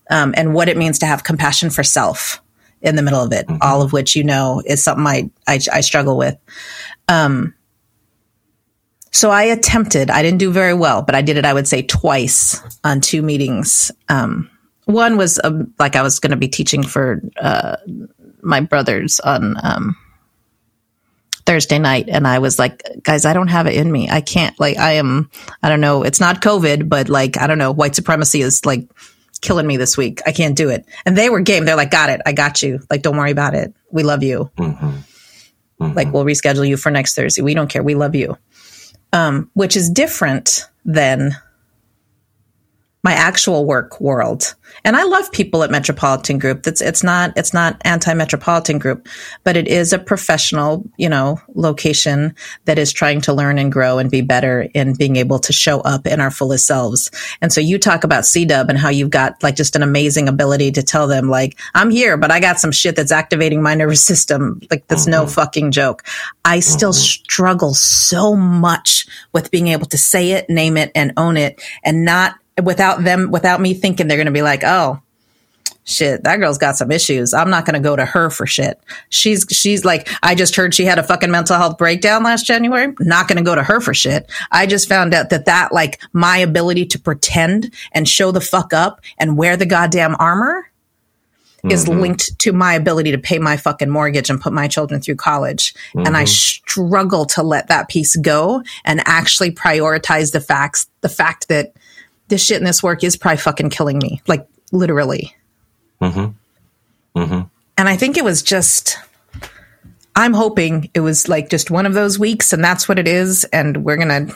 Um, 0.10 0.34
and 0.36 0.54
what 0.54 0.70
it 0.70 0.78
means 0.78 1.00
to 1.00 1.06
have 1.06 1.24
compassion 1.24 1.70
for 1.70 1.84
self 1.84 2.42
in 2.82 2.96
the 2.96 3.02
middle 3.02 3.22
of 3.22 3.32
it, 3.34 3.46
all 3.62 3.82
of 3.82 3.94
which 3.94 4.16
you 4.16 4.24
know 4.24 4.62
is 4.66 4.84
something 4.84 5.06
I 5.06 5.30
I, 5.48 5.60
I 5.72 5.82
struggle 5.82 6.18
with. 6.18 6.38
Um, 7.08 7.54
so 9.12 9.32
I 9.32 9.44
attempted. 9.44 10.10
I 10.10 10.22
didn't 10.22 10.40
do 10.40 10.52
very 10.52 10.74
well, 10.74 11.02
but 11.02 11.16
I 11.16 11.22
did 11.22 11.38
it. 11.38 11.46
I 11.46 11.54
would 11.54 11.68
say 11.68 11.82
twice 11.82 12.62
on 12.84 13.02
two 13.02 13.22
meetings. 13.22 13.92
Um, 14.10 14.50
one 14.86 15.18
was 15.18 15.40
um, 15.44 15.74
like 15.80 15.96
I 15.96 16.02
was 16.02 16.20
going 16.20 16.32
to 16.32 16.38
be 16.38 16.48
teaching 16.48 16.84
for 16.84 17.22
uh, 17.42 17.78
my 18.42 18.60
brothers 18.60 19.20
on 19.22 19.56
um, 19.64 19.96
Thursday 21.48 21.80
night, 21.80 22.10
and 22.10 22.28
I 22.28 22.40
was 22.40 22.60
like, 22.60 22.84
"Guys, 23.04 23.26
I 23.26 23.34
don't 23.34 23.48
have 23.48 23.66
it 23.68 23.74
in 23.76 23.90
me. 23.90 24.10
I 24.10 24.20
can't. 24.22 24.60
Like, 24.60 24.78
I 24.78 24.92
am. 24.94 25.32
I 25.64 25.70
don't 25.70 25.80
know. 25.82 26.04
It's 26.04 26.20
not 26.20 26.42
COVID, 26.42 26.90
but 26.90 27.08
like, 27.08 27.40
I 27.40 27.48
don't 27.48 27.58
know. 27.58 27.72
White 27.72 27.96
supremacy 27.96 28.42
is 28.42 28.66
like 28.66 28.88
killing 29.42 29.66
me 29.66 29.78
this 29.78 29.98
week. 29.98 30.22
I 30.28 30.34
can't 30.34 30.58
do 30.58 30.70
it." 30.70 30.86
And 31.06 31.18
they 31.18 31.30
were 31.30 31.40
game. 31.40 31.64
They're 31.64 31.78
like, 31.78 31.90
"Got 31.90 32.10
it. 32.10 32.22
I 32.26 32.34
got 32.34 32.62
you. 32.62 32.82
Like, 32.92 33.02
don't 33.02 33.16
worry 33.16 33.32
about 33.32 33.56
it. 33.56 33.74
We 33.90 34.04
love 34.04 34.24
you. 34.24 34.52
Like, 35.80 36.12
we'll 36.12 36.26
reschedule 36.26 36.68
you 36.68 36.76
for 36.76 36.92
next 36.92 37.16
Thursday. 37.16 37.42
We 37.42 37.54
don't 37.54 37.70
care. 37.70 37.82
We 37.82 37.96
love 37.96 38.14
you." 38.14 38.38
Um, 39.14 39.50
which 39.54 39.78
is 39.78 39.90
different 39.90 40.66
than 40.84 41.32
my 43.04 43.14
actual 43.14 43.66
work 43.66 44.02
world. 44.02 44.56
And 44.84 44.96
I 44.96 45.04
love 45.04 45.32
people 45.32 45.64
at 45.64 45.72
Metropolitan 45.72 46.40
Group. 46.40 46.64
That's 46.64 46.82
it's 46.82 47.04
not 47.04 47.32
it's 47.38 47.54
not 47.54 47.82
anti-metropolitan 47.86 48.80
group, 48.80 49.08
but 49.44 49.56
it 49.56 49.68
is 49.68 49.94
a 49.94 50.00
professional, 50.00 50.84
you 50.98 51.08
know, 51.08 51.40
location 51.54 52.36
that 52.66 52.78
is 52.78 52.92
trying 52.92 53.22
to 53.22 53.34
learn 53.34 53.60
and 53.60 53.72
grow 53.72 53.98
and 53.98 54.12
be 54.12 54.22
better 54.22 54.68
in 54.74 54.94
being 54.94 55.16
able 55.16 55.40
to 55.40 55.54
show 55.54 55.80
up 55.82 56.06
in 56.06 56.20
our 56.20 56.32
fullest 56.32 56.68
selves. 56.68 57.12
And 57.42 57.54
so 57.54 57.62
you 57.62 57.80
talk 57.80 58.04
about 58.04 58.24
CDub 58.24 58.70
and 58.70 58.78
how 58.78 58.90
you've 58.90 59.10
got 59.10 59.42
like 59.42 59.56
just 59.56 59.76
an 59.76 59.84
amazing 59.84 60.28
ability 60.28 60.72
to 60.74 60.84
tell 60.84 61.08
them 61.08 61.30
like, 61.30 61.58
I'm 61.76 61.90
here, 61.90 62.18
but 62.18 62.32
I 62.32 62.40
got 62.40 62.60
some 62.60 62.72
shit 62.72 62.96
that's 62.96 63.12
activating 63.12 63.62
my 63.62 63.76
nervous 63.76 64.02
system. 64.02 64.62
Like 64.70 64.88
that's 64.88 65.08
no 65.08 65.24
mm-hmm. 65.24 65.32
fucking 65.32 65.72
joke. 65.72 66.04
I 66.44 66.60
still 66.60 66.92
mm-hmm. 66.92 67.24
struggle 67.24 67.74
so 67.74 68.36
much 68.36 69.06
with 69.34 69.52
being 69.52 69.68
able 69.68 69.86
to 69.88 69.98
say 69.98 70.32
it, 70.32 70.50
name 70.50 70.78
it, 70.78 70.92
and 70.94 71.14
own 71.16 71.38
it 71.38 71.62
and 71.84 72.04
not 72.04 72.36
without 72.64 73.04
them, 73.04 73.32
without 73.32 73.62
me 73.62 73.74
thinking 73.74 74.08
they're 74.08 74.18
going 74.18 74.26
to 74.26 74.32
be 74.32 74.42
like, 74.42 74.64
oh, 74.64 75.02
shit, 75.84 76.24
that 76.26 76.38
girl's 76.38 76.58
got 76.58 76.76
some 76.76 76.92
issues. 76.92 77.34
I'm 77.34 77.50
not 77.50 77.66
going 77.66 77.76
to 77.76 77.80
go 77.80 77.96
to 77.96 78.06
her 78.06 78.30
for 78.30 78.46
shit. 78.46 78.80
She's, 79.10 79.46
she's 79.50 79.86
like, 79.86 80.10
I 80.22 80.36
just 80.36 80.56
heard 80.56 80.76
she 80.76 80.84
had 80.84 81.00
a 81.00 81.04
fucking 81.04 81.32
mental 81.32 81.56
health 81.56 81.78
breakdown 81.78 82.24
last 82.24 82.46
January. 82.46 82.94
Not 83.00 83.30
going 83.30 83.38
to 83.38 83.44
go 83.44 83.56
to 83.56 83.64
her 83.64 83.80
for 83.80 83.94
shit. 83.94 84.30
I 84.52 84.66
just 84.66 84.90
found 84.90 85.14
out 85.14 85.30
that 85.30 85.46
that, 85.46 85.72
like, 85.72 86.02
my 86.12 86.38
ability 86.38 86.88
to 86.88 87.00
pretend 87.00 87.74
and 87.94 88.08
show 88.08 88.32
the 88.32 88.42
fuck 88.42 88.74
up 88.74 89.00
and 89.18 89.38
wear 89.38 89.56
the 89.56 89.66
goddamn 89.66 90.18
armor 90.20 90.70
is 91.70 91.86
mm-hmm. 91.86 92.02
linked 92.02 92.38
to 92.40 92.52
my 92.52 92.74
ability 92.74 93.12
to 93.12 93.18
pay 93.18 93.40
my 93.40 93.58
fucking 93.58 93.90
mortgage 93.90 94.30
and 94.30 94.40
put 94.42 94.54
my 94.54 94.68
children 94.68 95.02
through 95.02 95.16
college. 95.16 95.74
And 95.96 96.16
I 96.16 96.24
mm-hmm. 96.24 96.28
struggle 96.28 97.26
to 97.28 97.44
let 97.44 97.68
that 97.70 97.90
piece 97.90 98.16
go 98.18 98.62
and 98.86 99.02
actually 99.06 99.52
prioritize 99.52 100.34
the 100.34 100.42
facts, 100.42 100.88
the 101.02 101.10
fact 101.10 101.48
that 101.48 101.74
this 102.28 102.44
shit 102.44 102.58
in 102.58 102.64
this 102.64 102.84
work 102.84 103.04
is 103.04 103.16
probably 103.16 103.38
fucking 103.38 103.70
killing 103.70 103.98
me, 104.00 104.22
like 104.28 104.48
literally. 104.72 105.36
Mm-hmm. 106.02 107.20
Mm-hmm. 107.20 107.48
And 107.78 107.90
I 107.90 107.96
think 107.96 108.18
it 108.18 108.24
was 108.24 108.42
just, 108.44 108.98
I'm 110.16 110.34
hoping 110.34 110.90
it 110.94 111.00
was 111.02 111.30
like 111.30 111.50
just 111.50 111.72
one 111.72 111.86
of 111.86 111.94
those 111.94 112.20
weeks 112.20 112.54
and 112.54 112.64
that's 112.64 112.90
what 112.90 113.00
it 113.00 113.08
is. 113.08 113.44
And 113.46 113.84
we're 113.84 113.98
going 113.98 114.28
to 114.28 114.36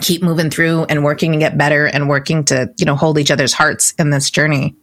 keep 0.00 0.22
moving 0.22 0.50
through 0.50 0.84
and 0.84 1.04
working 1.04 1.32
to 1.32 1.38
get 1.38 1.58
better 1.58 1.86
and 1.86 2.08
working 2.08 2.44
to, 2.44 2.72
you 2.78 2.86
know, 2.86 2.94
hold 2.94 3.18
each 3.18 3.30
other's 3.30 3.52
hearts 3.52 3.92
in 3.98 4.10
this 4.10 4.30
journey. 4.30 4.74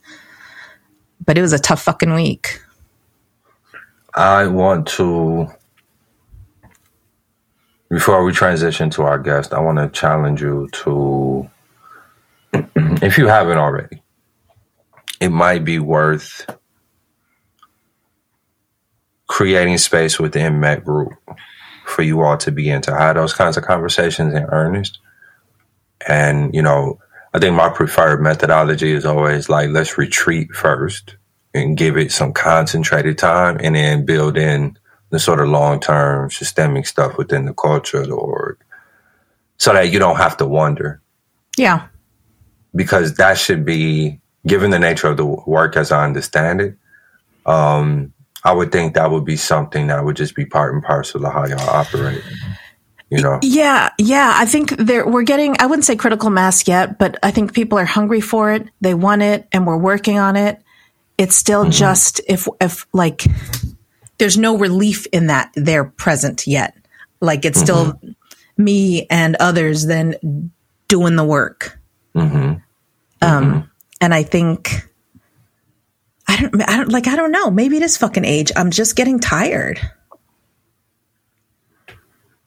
But 1.26 1.38
it 1.38 1.42
was 1.42 1.54
a 1.54 1.60
tough 1.60 1.82
fucking 1.82 2.14
week. 2.14 2.62
I 4.14 4.48
want 4.48 4.88
to, 4.90 5.48
before 7.90 8.24
we 8.24 8.32
transition 8.34 8.90
to 8.92 9.04
our 9.04 9.20
guest, 9.20 9.54
I 9.54 9.60
want 9.60 9.78
to 9.78 9.88
challenge 9.90 10.42
you 10.42 10.70
to, 10.72 10.92
if 13.06 13.18
you 13.18 13.28
haven't 13.28 13.60
already, 13.60 14.04
it 15.22 15.30
might 15.30 15.66
be 15.66 15.80
worth 15.80 16.50
creating 19.28 19.78
space 19.78 20.20
within 20.20 20.60
Met 20.60 20.84
Group 20.84 21.14
for 21.86 22.02
you 22.04 22.22
all 22.22 22.38
to 22.38 22.52
begin 22.52 22.82
to 22.84 22.96
have 22.96 23.16
those 23.16 23.34
kinds 23.34 23.58
of 23.58 23.64
conversations 23.64 24.34
in 24.34 24.44
earnest. 24.46 25.00
And, 26.08 26.54
you 26.56 26.64
know, 26.64 27.00
I 27.34 27.40
think 27.40 27.56
my 27.56 27.70
preferred 27.70 28.22
methodology 28.22 28.92
is 28.92 29.06
always 29.06 29.50
like, 29.50 29.70
let's 29.70 29.98
retreat 29.98 30.52
first 30.54 31.18
and 31.54 31.78
give 31.78 31.98
it 31.98 32.12
some 32.12 32.34
concentrated 32.34 33.18
time 33.18 33.58
and 33.62 33.76
then 33.76 34.06
build 34.06 34.38
in 34.38 34.78
the 35.12 35.20
sort 35.20 35.42
of 35.42 35.50
long 35.50 35.80
term 35.80 36.32
systemic 36.32 36.88
stuff 36.88 37.18
within 37.18 37.46
the 37.46 37.54
culture 37.54 38.02
of 38.02 38.08
the 38.08 38.16
org 38.16 38.58
so 39.58 39.74
that 39.74 39.92
you 39.92 40.00
don't 40.00 40.18
have 40.18 40.38
to 40.38 40.46
wonder 40.46 41.02
Yeah. 41.58 41.88
Because 42.76 43.16
that 43.16 43.38
should 43.38 43.66
be 43.66 44.20
given 44.46 44.70
the 44.70 44.80
nature 44.80 45.08
of 45.08 45.18
the 45.18 45.26
work 45.26 45.76
as 45.76 45.92
I 45.92 46.06
understand 46.06 46.62
it. 46.62 46.78
Um, 47.46 48.14
I 48.44 48.54
would 48.54 48.72
think 48.72 48.94
that 48.94 49.10
would 49.10 49.26
be 49.26 49.38
something 49.38 49.88
that 49.88 50.04
would 50.06 50.16
just 50.16 50.36
be 50.36 50.46
part 50.46 50.74
and 50.74 50.84
parcel 50.84 51.26
of 51.26 51.34
how 51.34 51.46
y'all 51.46 51.70
operate. 51.70 52.22
You 53.10 53.22
know, 53.22 53.40
Yeah, 53.42 53.90
yeah. 54.00 54.34
I 54.36 54.46
think 54.46 54.78
there 54.78 55.08
we're 55.08 55.24
getting 55.24 55.56
I 55.60 55.68
wouldn't 55.68 55.86
say 55.86 55.96
critical 55.96 56.30
mass 56.30 56.68
yet, 56.68 56.98
but 56.98 57.18
I 57.24 57.32
think 57.32 57.54
people 57.54 57.78
are 57.78 57.86
hungry 57.86 58.22
for 58.22 58.52
it. 58.52 58.68
They 58.82 58.94
want 58.94 59.22
it 59.22 59.48
and 59.52 59.66
we're 59.66 59.78
working 59.78 60.18
on 60.18 60.36
it. 60.36 60.62
It's 61.18 61.36
still 61.36 61.64
mm-hmm. 61.64 61.72
just 61.72 62.20
if 62.28 62.48
if 62.60 62.88
like 62.94 63.26
there's 64.18 64.38
no 64.38 64.58
relief 64.58 65.06
in 65.12 65.28
that 65.28 65.52
they're 65.56 65.86
present 65.86 66.48
yet. 66.48 66.76
Like 67.22 67.46
it's 67.46 67.60
still 67.60 67.94
mm-hmm. 67.94 68.64
me 68.64 69.08
and 69.10 69.36
others 69.40 69.86
then 69.86 70.52
doing 70.88 71.16
the 71.16 71.24
work. 71.24 71.80
Mm-hmm. 72.16 72.60
Um 73.22 73.70
and 74.02 74.14
I 74.14 74.24
think 74.24 74.88
I 76.28 76.38
don't 76.38 76.70
I 76.70 76.78
don't 76.78 76.90
like 76.90 77.08
I 77.08 77.16
don't 77.16 77.32
know. 77.32 77.50
Maybe 77.52 77.78
it 77.78 77.84
is 77.84 77.98
fucking 77.98 78.26
age. 78.26 78.52
I'm 78.56 78.72
just 78.72 78.96
getting 78.96 79.20
tired. 79.20 79.80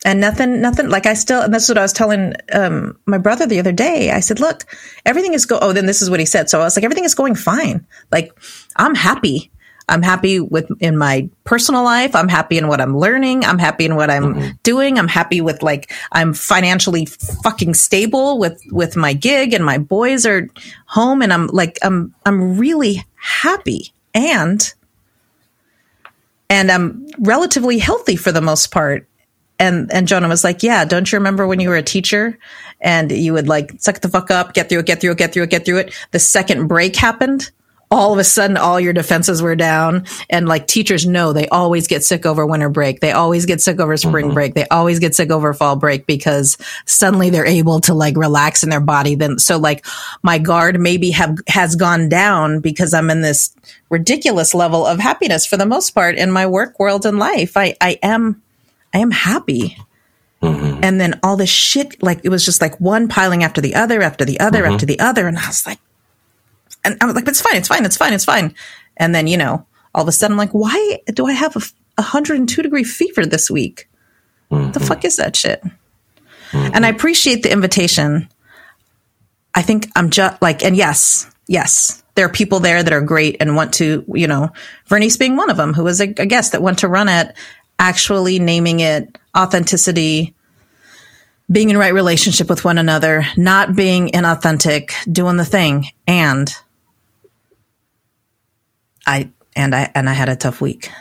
And 0.05 0.21
nothing, 0.21 0.61
nothing 0.61 0.87
like 0.87 1.05
I 1.05 1.13
still, 1.13 1.41
and 1.41 1.53
that's 1.53 1.67
what 1.67 1.77
I 1.77 1.81
was 1.81 1.91
telling 1.91 2.33
um, 2.53 2.97
my 3.05 3.17
brother 3.17 3.45
the 3.45 3.59
other 3.59 3.73
day. 3.73 4.11
I 4.11 4.21
said, 4.21 4.39
look, 4.39 4.63
everything 5.05 5.33
is 5.33 5.45
go. 5.45 5.59
Oh, 5.61 5.73
then 5.73 5.87
this 5.87 6.01
is 6.01 6.09
what 6.09 6.21
he 6.21 6.25
said. 6.25 6.49
So 6.49 6.61
I 6.61 6.63
was 6.63 6.77
like, 6.77 6.85
everything 6.85 7.03
is 7.03 7.15
going 7.15 7.35
fine. 7.35 7.85
Like 8.11 8.31
I'm 8.77 8.95
happy. 8.95 9.51
I'm 9.89 10.01
happy 10.01 10.39
with 10.39 10.69
in 10.79 10.97
my 10.97 11.29
personal 11.43 11.83
life. 11.83 12.15
I'm 12.15 12.29
happy 12.29 12.57
in 12.57 12.67
what 12.67 12.79
I'm 12.79 12.97
learning. 12.97 13.43
I'm 13.43 13.59
happy 13.59 13.85
in 13.85 13.95
what 13.95 14.09
I'm 14.09 14.35
mm-hmm. 14.35 14.49
doing. 14.63 14.97
I'm 14.97 15.07
happy 15.07 15.41
with 15.41 15.61
like 15.63 15.91
I'm 16.11 16.33
financially 16.33 17.05
fucking 17.05 17.73
stable 17.73 18.39
with 18.39 18.61
with 18.71 18.95
my 18.95 19.13
gig 19.13 19.53
and 19.53 19.65
my 19.65 19.77
boys 19.77 20.25
are 20.25 20.47
home 20.85 21.21
and 21.21 21.33
I'm 21.33 21.47
like 21.47 21.77
I'm 21.81 22.13
I'm 22.25 22.57
really 22.57 23.03
happy 23.15 23.91
and 24.13 24.73
and 26.49 26.71
I'm 26.71 27.07
relatively 27.19 27.77
healthy 27.77 28.15
for 28.15 28.31
the 28.31 28.41
most 28.41 28.71
part. 28.71 29.07
And 29.61 29.91
and 29.91 30.07
Jonah 30.07 30.29
was 30.29 30.43
like, 30.45 30.63
"Yeah, 30.63 30.85
don't 30.85 31.11
you 31.11 31.17
remember 31.17 31.45
when 31.45 31.59
you 31.59 31.67
were 31.67 31.75
a 31.75 31.83
teacher 31.83 32.37
and 32.81 33.11
you 33.11 33.33
would 33.33 33.47
like 33.47 33.73
suck 33.79 34.01
the 34.01 34.09
fuck 34.09 34.31
up, 34.31 34.53
get 34.53 34.69
through 34.69 34.79
it, 34.79 34.85
get 34.85 35.01
through 35.01 35.11
it, 35.11 35.17
get 35.17 35.33
through 35.33 35.43
it, 35.43 35.49
get 35.49 35.65
through 35.65 35.77
it. 35.77 35.93
The 36.11 36.19
second 36.19 36.67
break 36.67 36.95
happened, 36.95 37.51
all 37.91 38.13
of 38.13 38.19
a 38.19 38.23
sudden 38.23 38.55
all 38.55 38.79
your 38.79 38.93
defenses 38.93 39.41
were 39.41 39.55
down. 39.55 40.05
And 40.29 40.47
like 40.47 40.67
teachers 40.67 41.05
know 41.05 41.33
they 41.33 41.47
always 41.47 41.87
get 41.87 42.03
sick 42.03 42.25
over 42.25 42.45
winter 42.45 42.69
break. 42.69 42.99
They 42.99 43.11
always 43.11 43.45
get 43.45 43.61
sick 43.61 43.79
over 43.79 43.97
spring 43.97 44.25
mm-hmm. 44.25 44.33
break. 44.35 44.53
They 44.53 44.67
always 44.67 44.99
get 44.99 45.15
sick 45.15 45.31
over 45.31 45.53
fall 45.53 45.75
break 45.75 46.05
because 46.05 46.57
suddenly 46.85 47.29
they're 47.29 47.45
able 47.45 47.79
to 47.81 47.93
like 47.93 48.15
relax 48.15 48.63
in 48.63 48.69
their 48.69 48.79
body. 48.79 49.15
Then 49.15 49.39
so 49.39 49.57
like 49.57 49.85
my 50.21 50.37
guard 50.37 50.79
maybe 50.79 51.09
have 51.11 51.37
has 51.47 51.75
gone 51.75 52.09
down 52.09 52.59
because 52.59 52.93
i'm 52.93 53.09
in 53.09 53.21
this 53.21 53.55
ridiculous 53.89 54.53
level 54.53 54.85
of 54.85 54.99
happiness 54.99 55.45
for 55.45 55.57
the 55.57 55.65
most 55.65 55.91
part 55.91 56.15
in 56.15 56.31
my 56.31 56.45
work 56.45 56.79
world 56.79 57.05
and 57.05 57.17
life. 57.17 57.57
I 57.57 57.75
i 57.81 57.97
am 58.03 58.41
i 58.93 58.99
am 58.99 59.11
happy. 59.11 59.77
Mm-hmm. 60.43 60.83
And 60.83 61.01
then 61.01 61.19
all 61.21 61.35
this 61.35 61.49
shit 61.49 62.01
like 62.03 62.21
it 62.23 62.29
was 62.29 62.45
just 62.45 62.61
like 62.61 62.79
one 62.79 63.07
piling 63.07 63.43
after 63.43 63.61
the 63.61 63.75
other 63.75 64.01
after 64.01 64.25
the 64.25 64.39
other 64.39 64.63
mm-hmm. 64.63 64.73
after 64.73 64.85
the 64.85 64.99
other. 64.99 65.27
And 65.27 65.37
i 65.37 65.47
was 65.47 65.65
like 65.65 65.79
and 66.83 66.97
I 67.01 67.05
was 67.05 67.15
like, 67.15 67.27
it's 67.27 67.41
fine, 67.41 67.57
it's 67.57 67.67
fine, 67.67 67.85
it's 67.85 67.97
fine, 67.97 68.13
it's 68.13 68.25
fine. 68.25 68.53
And 68.97 69.13
then, 69.13 69.27
you 69.27 69.37
know, 69.37 69.65
all 69.93 70.03
of 70.03 70.07
a 70.07 70.11
sudden, 70.11 70.33
I'm 70.33 70.37
like, 70.37 70.51
why 70.51 70.99
do 71.13 71.25
I 71.25 71.33
have 71.33 71.55
a 71.55 71.59
102 71.95 72.61
degree 72.61 72.83
fever 72.83 73.25
this 73.25 73.49
week? 73.49 73.87
The 74.49 74.79
fuck 74.79 74.99
mm-hmm. 74.99 75.07
is 75.07 75.15
that 75.17 75.35
shit? 75.35 75.61
Mm-hmm. 75.61 76.71
And 76.73 76.85
I 76.85 76.89
appreciate 76.89 77.43
the 77.43 77.51
invitation. 77.51 78.27
I 79.53 79.61
think 79.61 79.89
I'm 79.95 80.09
just 80.09 80.41
like, 80.41 80.63
and 80.63 80.75
yes, 80.75 81.29
yes, 81.47 82.03
there 82.15 82.25
are 82.25 82.31
people 82.31 82.59
there 82.59 82.81
that 82.81 82.93
are 82.93 83.01
great 83.01 83.37
and 83.39 83.55
want 83.55 83.73
to, 83.75 84.03
you 84.13 84.27
know, 84.27 84.49
Vernice 84.89 85.19
being 85.19 85.35
one 85.35 85.49
of 85.49 85.57
them, 85.57 85.73
who 85.73 85.83
was 85.83 86.01
a, 86.01 86.05
a 86.17 86.25
guest 86.25 86.53
that 86.53 86.61
went 86.61 86.79
to 86.79 86.87
run 86.87 87.09
it, 87.09 87.35
actually 87.77 88.39
naming 88.39 88.79
it 88.79 89.17
authenticity, 89.37 90.33
being 91.51 91.69
in 91.69 91.77
right 91.77 91.93
relationship 91.93 92.49
with 92.49 92.65
one 92.65 92.77
another, 92.77 93.25
not 93.37 93.75
being 93.75 94.09
inauthentic, 94.09 94.91
doing 95.11 95.37
the 95.37 95.45
thing. 95.45 95.85
And 96.07 96.51
I, 99.09 99.29
and 99.55 99.73
I, 99.75 99.91
and 99.95 100.09
I 100.09 100.13
had 100.13 100.29
a 100.29 100.35
tough 100.35 100.61
week. 100.61 100.91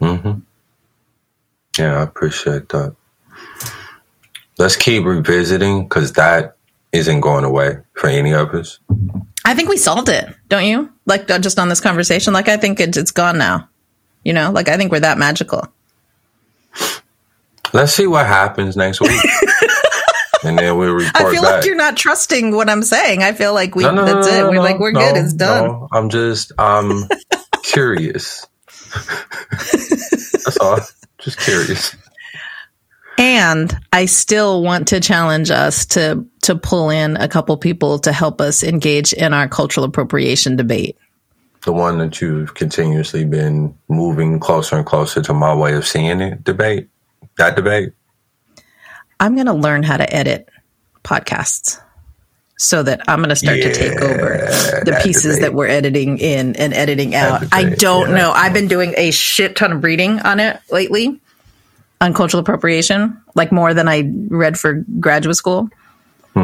Mm-hmm. 0.00 0.40
Yeah, 1.78 1.98
I 1.98 2.02
appreciate 2.02 2.68
that. 2.70 2.94
Let's 4.58 4.76
keep 4.76 5.04
revisiting 5.04 5.84
because 5.84 6.12
that 6.14 6.56
isn't 6.92 7.20
going 7.20 7.44
away 7.44 7.78
for 7.94 8.08
any 8.08 8.34
of 8.34 8.52
us. 8.54 8.78
I 9.44 9.54
think 9.54 9.68
we 9.68 9.76
solved 9.76 10.08
it, 10.08 10.34
don't 10.48 10.64
you? 10.64 10.92
Like 11.06 11.30
uh, 11.30 11.38
just 11.38 11.58
on 11.58 11.68
this 11.68 11.80
conversation, 11.80 12.32
like 12.32 12.48
I 12.48 12.56
think 12.56 12.80
it's 12.80 12.98
it's 12.98 13.10
gone 13.10 13.38
now. 13.38 13.68
You 14.24 14.32
know, 14.32 14.50
like 14.50 14.68
I 14.68 14.76
think 14.76 14.92
we're 14.92 15.00
that 15.00 15.16
magical. 15.16 15.66
Let's 17.72 17.94
see 17.94 18.06
what 18.06 18.26
happens 18.26 18.76
next 18.76 19.00
week. 19.00 19.10
and 20.44 20.58
then 20.58 20.76
we'll 20.76 20.92
report 20.94 21.16
I 21.16 21.30
feel 21.32 21.42
back. 21.42 21.56
like 21.56 21.64
you're 21.66 21.76
not 21.76 21.96
trusting 21.96 22.54
what 22.54 22.68
I'm 22.70 22.82
saying. 22.82 23.22
I 23.22 23.32
feel 23.32 23.54
like 23.54 23.74
we 23.74 23.84
No, 23.84 23.92
no, 23.92 24.04
that's 24.04 24.28
no, 24.28 24.46
it. 24.46 24.50
We're 24.50 24.60
like 24.62 24.78
we're 24.78 24.92
good. 24.92 25.16
It's 25.16 25.32
done. 25.32 25.86
I'm 25.92 26.08
just 26.10 26.52
I'm 26.58 27.04
curious. 27.62 28.46
That's 30.44 30.58
all. 30.58 30.80
Just 31.18 31.38
curious. 31.40 31.94
And 33.18 33.78
I 33.92 34.06
still 34.06 34.62
want 34.62 34.88
to 34.88 35.00
challenge 35.00 35.50
us 35.50 35.84
to 35.86 36.24
to 36.42 36.54
pull 36.56 36.88
in 36.90 37.16
a 37.18 37.28
couple 37.28 37.56
people 37.58 37.98
to 38.00 38.12
help 38.12 38.40
us 38.40 38.62
engage 38.62 39.12
in 39.12 39.34
our 39.34 39.46
cultural 39.48 39.84
appropriation 39.84 40.56
debate. 40.56 40.96
The 41.62 41.72
one 41.72 41.98
that 41.98 42.22
you've 42.22 42.54
continuously 42.54 43.24
been 43.26 43.76
moving 43.88 44.40
closer 44.40 44.76
and 44.78 44.86
closer 44.86 45.20
to 45.20 45.34
my 45.34 45.54
way 45.54 45.74
of 45.74 45.86
seeing 45.86 46.20
it 46.22 46.42
debate. 46.42 46.88
That 47.36 47.56
debate. 47.56 47.92
I'm 49.20 49.34
going 49.34 49.46
to 49.46 49.52
learn 49.52 49.82
how 49.82 49.98
to 49.98 50.12
edit 50.12 50.48
podcasts 51.04 51.78
so 52.58 52.82
that 52.82 53.00
I'm 53.08 53.20
going 53.20 53.30
to 53.30 53.36
start 53.36 53.56
to 53.62 53.72
take 53.72 54.00
over 54.02 54.38
the 54.84 55.00
pieces 55.02 55.40
that 55.40 55.54
we're 55.54 55.68
editing 55.68 56.18
in 56.18 56.56
and 56.56 56.74
editing 56.74 57.14
out. 57.14 57.44
I 57.52 57.70
don't 57.70 58.10
yeah. 58.10 58.16
know. 58.16 58.32
I've 58.32 58.52
been 58.52 58.68
doing 58.68 58.92
a 58.96 59.10
shit 59.12 59.56
ton 59.56 59.72
of 59.72 59.84
reading 59.84 60.20
on 60.20 60.40
it 60.40 60.60
lately 60.70 61.20
on 62.02 62.12
cultural 62.12 62.40
appropriation, 62.40 63.20
like 63.34 63.52
more 63.52 63.72
than 63.72 63.88
I 63.88 64.10
read 64.28 64.58
for 64.58 64.84
graduate 64.98 65.36
school. 65.36 65.70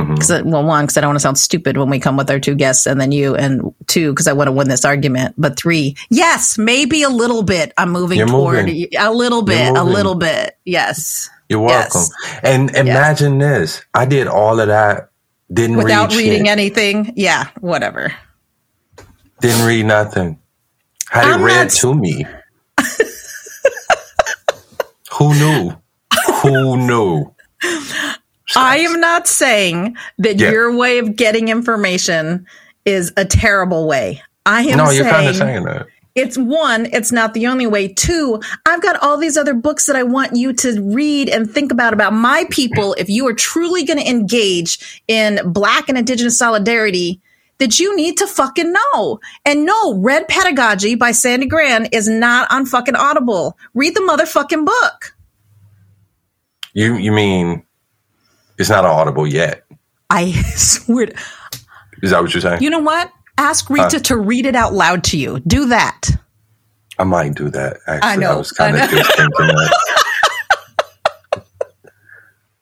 Mm-hmm. 0.06 0.14
Because 0.14 0.42
well, 0.44 0.64
one, 0.64 0.84
because 0.84 0.96
I 0.96 1.00
don't 1.00 1.08
want 1.08 1.16
to 1.16 1.20
sound 1.22 1.38
stupid 1.38 1.76
when 1.76 1.90
we 1.90 1.98
come 1.98 2.16
with 2.16 2.30
our 2.30 2.38
two 2.38 2.54
guests, 2.54 2.86
and 2.86 3.00
then 3.00 3.10
you, 3.12 3.34
and 3.34 3.74
two, 3.86 4.12
because 4.12 4.28
I 4.28 4.32
want 4.32 4.48
to 4.48 4.52
win 4.52 4.68
this 4.68 4.84
argument. 4.84 5.34
But 5.36 5.58
three, 5.58 5.96
yes, 6.10 6.56
maybe 6.58 7.02
a 7.02 7.08
little 7.08 7.42
bit. 7.42 7.72
I'm 7.76 7.90
moving 7.90 8.18
You're 8.18 8.28
toward 8.28 8.66
moving. 8.66 8.88
a 8.98 9.10
little 9.12 9.42
bit, 9.42 9.76
a 9.76 9.82
little 9.82 10.14
bit. 10.14 10.56
Yes, 10.64 11.28
You're 11.48 11.60
welcome. 11.60 12.02
Yes. 12.22 12.40
And 12.42 12.70
imagine 12.76 13.38
this. 13.38 13.82
I 13.94 14.04
did 14.06 14.26
all 14.28 14.60
of 14.60 14.68
that. 14.68 15.10
Didn't 15.52 15.76
without 15.76 16.10
read 16.10 16.18
reading 16.18 16.44
shit. 16.44 16.48
anything. 16.48 17.12
Yeah, 17.16 17.48
whatever. 17.60 18.14
Didn't 19.40 19.66
read 19.66 19.86
nothing. 19.86 20.38
Had 21.10 21.24
I'm 21.24 21.40
it 21.40 21.44
read 21.44 21.62
not- 21.64 21.70
to 21.70 21.94
me. 21.94 22.26
Who 25.18 25.34
knew? 25.34 25.76
Who 26.42 26.76
knew? 26.76 27.32
I 28.56 28.78
am 28.78 29.00
not 29.00 29.26
saying 29.28 29.96
that 30.18 30.38
Yeah. 30.38 30.50
your 30.50 30.74
way 30.74 30.98
of 30.98 31.16
getting 31.16 31.48
information 31.48 32.46
is 32.84 33.12
a 33.16 33.24
terrible 33.24 33.86
way. 33.86 34.22
I 34.46 34.62
am 34.62 34.78
No, 34.78 34.90
you're 34.90 35.04
kind 35.04 35.16
saying 35.16 35.28
of 35.28 35.36
saying 35.36 35.64
that. 35.64 35.86
it's 36.14 36.38
one, 36.38 36.86
it's 36.92 37.12
not 37.12 37.34
the 37.34 37.46
only 37.48 37.66
way. 37.66 37.88
Two, 37.88 38.40
I've 38.64 38.80
got 38.80 38.96
all 39.02 39.18
these 39.18 39.36
other 39.36 39.54
books 39.54 39.86
that 39.86 39.96
I 39.96 40.02
want 40.04 40.34
you 40.36 40.52
to 40.54 40.80
read 40.82 41.28
and 41.28 41.50
think 41.50 41.70
about 41.72 41.92
about 41.92 42.12
my 42.14 42.46
people. 42.50 42.94
If 42.98 43.08
you 43.10 43.26
are 43.28 43.34
truly 43.34 43.84
going 43.84 43.98
to 43.98 44.08
engage 44.08 45.02
in 45.08 45.40
Black 45.52 45.88
and 45.88 45.98
Indigenous 45.98 46.38
solidarity, 46.38 47.20
that 47.58 47.78
you 47.80 47.96
need 47.96 48.18
to 48.18 48.26
fucking 48.26 48.72
know. 48.72 49.18
And 49.44 49.64
no, 49.66 49.94
Red 49.94 50.28
Pedagogy 50.28 50.94
by 50.94 51.10
Sandy 51.12 51.46
Grande 51.46 51.88
is 51.90 52.06
not 52.08 52.50
on 52.52 52.66
fucking 52.66 52.94
Audible. 52.96 53.56
Read 53.74 53.94
the 53.94 54.00
motherfucking 54.00 54.64
book. 54.64 55.14
You 56.74 56.94
you 56.96 57.12
mean 57.12 57.62
it's 58.58 58.70
not 58.70 58.84
audible 58.84 59.26
yet? 59.26 59.64
I 60.10 60.32
swear. 60.56 61.06
To, 61.06 61.14
Is 62.02 62.10
that 62.10 62.22
what 62.22 62.32
you're 62.34 62.40
saying? 62.40 62.62
You 62.62 62.70
know 62.70 62.80
what? 62.80 63.12
Ask 63.38 63.68
Rita 63.68 64.00
to 64.00 64.16
read 64.16 64.46
it 64.46 64.56
out 64.56 64.72
loud 64.72 65.04
to 65.04 65.18
you. 65.18 65.40
Do 65.40 65.66
that. 65.66 66.08
I 66.98 67.04
might 67.04 67.34
do 67.34 67.50
that. 67.50 67.76
Actually, 67.86 68.10
I, 68.10 68.16
know, 68.16 68.32
I 68.32 68.36
was 68.36 68.52
kind 68.52 68.76
of 68.76 68.88
just 68.88 69.14
thinking 69.16 69.46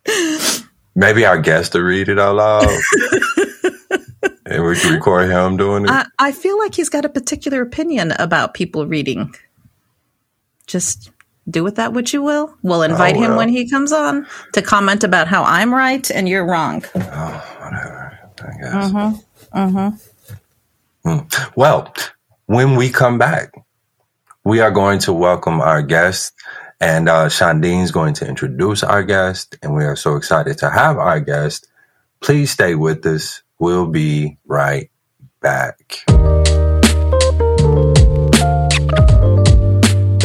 that. 0.07 0.65
Maybe 0.97 1.25
our 1.25 1.39
guest 1.39 1.73
to 1.73 1.83
read 1.83 2.09
it 2.09 2.19
out 2.19 2.37
loud, 2.37 2.69
and 4.47 4.65
we 4.65 4.77
can 4.77 4.95
record 4.95 5.31
him 5.31 5.57
doing 5.57 5.85
it. 5.85 5.91
I, 5.91 6.07
I 6.19 6.33
feel 6.33 6.59
like 6.59 6.75
he's 6.75 6.89
got 6.89 7.05
a 7.05 7.09
particular 7.09 7.63
opinion 7.63 8.13
about 8.19 8.55
people 8.55 8.87
reading. 8.87 9.35
Just 10.67 11.11
do 11.49 11.63
with 11.63 11.77
that 11.77 11.93
what 11.93 12.13
you 12.13 12.23
will. 12.23 12.55
We'll 12.63 12.83
invite 12.83 13.17
him 13.17 13.31
well. 13.31 13.39
when 13.39 13.49
he 13.49 13.69
comes 13.69 13.93
on 13.93 14.27
to 14.53 14.63
comment 14.63 15.05
about 15.05 15.29
how 15.29 15.45
I'm 15.45 15.73
right 15.73 16.09
and 16.11 16.29
you're 16.29 16.47
wrong. 16.47 16.85
Oh, 16.95 17.57
Whatever. 17.61 18.19
I 18.43 18.53
guess. 18.61 18.91
Hmm. 21.05 21.19
Well, 21.57 21.93
when 22.47 22.77
we 22.77 22.91
come 22.91 23.19
back, 23.19 23.53
we 24.45 24.61
are 24.61 24.71
going 24.71 24.99
to 25.01 25.13
welcome 25.13 25.61
our 25.61 25.83
guest, 25.83 26.33
and 26.81 27.09
uh, 27.09 27.29
Shandine's 27.29 27.91
going 27.91 28.15
to 28.15 28.29
introduce 28.29 28.83
our 28.83 29.03
guest, 29.03 29.57
and 29.63 29.75
we 29.75 29.85
are 29.85 29.97
so 29.97 30.17
excited 30.17 30.59
to 30.59 30.71
have 30.71 30.99
our 30.99 31.21
guest. 31.21 31.69
Please 32.21 32.51
stay 32.51 32.75
with 32.75 33.05
us. 33.07 33.43
We'll 33.59 33.87
be 33.87 34.39
right 34.47 34.91
back. 35.41 36.05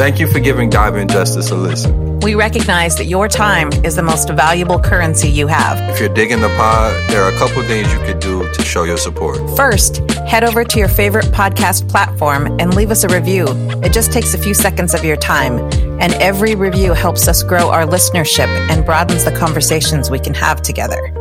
Thank 0.00 0.18
you 0.18 0.26
for 0.26 0.40
giving 0.40 0.70
Dive 0.70 0.96
In 0.96 1.08
Justice 1.08 1.50
a 1.50 1.54
listen. 1.54 2.20
We 2.20 2.34
recognize 2.34 2.96
that 2.96 3.04
your 3.04 3.28
time 3.28 3.70
is 3.84 3.96
the 3.96 4.02
most 4.02 4.30
valuable 4.30 4.80
currency 4.80 5.28
you 5.28 5.46
have. 5.46 5.78
If 5.90 6.00
you're 6.00 6.08
digging 6.08 6.40
the 6.40 6.48
pod, 6.56 6.94
there 7.10 7.22
are 7.22 7.30
a 7.30 7.36
couple 7.36 7.62
things 7.64 7.92
you 7.92 7.98
could 7.98 8.18
do 8.18 8.50
to 8.50 8.64
show 8.64 8.84
your 8.84 8.96
support. 8.96 9.36
First, 9.58 9.98
head 10.26 10.42
over 10.42 10.64
to 10.64 10.78
your 10.78 10.88
favorite 10.88 11.26
podcast 11.26 11.86
platform 11.90 12.46
and 12.58 12.74
leave 12.74 12.90
us 12.90 13.04
a 13.04 13.08
review. 13.08 13.44
It 13.84 13.92
just 13.92 14.10
takes 14.10 14.32
a 14.32 14.38
few 14.38 14.54
seconds 14.54 14.94
of 14.94 15.04
your 15.04 15.18
time, 15.18 15.58
and 16.00 16.14
every 16.14 16.54
review 16.54 16.94
helps 16.94 17.28
us 17.28 17.42
grow 17.42 17.68
our 17.68 17.84
listenership 17.84 18.48
and 18.70 18.86
broadens 18.86 19.26
the 19.26 19.32
conversations 19.32 20.10
we 20.10 20.18
can 20.18 20.32
have 20.32 20.62
together. 20.62 21.12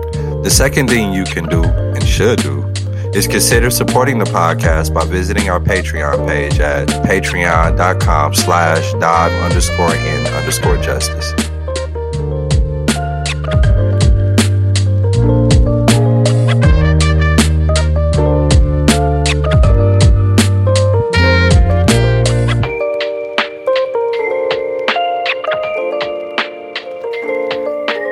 The 0.42 0.50
second 0.50 0.90
thing 0.90 1.12
you 1.12 1.26
can 1.26 1.50
do 1.50 1.66
and 1.66 2.08
should 2.08 2.42
do 2.42 2.59
is 3.14 3.28
consider 3.28 3.70
supporting 3.70 4.20
the 4.20 4.26
podcast 4.26 4.94
by 4.94 5.06
visiting 5.06 5.50
our 5.50 5.60
Patreon 5.60 6.28
page 6.28 6.60
at 6.60 6.88
patreon.com 7.06 8.34
slash 8.34 8.94
dive 8.94 9.32
underscore 9.44 9.94
in 9.96 10.28
underscore 10.28 10.78
justice. 10.78 11.49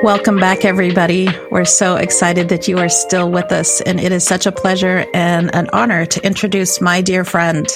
Welcome 0.08 0.40
back, 0.40 0.64
everybody. 0.64 1.28
We're 1.50 1.66
so 1.66 1.96
excited 1.96 2.48
that 2.48 2.66
you 2.66 2.78
are 2.78 2.88
still 2.88 3.30
with 3.30 3.52
us, 3.52 3.82
and 3.82 4.00
it 4.00 4.10
is 4.10 4.24
such 4.24 4.46
a 4.46 4.50
pleasure 4.50 5.04
and 5.12 5.54
an 5.54 5.68
honor 5.74 6.06
to 6.06 6.26
introduce 6.26 6.80
my 6.80 7.02
dear 7.02 7.26
friend, 7.26 7.68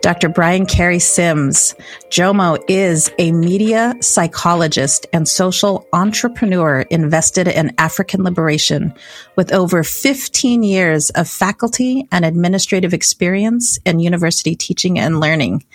Dr. 0.00 0.30
Brian 0.30 0.64
Carey 0.64 0.98
Sims. 0.98 1.74
Jomo 2.08 2.58
is 2.68 3.12
a 3.18 3.32
media 3.32 3.96
psychologist 4.00 5.04
and 5.12 5.28
social 5.28 5.86
entrepreneur 5.92 6.80
invested 6.88 7.48
in 7.48 7.74
African 7.76 8.24
liberation 8.24 8.94
with 9.36 9.52
over 9.52 9.84
15 9.84 10.62
years 10.62 11.10
of 11.10 11.28
faculty 11.28 12.08
and 12.10 12.24
administrative 12.24 12.94
experience 12.94 13.78
in 13.84 14.00
university 14.00 14.56
teaching 14.56 14.98
and 14.98 15.20
learning. 15.20 15.66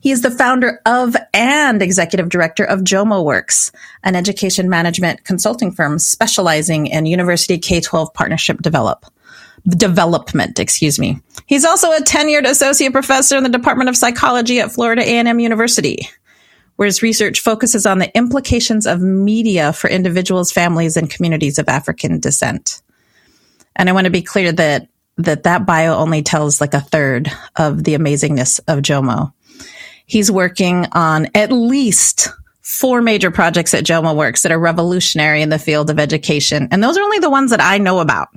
He 0.00 0.10
is 0.10 0.22
the 0.22 0.30
founder 0.30 0.80
of 0.86 1.16
and 1.34 1.82
executive 1.82 2.28
director 2.28 2.64
of 2.64 2.80
Jomo 2.80 3.24
Works, 3.24 3.72
an 4.04 4.14
education 4.14 4.68
management 4.68 5.24
consulting 5.24 5.72
firm 5.72 5.98
specializing 5.98 6.86
in 6.86 7.06
university 7.06 7.58
K-12 7.58 8.14
partnership 8.14 8.62
develop 8.62 9.06
development, 9.66 10.58
excuse 10.58 10.98
me. 10.98 11.20
He's 11.46 11.64
also 11.64 11.90
a 11.90 12.00
tenured 12.00 12.46
associate 12.46 12.92
professor 12.92 13.36
in 13.36 13.42
the 13.42 13.48
Department 13.48 13.90
of 13.90 13.96
Psychology 13.96 14.60
at 14.60 14.72
Florida 14.72 15.02
A&M 15.02 15.40
University, 15.40 16.08
where 16.76 16.86
his 16.86 17.02
research 17.02 17.40
focuses 17.40 17.84
on 17.86 17.98
the 17.98 18.16
implications 18.16 18.86
of 18.86 19.00
media 19.00 19.72
for 19.72 19.90
individuals, 19.90 20.52
families, 20.52 20.96
and 20.96 21.10
communities 21.10 21.58
of 21.58 21.68
African 21.68 22.20
descent. 22.20 22.82
And 23.76 23.88
I 23.88 23.92
want 23.92 24.04
to 24.04 24.10
be 24.10 24.22
clear 24.22 24.52
that 24.52 24.88
that 25.18 25.42
that 25.42 25.66
bio 25.66 25.96
only 25.96 26.22
tells 26.22 26.60
like 26.60 26.74
a 26.74 26.80
third 26.80 27.28
of 27.56 27.82
the 27.82 27.94
amazingness 27.94 28.60
of 28.68 28.78
Jomo. 28.78 29.32
He's 30.08 30.30
working 30.30 30.86
on 30.92 31.28
at 31.34 31.52
least 31.52 32.28
four 32.62 33.02
major 33.02 33.30
projects 33.30 33.74
at 33.74 33.84
Jomo 33.84 34.16
Works 34.16 34.42
that 34.42 34.50
are 34.50 34.58
revolutionary 34.58 35.42
in 35.42 35.50
the 35.50 35.58
field 35.58 35.90
of 35.90 35.98
education. 35.98 36.66
And 36.70 36.82
those 36.82 36.96
are 36.96 37.02
only 37.02 37.18
the 37.18 37.30
ones 37.30 37.50
that 37.50 37.60
I 37.60 37.76
know 37.76 38.00
about. 38.00 38.30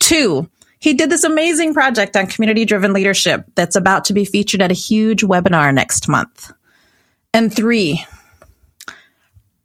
Two, 0.00 0.50
he 0.80 0.94
did 0.94 1.08
this 1.08 1.22
amazing 1.22 1.72
project 1.72 2.16
on 2.16 2.26
community 2.26 2.64
driven 2.64 2.92
leadership 2.92 3.44
that's 3.54 3.76
about 3.76 4.04
to 4.06 4.12
be 4.12 4.24
featured 4.24 4.60
at 4.60 4.72
a 4.72 4.74
huge 4.74 5.22
webinar 5.22 5.72
next 5.72 6.08
month. 6.08 6.50
And 7.32 7.54
three, 7.54 8.04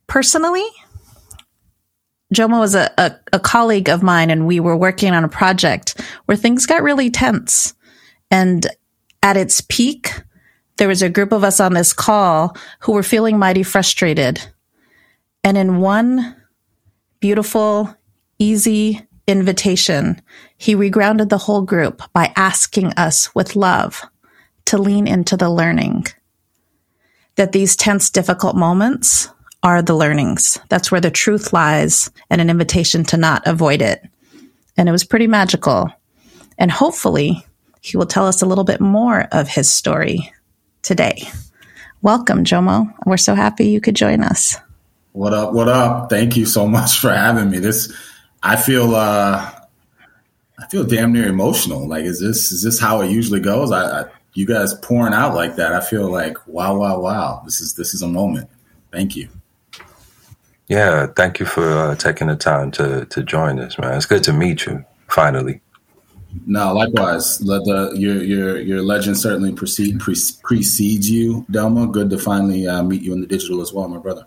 personally, 0.06 0.66
Jomo 2.32 2.60
was 2.60 2.76
a, 2.76 2.92
a, 3.00 3.16
a, 3.34 3.40
colleague 3.40 3.90
of 3.90 4.04
mine, 4.04 4.30
and 4.30 4.46
we 4.46 4.60
were 4.60 4.78
working 4.78 5.14
on 5.14 5.24
a 5.24 5.30
project 5.30 6.00
where 6.26 6.38
things 6.38 6.68
got 6.68 6.84
really 6.84 7.10
tense. 7.10 7.74
And 8.30 8.68
at 9.22 9.38
its 9.38 9.62
peak, 9.62 10.12
there 10.78 10.88
was 10.88 11.02
a 11.02 11.10
group 11.10 11.32
of 11.32 11.44
us 11.44 11.60
on 11.60 11.74
this 11.74 11.94
call 11.94 12.58
who 12.80 12.94
were 12.94 13.04
feeling 13.04 13.38
mighty 13.38 13.64
frustrated. 13.64 14.42
And 15.44 15.58
in 15.58 15.80
one 15.80 16.36
beautiful, 17.20 17.96
easy 18.40 19.08
invitation, 19.28 20.22
he 20.58 20.76
regrounded 20.76 21.30
the 21.30 21.38
whole 21.38 21.62
group 21.62 22.02
by 22.14 22.34
asking 22.36 22.94
us 22.94 23.34
with 23.36 23.56
love 23.56 24.02
to 24.66 24.78
lean 24.78 25.08
into 25.08 25.38
the 25.38 25.50
learning. 25.50 26.06
That 27.36 27.52
these 27.52 27.76
tense, 27.76 28.10
difficult 28.10 28.56
moments 28.56 29.30
are 29.62 29.82
the 29.82 29.96
learnings. 29.96 30.60
That's 30.70 30.92
where 30.92 31.02
the 31.02 31.12
truth 31.12 31.54
lies 31.54 32.12
and 32.30 32.42
an 32.42 32.50
invitation 32.50 33.04
to 33.06 33.18
not 33.18 33.44
avoid 33.46 33.82
it. 33.82 34.02
And 34.76 34.90
it 34.90 34.92
was 34.92 35.06
pretty 35.06 35.28
magical. 35.28 35.90
And 36.58 36.72
hopefully, 36.72 37.46
he 37.82 37.98
will 37.98 38.06
tell 38.06 38.28
us 38.28 38.42
a 38.42 38.46
little 38.46 38.64
bit 38.64 38.82
more 38.82 39.28
of 39.32 39.48
his 39.48 39.72
story 39.72 40.32
today. 40.84 41.28
Welcome, 42.02 42.44
Jomo. 42.44 42.94
We're 43.06 43.18
so 43.18 43.34
happy 43.34 43.68
you 43.68 43.82
could 43.82 43.96
join 43.96 44.22
us. 44.22 44.58
What 45.14 45.34
up? 45.34 45.54
What 45.54 45.70
up? 45.70 46.10
Thank 46.10 46.38
you 46.38 46.46
so 46.46 46.68
much 46.78 47.00
for 47.00 47.10
having 47.10 47.50
me. 47.50 47.60
This, 47.60 47.92
I 48.44 48.58
feel, 48.58 48.94
uh, 48.96 49.50
I 50.60 50.68
feel 50.68 50.84
damn 50.84 51.14
near 51.14 51.28
emotional. 51.28 51.88
Like, 51.88 52.04
is 52.06 52.20
this 52.20 52.52
is 52.52 52.62
this 52.62 52.80
how 52.80 53.02
it 53.02 53.10
usually 53.10 53.40
goes? 53.40 53.72
I, 53.72 54.02
I 54.02 54.06
you 54.34 54.46
guys 54.46 54.74
pouring 54.76 55.14
out 55.14 55.36
like 55.36 55.56
that. 55.56 55.74
I 55.74 55.82
feel 55.82 56.10
like 56.10 56.38
wow, 56.48 56.76
wow, 56.78 57.00
wow. 57.00 57.42
This 57.46 57.62
is 57.62 57.74
this 57.76 57.94
is 57.94 58.02
a 58.02 58.08
moment. 58.08 58.50
Thank 58.92 59.16
you. 59.16 59.30
Yeah, 60.68 61.08
thank 61.08 61.40
you 61.40 61.46
for 61.46 61.70
uh, 61.70 61.96
taking 61.96 62.28
the 62.28 62.36
time 62.36 62.72
to 62.72 63.06
to 63.06 63.24
join 63.24 63.60
us, 63.60 63.78
man. 63.78 63.96
It's 63.96 64.06
good 64.06 64.24
to 64.24 64.34
meet 64.34 64.66
you 64.66 64.86
finally. 65.10 65.62
No, 66.46 66.74
likewise. 66.74 67.42
Let 67.42 67.64
the 67.64 67.94
your 67.96 68.22
your 68.24 68.60
your 68.60 68.82
legend 68.82 69.18
certainly 69.18 69.54
precede 69.54 70.00
pre, 70.00 70.16
precedes 70.42 71.10
you, 71.10 71.46
Delma. 71.52 71.92
Good 71.92 72.10
to 72.10 72.18
finally 72.18 72.68
uh, 72.68 72.84
meet 72.84 73.02
you 73.02 73.14
in 73.14 73.22
the 73.22 73.28
digital 73.28 73.62
as 73.62 73.72
well, 73.72 73.88
my 73.88 73.98
brother. 73.98 74.26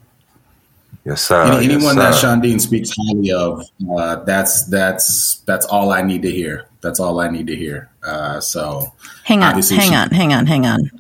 Yes, 1.05 1.23
sir. 1.23 1.43
Any, 1.43 1.67
anyone 1.67 1.97
yes, 1.97 2.21
that 2.21 2.43
Shondine 2.43 2.61
speaks 2.61 2.91
highly 2.97 3.31
of, 3.31 3.63
uh, 3.97 4.17
that's 4.25 4.65
that's 4.65 5.37
that's 5.47 5.67
all 5.67 5.93
I 5.93 6.03
need 6.03 6.23
to 6.23 6.31
hear. 6.31 6.67
That's 6.81 6.99
all 7.01 7.21
I 7.21 7.29
need 7.29 7.47
to 7.49 7.57
hear. 7.57 7.91
Uh, 8.03 8.41
so, 8.41 8.93
hang 9.25 9.43
on, 9.43 9.55
hang 9.55 9.63
she, 9.63 9.95
on, 9.95 10.11
hang 10.11 10.33
on, 10.33 10.47
hang 10.47 10.67
on. 10.67 10.91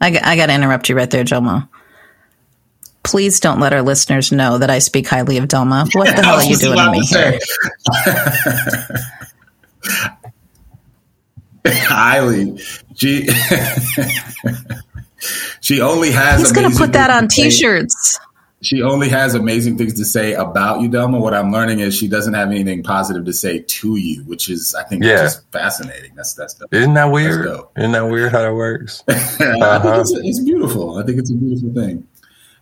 I, 0.00 0.18
I 0.22 0.36
got 0.36 0.46
to 0.46 0.54
interrupt 0.54 0.88
you 0.88 0.96
right 0.96 1.10
there, 1.10 1.24
Jomo. 1.24 1.68
Please 3.02 3.40
don't 3.40 3.60
let 3.60 3.72
our 3.72 3.82
listeners 3.82 4.32
know 4.32 4.58
that 4.58 4.70
I 4.70 4.78
speak 4.78 5.06
highly 5.06 5.38
of 5.38 5.46
Delma. 5.48 5.94
What 5.94 6.16
the 6.16 6.22
hell 6.22 6.36
are 6.36 6.44
you 6.44 6.56
doing 6.58 6.78
to 6.78 6.90
me 6.90 7.06
here? 7.06 7.38
highly. 11.66 12.58
She 12.94 13.26
she 15.60 15.80
only 15.80 16.10
has. 16.10 16.40
He's 16.40 16.52
going 16.52 16.70
to 16.70 16.76
put 16.76 16.92
that 16.92 17.10
on 17.10 17.28
T-shirts. 17.28 18.20
She 18.64 18.82
only 18.82 19.10
has 19.10 19.34
amazing 19.34 19.76
things 19.76 19.94
to 19.94 20.06
say 20.06 20.32
about 20.32 20.80
you, 20.80 20.88
Delma. 20.88 21.20
What 21.20 21.34
I'm 21.34 21.52
learning 21.52 21.80
is 21.80 21.94
she 21.94 22.08
doesn't 22.08 22.32
have 22.32 22.50
anything 22.50 22.82
positive 22.82 23.26
to 23.26 23.32
say 23.32 23.58
to 23.58 23.96
you, 23.96 24.22
which 24.22 24.48
is, 24.48 24.74
I 24.74 24.84
think, 24.84 25.04
yeah. 25.04 25.18
just 25.18 25.50
fascinating. 25.52 26.14
That's 26.14 26.34
that's 26.34 26.54
dope. 26.54 26.72
Isn't 26.72 26.94
that 26.94 27.12
weird? 27.12 27.46
Isn't 27.76 27.92
that 27.92 28.06
weird 28.06 28.32
how 28.32 28.40
that 28.40 28.54
works? 28.54 29.04
uh-huh. 29.06 29.18
I 29.60 29.78
think 29.80 29.96
it's, 29.96 30.12
it's 30.12 30.40
beautiful. 30.40 30.98
I 30.98 31.04
think 31.04 31.18
it's 31.18 31.30
a 31.30 31.34
beautiful 31.34 31.74
thing. 31.74 32.08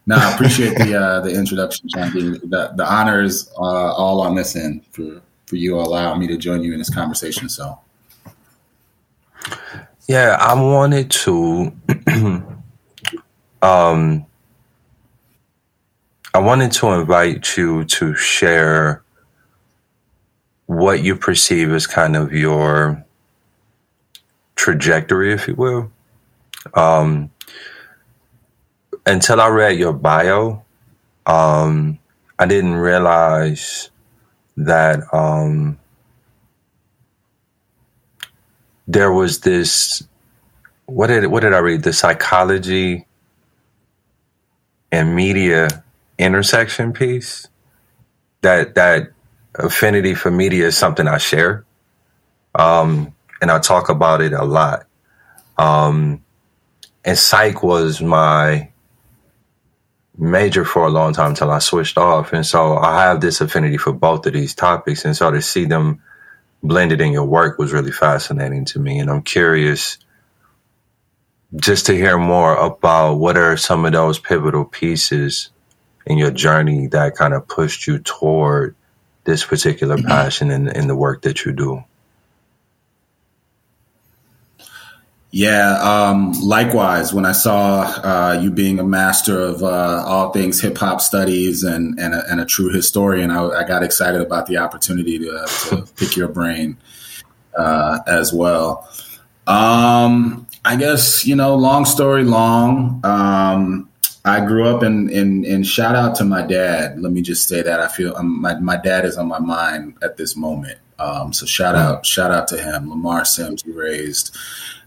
No, 0.07 0.17
I 0.17 0.35
appreciate 0.35 0.77
the 0.77 1.01
uh, 1.01 1.21
the 1.21 1.31
introduction, 1.31 1.89
Shanti. 1.89 2.41
The, 2.41 2.73
the 2.75 2.85
honor 2.85 3.23
is 3.23 3.49
uh, 3.57 3.63
all 3.63 4.21
on 4.21 4.35
this 4.35 4.57
end 4.57 4.85
for 4.91 5.23
for 5.53 5.57
you 5.57 5.79
allowing 5.79 6.19
me 6.19 6.27
to 6.27 6.39
join 6.39 6.65
you 6.65 6.73
in 6.73 6.79
this 6.79 6.89
conversation. 6.89 7.47
So, 7.47 7.79
yeah, 10.09 10.39
I 10.41 10.55
wanted 10.55 11.11
to, 11.11 11.71
um, 13.61 14.25
I 16.33 16.39
wanted 16.39 16.73
to 16.73 16.87
invite 16.93 17.55
you 17.59 17.85
to 17.85 18.15
share 18.15 19.03
what 20.65 21.03
you 21.03 21.17
perceive 21.17 21.71
as 21.73 21.87
kind 21.87 22.17
of 22.17 22.33
your 22.33 23.05
trajectory, 24.57 25.35
if 25.35 25.47
you 25.49 25.55
will. 25.55 25.93
Um, 26.73 27.31
until 29.05 29.39
I 29.39 29.49
read 29.49 29.79
your 29.79 29.93
bio, 29.93 30.65
um, 31.27 31.99
I 32.39 32.47
didn't 32.47 32.77
realize 32.77 33.91
that 34.57 35.13
um, 35.13 35.79
there 38.87 39.13
was 39.13 39.41
this. 39.41 40.03
What 40.87 41.09
did 41.09 41.27
what 41.27 41.41
did 41.41 41.55
I 41.55 41.59
read? 41.59 41.83
The 41.83 41.93
psychology 41.93 43.07
and 44.91 45.15
media 45.15 45.85
intersection 46.19 46.93
piece. 46.93 47.49
That 48.43 48.75
that 48.75 49.13
affinity 49.55 50.15
for 50.15 50.31
media 50.31 50.67
is 50.67 50.77
something 50.77 51.07
I 51.07 51.19
share, 51.19 51.65
um, 52.55 53.15
and 53.41 53.51
I 53.51 53.61
talk 53.61 53.89
about 53.89 54.21
it 54.21 54.33
a 54.33 54.45
lot. 54.45 54.87
Um, 55.57 56.25
and 57.05 57.17
psych 57.17 57.63
was 57.63 58.01
my 58.03 58.72
major 60.17 60.65
for 60.65 60.87
a 60.87 60.91
long 60.91 61.13
time 61.13 61.31
until 61.31 61.51
I 61.51 61.59
switched 61.59 61.99
off. 61.99 62.33
And 62.33 62.45
so 62.45 62.77
I 62.77 63.05
have 63.05 63.21
this 63.21 63.41
affinity 63.41 63.79
for 63.79 63.93
both 63.93 64.27
of 64.27 64.33
these 64.33 64.55
topics. 64.55 65.05
And 65.05 65.17
so 65.17 65.31
to 65.31 65.41
see 65.41 65.65
them 65.65 66.03
blended 66.63 67.01
in 67.01 67.13
your 67.13 67.25
work 67.25 67.59
was 67.59 67.73
really 67.73 67.93
fascinating 67.93 68.65
to 68.67 68.79
me. 68.79 68.99
And 68.99 69.11
I'm 69.11 69.23
curious 69.23 69.99
just 71.57 71.87
to 71.87 71.95
hear 71.95 72.19
more 72.19 72.57
about 72.57 73.15
what 73.15 73.37
are 73.37 73.57
some 73.57 73.85
of 73.85 73.93
those 73.93 74.19
pivotal 74.19 74.65
pieces 74.65 75.51
in 76.07 76.19
your 76.19 76.31
journey 76.31 76.87
that 76.89 77.17
kind 77.17 77.35
of 77.35 77.47
pushed 77.49 77.87
you 77.87 77.99
toward 77.99 78.75
this 79.25 79.45
particular 79.45 79.97
mm-hmm. 79.97 80.09
passion 80.09 80.51
in, 80.51 80.69
in 80.69 80.89
the 80.89 80.97
work 80.97 81.23
that 81.23 81.45
you 81.45 81.53
do. 81.53 81.85
Yeah, 85.35 85.79
um, 85.81 86.33
likewise. 86.43 87.15
When 87.15 87.25
I 87.25 87.33
saw 87.33 87.85
uh, 87.85 88.39
you 88.43 88.51
being 88.51 88.79
a 88.79 88.85
master 88.85 89.41
of 89.41 89.63
uh, 89.63 90.05
all 90.07 90.31
things 90.31 90.61
hip 90.61 90.77
hop 90.77 91.01
studies 91.01 91.65
and 91.65 91.99
and 91.99 92.13
a, 92.15 92.23
and 92.31 92.39
a, 92.39 92.45
true 92.45 92.69
historian, 92.69 93.31
I, 93.31 93.49
I, 93.49 93.65
got 93.65 93.83
excited 93.83 94.21
about 94.21 94.45
the 94.45 94.59
opportunity 94.59 95.19
to, 95.21 95.35
uh, 95.35 95.47
to 95.47 95.87
pick 95.97 96.17
your 96.17 96.29
brain 96.29 96.77
uh, 97.57 98.01
as 98.07 98.31
well. 98.31 98.87
Um, 99.47 100.47
I 100.67 100.77
guess 100.77 101.25
you 101.25 101.35
know, 101.35 101.55
long 101.55 101.87
story 101.87 102.25
long. 102.25 103.01
Um, 103.03 103.89
I 104.27 104.45
grew 104.45 104.67
up 104.67 104.83
in, 104.83 105.09
in 105.09 105.47
in 105.47 105.63
shout 105.63 105.97
out 105.97 106.15
to 106.17 106.25
my 106.25 106.43
dad. 106.43 107.01
Let 107.01 107.11
me 107.11 107.23
just 107.23 107.49
say 107.49 107.63
that 107.63 107.81
I 107.81 107.89
feel 107.89 108.15
um, 108.17 108.43
my 108.43 108.61
my 108.61 108.77
dad 108.77 109.07
is 109.07 109.17
on 109.17 109.29
my 109.29 109.39
mind 109.39 109.97
at 110.03 110.19
this 110.19 110.37
moment. 110.37 110.79
Um, 110.99 111.33
so 111.33 111.47
shout 111.47 111.75
out 111.75 112.05
shout 112.05 112.31
out 112.31 112.49
to 112.49 112.59
him, 112.59 112.91
Lamar 112.91 113.25
Sims. 113.25 113.63
He 113.63 113.73
raised 113.73 114.37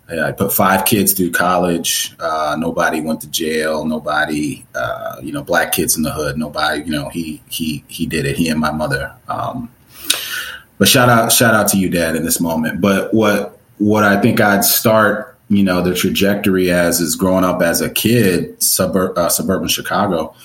I 0.08 0.32
put 0.32 0.54
five 0.54 0.86
kids 0.86 1.14
through 1.14 1.32
college. 1.32 2.16
Uh, 2.20 2.56
nobody 2.60 3.02
went 3.02 3.22
to 3.22 3.28
jail. 3.28 3.86
Nobody, 3.86 4.66
uh, 4.76 5.20
you 5.22 5.32
know, 5.32 5.44
black 5.44 5.72
kids 5.72 5.98
in 5.98 6.04
the 6.04 6.12
hood. 6.12 6.38
Nobody, 6.38 6.84
you 6.84 6.92
know, 6.92 7.10
he 7.10 7.42
he 7.50 7.84
he 7.88 8.06
did 8.06 8.26
it. 8.26 8.36
He 8.36 8.50
and 8.50 8.60
my 8.60 8.72
mother. 8.72 9.14
Um, 9.28 9.72
but 10.78 10.88
shout 10.88 11.10
out, 11.10 11.32
shout 11.32 11.56
out 11.56 11.70
to 11.70 11.78
you, 11.78 11.90
Dad, 11.90 12.16
in 12.16 12.24
this 12.24 12.40
moment. 12.40 12.82
But 12.82 13.14
what 13.14 13.60
what 13.80 14.04
I 14.04 14.22
think 14.22 14.40
I'd 14.40 14.64
start, 14.64 15.38
you 15.50 15.64
know, 15.64 15.82
the 15.82 15.96
trajectory 15.96 16.72
as 16.72 17.02
is 17.02 17.16
growing 17.16 17.44
up 17.44 17.62
as 17.62 17.82
a 17.82 17.90
kid, 17.90 18.62
suburb, 18.62 19.18
uh, 19.18 19.30
suburban 19.30 19.70
Chicago. 19.70 20.36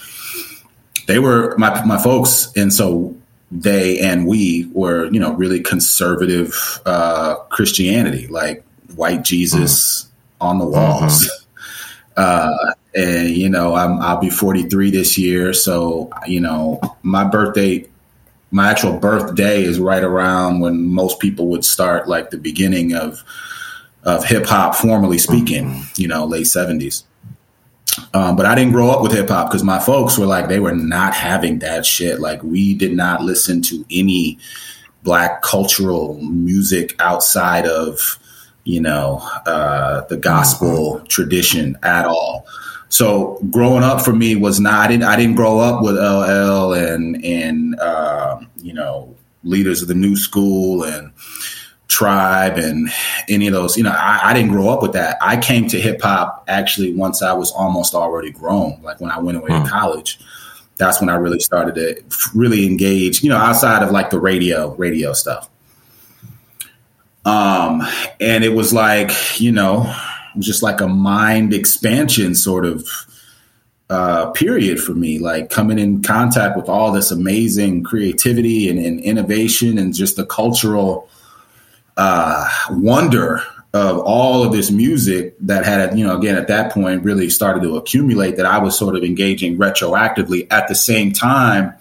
They 1.06 1.18
were 1.18 1.56
my 1.58 1.84
my 1.84 1.98
folks, 1.98 2.50
and 2.56 2.72
so 2.72 3.14
they 3.50 3.98
and 3.98 4.26
we 4.26 4.70
were, 4.72 5.10
you 5.12 5.20
know, 5.20 5.34
really 5.34 5.60
conservative 5.60 6.80
uh, 6.86 7.34
Christianity, 7.50 8.26
like 8.28 8.64
white 9.00 9.22
Jesus 9.22 10.04
mm-hmm. 10.04 10.46
on 10.46 10.58
the 10.58 10.66
walls. 10.66 11.24
Mm-hmm. 11.24 11.36
Uh, 12.16 12.74
and 12.94 13.30
you 13.30 13.48
know, 13.48 13.74
I'm, 13.74 13.98
I'll 14.00 14.20
be 14.20 14.28
43 14.28 14.90
this 14.90 15.16
year, 15.16 15.54
so 15.54 16.10
you 16.26 16.40
know, 16.40 16.78
my 17.02 17.24
birthday 17.24 17.86
my 18.50 18.70
actual 18.70 18.98
birthday 18.98 19.62
is 19.62 19.78
right 19.78 20.02
around 20.02 20.60
when 20.60 20.86
most 20.86 21.20
people 21.20 21.46
would 21.48 21.64
start 21.64 22.08
like 22.08 22.30
the 22.30 22.38
beginning 22.38 22.94
of 22.94 23.22
of 24.02 24.24
hip 24.24 24.46
hop, 24.46 24.74
formally 24.74 25.18
speaking. 25.18 25.82
You 25.96 26.08
know, 26.08 26.24
late 26.24 26.46
seventies. 26.46 27.04
Um, 28.14 28.36
but 28.36 28.46
I 28.46 28.54
didn't 28.54 28.72
grow 28.72 28.90
up 28.90 29.02
with 29.02 29.12
hip 29.12 29.28
hop 29.28 29.48
because 29.48 29.62
my 29.62 29.78
folks 29.78 30.16
were 30.16 30.26
like, 30.26 30.48
they 30.48 30.60
were 30.60 30.74
not 30.74 31.12
having 31.12 31.58
that 31.58 31.84
shit. 31.84 32.20
Like, 32.20 32.42
we 32.42 32.74
did 32.74 32.92
not 32.92 33.22
listen 33.22 33.62
to 33.62 33.84
any 33.90 34.38
black 35.02 35.42
cultural 35.42 36.14
music 36.22 36.94
outside 37.00 37.66
of, 37.66 38.18
you 38.70 38.80
know, 38.80 39.18
uh, 39.46 40.02
the 40.02 40.16
gospel 40.16 41.00
tradition 41.08 41.76
at 41.82 42.04
all. 42.04 42.46
So 42.88 43.40
growing 43.50 43.82
up 43.82 44.00
for 44.00 44.12
me 44.12 44.36
was 44.36 44.60
not. 44.60 44.74
I 44.74 44.88
didn't. 44.88 45.04
I 45.04 45.16
didn't 45.16 45.34
grow 45.34 45.58
up 45.58 45.82
with 45.82 45.96
LL 45.96 46.72
and 46.74 47.24
and 47.24 47.78
uh, 47.80 48.40
you 48.56 48.72
know 48.72 49.16
leaders 49.42 49.82
of 49.82 49.88
the 49.88 49.94
new 49.94 50.16
school 50.16 50.84
and 50.84 51.12
tribe 51.88 52.56
and 52.56 52.88
any 53.28 53.48
of 53.48 53.52
those 53.52 53.76
you 53.76 53.82
know 53.82 53.90
I, 53.90 54.20
I 54.30 54.32
didn't 54.32 54.52
grow 54.52 54.68
up 54.68 54.80
with 54.80 54.92
that 54.92 55.16
i 55.20 55.36
came 55.36 55.66
to 55.68 55.80
hip-hop 55.80 56.44
actually 56.46 56.94
once 56.94 57.20
i 57.20 57.32
was 57.32 57.50
almost 57.50 57.94
already 57.94 58.30
grown 58.30 58.80
like 58.82 59.00
when 59.00 59.10
i 59.10 59.18
went 59.18 59.38
away 59.38 59.48
to 59.48 59.68
college 59.68 60.20
that's 60.76 61.00
when 61.00 61.08
i 61.08 61.16
really 61.16 61.40
started 61.40 61.74
to 61.74 62.00
really 62.32 62.64
engage 62.64 63.24
you 63.24 63.28
know 63.28 63.36
outside 63.36 63.82
of 63.82 63.90
like 63.90 64.10
the 64.10 64.20
radio 64.20 64.72
radio 64.76 65.12
stuff 65.12 65.50
um 67.24 67.82
and 68.20 68.44
it 68.44 68.54
was 68.54 68.72
like 68.72 69.10
you 69.40 69.52
know 69.52 69.94
just 70.38 70.62
like 70.62 70.80
a 70.80 70.88
mind 70.88 71.52
expansion 71.52 72.34
sort 72.34 72.64
of 72.64 72.88
uh, 73.90 74.30
period 74.30 74.78
for 74.78 74.94
me, 74.94 75.18
like 75.18 75.50
coming 75.50 75.78
in 75.78 76.00
contact 76.00 76.56
with 76.56 76.68
all 76.68 76.92
this 76.92 77.10
amazing 77.10 77.82
creativity 77.82 78.68
and, 78.70 78.78
and 78.78 79.00
innovation 79.00 79.78
and 79.78 79.92
just 79.92 80.14
the 80.14 80.24
cultural 80.24 81.08
uh, 81.96 82.48
wonder 82.70 83.42
of 83.74 83.98
all 83.98 84.44
of 84.44 84.52
this 84.52 84.70
music 84.70 85.34
that 85.40 85.64
had, 85.64 85.98
you 85.98 86.06
know, 86.06 86.16
again, 86.16 86.36
at 86.36 86.46
that 86.46 86.72
point 86.72 87.02
really 87.02 87.28
started 87.28 87.62
to 87.62 87.76
accumulate 87.76 88.36
that 88.36 88.46
I 88.46 88.58
was 88.58 88.78
sort 88.78 88.96
of 88.96 89.02
engaging 89.02 89.58
retroactively 89.58 90.46
at 90.52 90.68
the 90.68 90.74
same 90.76 91.12
time 91.12 91.74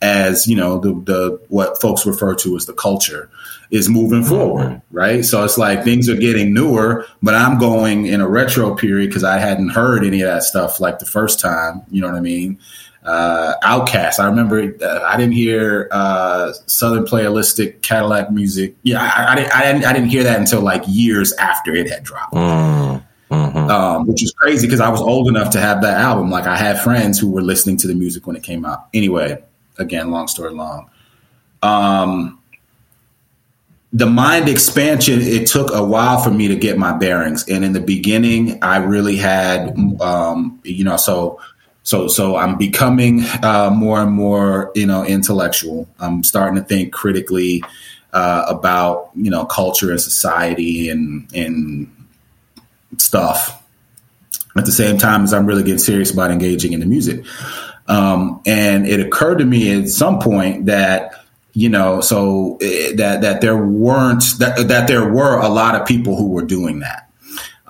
as, 0.00 0.46
you 0.46 0.56
know, 0.56 0.78
the, 0.78 0.94
the 0.94 1.40
what 1.48 1.78
folks 1.78 2.06
refer 2.06 2.34
to 2.36 2.56
as 2.56 2.64
the 2.64 2.72
culture 2.72 3.28
is 3.70 3.88
moving 3.88 4.24
forward, 4.24 4.82
right? 4.90 5.24
So 5.24 5.44
it's 5.44 5.56
like 5.56 5.84
things 5.84 6.08
are 6.08 6.16
getting 6.16 6.52
newer, 6.52 7.06
but 7.22 7.34
I'm 7.34 7.58
going 7.58 8.06
in 8.06 8.20
a 8.20 8.28
retro 8.28 8.74
period 8.74 9.08
because 9.08 9.24
I 9.24 9.38
hadn't 9.38 9.70
heard 9.70 10.04
any 10.04 10.22
of 10.22 10.28
that 10.28 10.42
stuff 10.42 10.80
like 10.80 10.98
the 10.98 11.06
first 11.06 11.38
time, 11.38 11.82
you 11.90 12.00
know 12.00 12.08
what 12.08 12.16
I 12.16 12.20
mean? 12.20 12.58
uh, 13.04 13.54
OutKast. 13.62 14.18
I 14.18 14.26
remember 14.26 14.74
uh, 14.82 15.00
I 15.04 15.16
didn't 15.16 15.32
hear 15.32 15.88
uh, 15.90 16.52
Southern 16.66 17.04
Playalistic 17.04 17.82
Cadillac 17.82 18.30
music. 18.30 18.76
Yeah, 18.82 19.00
I, 19.02 19.32
I, 19.32 19.34
didn't, 19.34 19.52
I, 19.52 19.62
didn't. 19.62 19.84
I 19.86 19.92
didn't 19.92 20.08
hear 20.10 20.22
that 20.24 20.38
until 20.38 20.60
like 20.60 20.82
years 20.86 21.32
after 21.34 21.74
it 21.74 21.88
had 21.88 22.04
dropped. 22.04 22.34
Mm, 22.34 23.02
mm-hmm. 23.30 23.58
Um, 23.58 24.06
which 24.06 24.22
is 24.22 24.32
crazy 24.32 24.66
because 24.66 24.80
I 24.80 24.88
was 24.88 25.00
old 25.00 25.28
enough 25.28 25.50
to 25.50 25.60
have 25.60 25.82
that 25.82 26.00
album. 26.00 26.30
Like 26.30 26.46
I 26.46 26.56
had 26.56 26.80
friends 26.80 27.18
who 27.18 27.30
were 27.30 27.42
listening 27.42 27.76
to 27.78 27.86
the 27.86 27.94
music 27.94 28.26
when 28.26 28.36
it 28.36 28.42
came 28.42 28.64
out. 28.64 28.88
Anyway, 28.92 29.42
again, 29.78 30.10
long 30.10 30.28
story 30.28 30.52
long. 30.52 30.90
Um, 31.62 32.39
the 33.92 34.06
mind 34.06 34.48
expansion 34.48 35.20
it 35.20 35.48
took 35.48 35.72
a 35.72 35.82
while 35.82 36.22
for 36.22 36.30
me 36.30 36.48
to 36.48 36.56
get 36.56 36.78
my 36.78 36.92
bearings 36.92 37.48
and 37.48 37.64
in 37.64 37.72
the 37.72 37.80
beginning 37.80 38.62
i 38.62 38.76
really 38.76 39.16
had 39.16 39.76
um, 40.00 40.60
you 40.64 40.84
know 40.84 40.96
so 40.96 41.40
so 41.82 42.08
so 42.08 42.36
I'm 42.36 42.56
becoming 42.56 43.22
uh, 43.42 43.70
more 43.74 44.00
and 44.00 44.12
more 44.12 44.70
you 44.74 44.86
know 44.86 45.04
intellectual. 45.04 45.88
I'm 45.98 46.22
starting 46.22 46.56
to 46.56 46.62
think 46.62 46.92
critically 46.92 47.62
uh, 48.12 48.44
about 48.48 49.10
you 49.14 49.30
know 49.30 49.44
culture 49.44 49.90
and 49.90 50.00
society 50.00 50.88
and 50.88 51.26
and 51.34 51.90
stuff. 52.98 53.56
At 54.56 54.66
the 54.66 54.72
same 54.72 54.98
time 54.98 55.22
as 55.24 55.32
I'm 55.32 55.46
really 55.46 55.62
getting 55.62 55.78
serious 55.78 56.10
about 56.10 56.30
engaging 56.30 56.72
in 56.72 56.80
the 56.80 56.86
music, 56.86 57.24
um, 57.86 58.42
and 58.46 58.86
it 58.86 59.00
occurred 59.00 59.38
to 59.38 59.44
me 59.44 59.80
at 59.80 59.88
some 59.88 60.18
point 60.18 60.66
that 60.66 61.19
you 61.52 61.68
know 61.68 62.00
so 62.00 62.54
uh, 62.56 62.94
that 62.96 63.20
that 63.20 63.40
there 63.40 63.56
weren't 63.56 64.24
that 64.38 64.68
that 64.68 64.86
there 64.88 65.12
were 65.12 65.38
a 65.38 65.48
lot 65.48 65.74
of 65.74 65.86
people 65.86 66.16
who 66.16 66.28
were 66.28 66.44
doing 66.44 66.80
that 66.80 67.10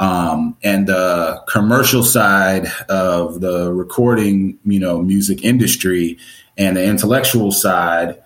um, 0.00 0.56
and 0.62 0.86
the 0.86 1.42
commercial 1.46 2.02
side 2.02 2.66
of 2.88 3.42
the 3.42 3.70
recording, 3.70 4.58
you 4.64 4.80
know, 4.80 5.02
music 5.02 5.44
industry 5.44 6.18
and 6.56 6.78
the 6.78 6.84
intellectual 6.84 7.52
side 7.52 8.16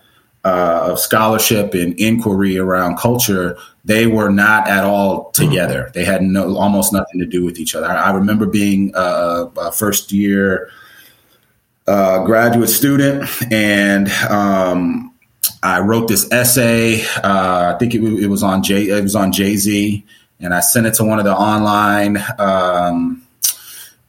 uh, 0.45 0.87
of 0.91 0.99
scholarship 0.99 1.73
and 1.73 1.99
inquiry 1.99 2.57
around 2.57 2.97
culture, 2.97 3.57
they 3.83 4.07
were 4.07 4.29
not 4.29 4.69
at 4.69 4.85
all 4.85 5.31
together. 5.31 5.91
They 5.93 6.05
had 6.05 6.21
no 6.21 6.55
almost 6.55 6.93
nothing 6.93 7.19
to 7.19 7.25
do 7.25 7.43
with 7.43 7.59
each 7.59 7.75
other. 7.75 7.87
I, 7.87 8.09
I 8.09 8.11
remember 8.11 8.45
being 8.45 8.93
a, 8.95 9.51
a 9.57 9.71
first 9.73 10.13
year 10.13 10.69
uh, 11.87 12.23
graduate 12.23 12.69
student, 12.69 13.29
and 13.51 14.07
um, 14.29 15.13
I 15.65 15.79
wrote 15.79 16.07
this 16.07 16.31
essay. 16.31 17.03
Uh, 17.23 17.73
I 17.73 17.77
think 17.79 17.95
it, 17.95 18.01
it 18.01 18.27
was 18.27 18.43
on 18.43 18.61
Jay. 18.63 18.89
It 18.89 19.01
was 19.01 19.15
on 19.15 19.31
Jay 19.31 19.55
Z 19.55 20.05
and 20.39 20.53
I 20.53 20.59
sent 20.59 20.85
it 20.85 20.93
to 20.95 21.03
one 21.03 21.19
of 21.19 21.25
the 21.25 21.35
online, 21.35 22.17
um, 22.37 23.25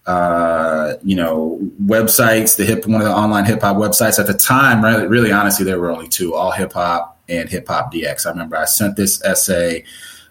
uh, 0.06 0.94
you 1.02 1.16
know, 1.16 1.58
websites, 1.84 2.56
the 2.56 2.64
hip, 2.64 2.86
one 2.86 3.00
of 3.00 3.06
the 3.06 3.14
online 3.14 3.44
hip 3.44 3.60
hop 3.60 3.76
websites 3.76 4.18
at 4.18 4.26
the 4.26 4.34
time. 4.34 4.84
Really, 4.84 5.06
really, 5.06 5.32
honestly, 5.32 5.64
there 5.64 5.80
were 5.80 5.90
only 5.90 6.08
two: 6.08 6.34
All 6.34 6.52
Hip 6.52 6.72
Hop 6.72 7.18
and 7.28 7.48
Hip 7.48 7.66
Hop 7.68 7.92
DX. 7.92 8.26
I 8.26 8.30
remember 8.30 8.56
I 8.56 8.66
sent 8.66 8.96
this 8.96 9.22
essay 9.24 9.84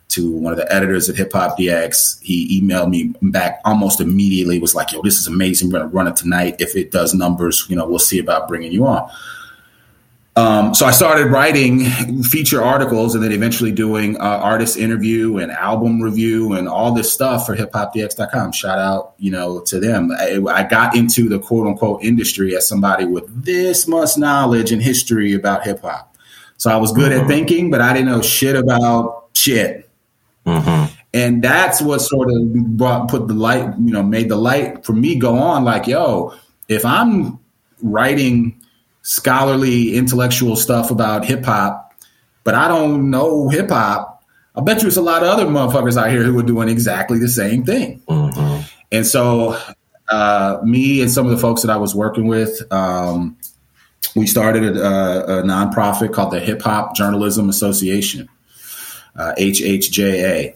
to 0.07 0.31
one 0.31 0.53
of 0.53 0.57
the 0.57 0.71
editors 0.73 1.09
at 1.09 1.15
Hip 1.15 1.33
Hop 1.33 1.57
DX. 1.57 2.21
He 2.21 2.61
emailed 2.61 2.89
me 2.89 3.13
back 3.21 3.59
almost 3.65 3.99
immediately. 3.99 4.59
Was 4.59 4.75
like, 4.75 4.93
"Yo, 4.93 5.01
this 5.01 5.17
is 5.17 5.27
amazing. 5.27 5.71
We're 5.71 5.79
gonna 5.79 5.91
run 5.91 6.07
it 6.07 6.15
tonight. 6.15 6.55
If 6.59 6.75
it 6.75 6.91
does 6.91 7.13
numbers, 7.13 7.65
you 7.67 7.75
know, 7.75 7.87
we'll 7.87 7.99
see 7.99 8.19
about 8.19 8.47
bringing 8.47 8.71
you 8.71 8.85
on." 8.85 9.09
Um, 10.37 10.73
so 10.73 10.85
I 10.85 10.91
started 10.91 11.27
writing 11.27 11.85
feature 12.23 12.61
articles 12.61 13.15
and 13.15 13.23
then 13.23 13.31
eventually 13.31 13.71
doing 13.71 14.17
uh, 14.17 14.23
artist 14.23 14.77
interview 14.77 15.37
and 15.37 15.49
album 15.51 16.01
review 16.01 16.53
and 16.53 16.67
all 16.67 16.91
this 16.91 17.11
stuff 17.11 17.45
for 17.45 17.55
hiphopdx.com. 17.55 18.51
Shout 18.51 18.77
out, 18.77 19.13
you 19.17 19.31
know, 19.31 19.61
to 19.61 19.79
them. 19.79 20.11
I, 20.11 20.41
I, 20.49 20.63
got 20.63 20.95
into 20.95 21.29
the 21.29 21.39
quote 21.39 21.67
unquote 21.67 22.03
industry 22.03 22.53
as 22.55 22.67
somebody 22.67 23.05
with 23.05 23.45
this 23.45 23.87
much 23.87 24.17
knowledge 24.17 24.73
and 24.73 24.81
history 24.81 25.33
about 25.33 25.63
hip 25.63 25.81
hop. 25.81 26.13
So 26.57 26.69
I 26.69 26.77
was 26.77 26.91
good 26.91 27.13
mm-hmm. 27.13 27.21
at 27.21 27.27
thinking, 27.27 27.71
but 27.71 27.79
I 27.79 27.93
didn't 27.93 28.09
know 28.09 28.21
shit 28.21 28.57
about 28.57 29.27
shit. 29.33 29.89
Mm-hmm. 30.45 30.93
And 31.13 31.41
that's 31.41 31.81
what 31.81 31.99
sort 31.99 32.29
of 32.29 32.53
brought, 32.75 33.09
put 33.09 33.29
the 33.29 33.33
light, 33.33 33.73
you 33.79 33.93
know, 33.93 34.03
made 34.03 34.27
the 34.27 34.35
light 34.35 34.85
for 34.85 34.91
me 34.91 35.15
go 35.15 35.37
on 35.37 35.63
like, 35.63 35.87
yo, 35.87 36.33
if 36.67 36.83
I'm 36.85 37.39
writing 37.81 38.61
scholarly, 39.05 39.95
intellectual 39.95 40.55
stuff 40.55 40.89
about 40.89 41.25
hip 41.25 41.45
hop, 41.45 41.93
but 42.43 42.55
I 42.55 42.67
don't 42.67 43.11
know 43.11 43.49
hip 43.49 43.69
hop. 43.69 44.23
I 44.55 44.61
bet 44.61 44.81
you 44.81 44.87
it's 44.87 44.97
a 44.97 45.01
lot 45.01 45.21
of 45.21 45.29
other 45.29 45.45
motherfuckers 45.45 45.95
out 45.95 46.09
here 46.09 46.23
who 46.23 46.37
are 46.39 46.43
doing 46.43 46.69
exactly 46.69 47.19
the 47.19 47.27
same 47.27 47.63
thing. 47.63 48.01
Mm-hmm. 48.07 48.61
And 48.91 49.05
so, 49.05 49.61
uh, 50.09 50.59
me 50.63 51.01
and 51.01 51.11
some 51.11 51.25
of 51.25 51.31
the 51.31 51.37
folks 51.37 51.61
that 51.61 51.69
I 51.69 51.77
was 51.77 51.93
working 51.93 52.25
with, 52.25 52.61
um, 52.73 53.37
we 54.15 54.25
started 54.25 54.75
a, 54.75 55.39
a, 55.39 55.43
nonprofit 55.43 56.11
called 56.11 56.31
the 56.31 56.39
Hip 56.39 56.61
Hop 56.63 56.95
Journalism 56.95 57.47
Association, 57.47 58.27
uh, 59.15 59.33
HHJA. 59.37 60.55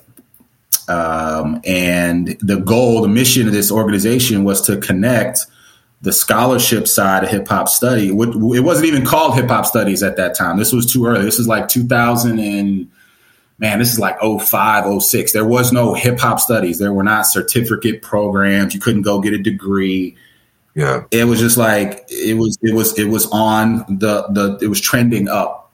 Um, 0.88 1.62
and 1.66 2.36
the 2.42 2.58
goal, 2.58 3.02
the 3.02 3.08
mission 3.08 3.46
of 3.48 3.54
this 3.54 3.72
organization 3.72 4.44
was 4.44 4.62
to 4.62 4.78
connect 4.78 5.46
the 6.02 6.14
scholarship 6.14 6.88
side 6.88 7.24
of 7.24 7.30
hip 7.30 7.48
hop 7.48 7.68
study. 7.68 8.08
It 8.08 8.14
wasn't 8.14 8.86
even 8.86 9.06
called 9.06 9.36
hip 9.36 9.50
hop 9.50 9.66
studies 9.66 10.02
at 10.02 10.16
that 10.18 10.36
time. 10.36 10.58
This 10.58 10.72
was 10.72 10.92
too 10.92 11.06
early. 11.06 11.26
This 11.26 11.40
is 11.40 11.48
like 11.48 11.68
2000 11.68 12.40
and 12.40 12.90
man, 13.58 13.80
this 13.80 13.92
is 13.92 14.00
like 14.00 14.18
05, 14.22 15.02
06. 15.02 15.34
There 15.34 15.46
was 15.46 15.74
no 15.74 15.94
hip 15.94 16.20
hop 16.20 16.40
studies. 16.40 16.80
There 16.80 16.94
were 16.94 17.04
not 17.04 17.24
certificate 17.24 18.02
programs. 18.02 18.74
You 18.74 18.80
couldn't 18.80 19.02
go 19.02 19.20
get 19.20 19.34
a 19.34 19.38
degree. 19.38 20.16
Yeah. 20.74 21.04
It 21.12 21.26
was 21.26 21.40
just 21.40 21.58
like 21.58 22.06
it 22.10 22.38
was 22.38 22.58
it 22.62 22.74
was 22.74 22.98
it 22.98 23.06
was 23.06 23.28
on 23.32 23.80
the 23.90 24.28
the 24.30 24.58
it 24.62 24.68
was 24.68 24.80
trending 24.80 25.28
up. 25.28 25.72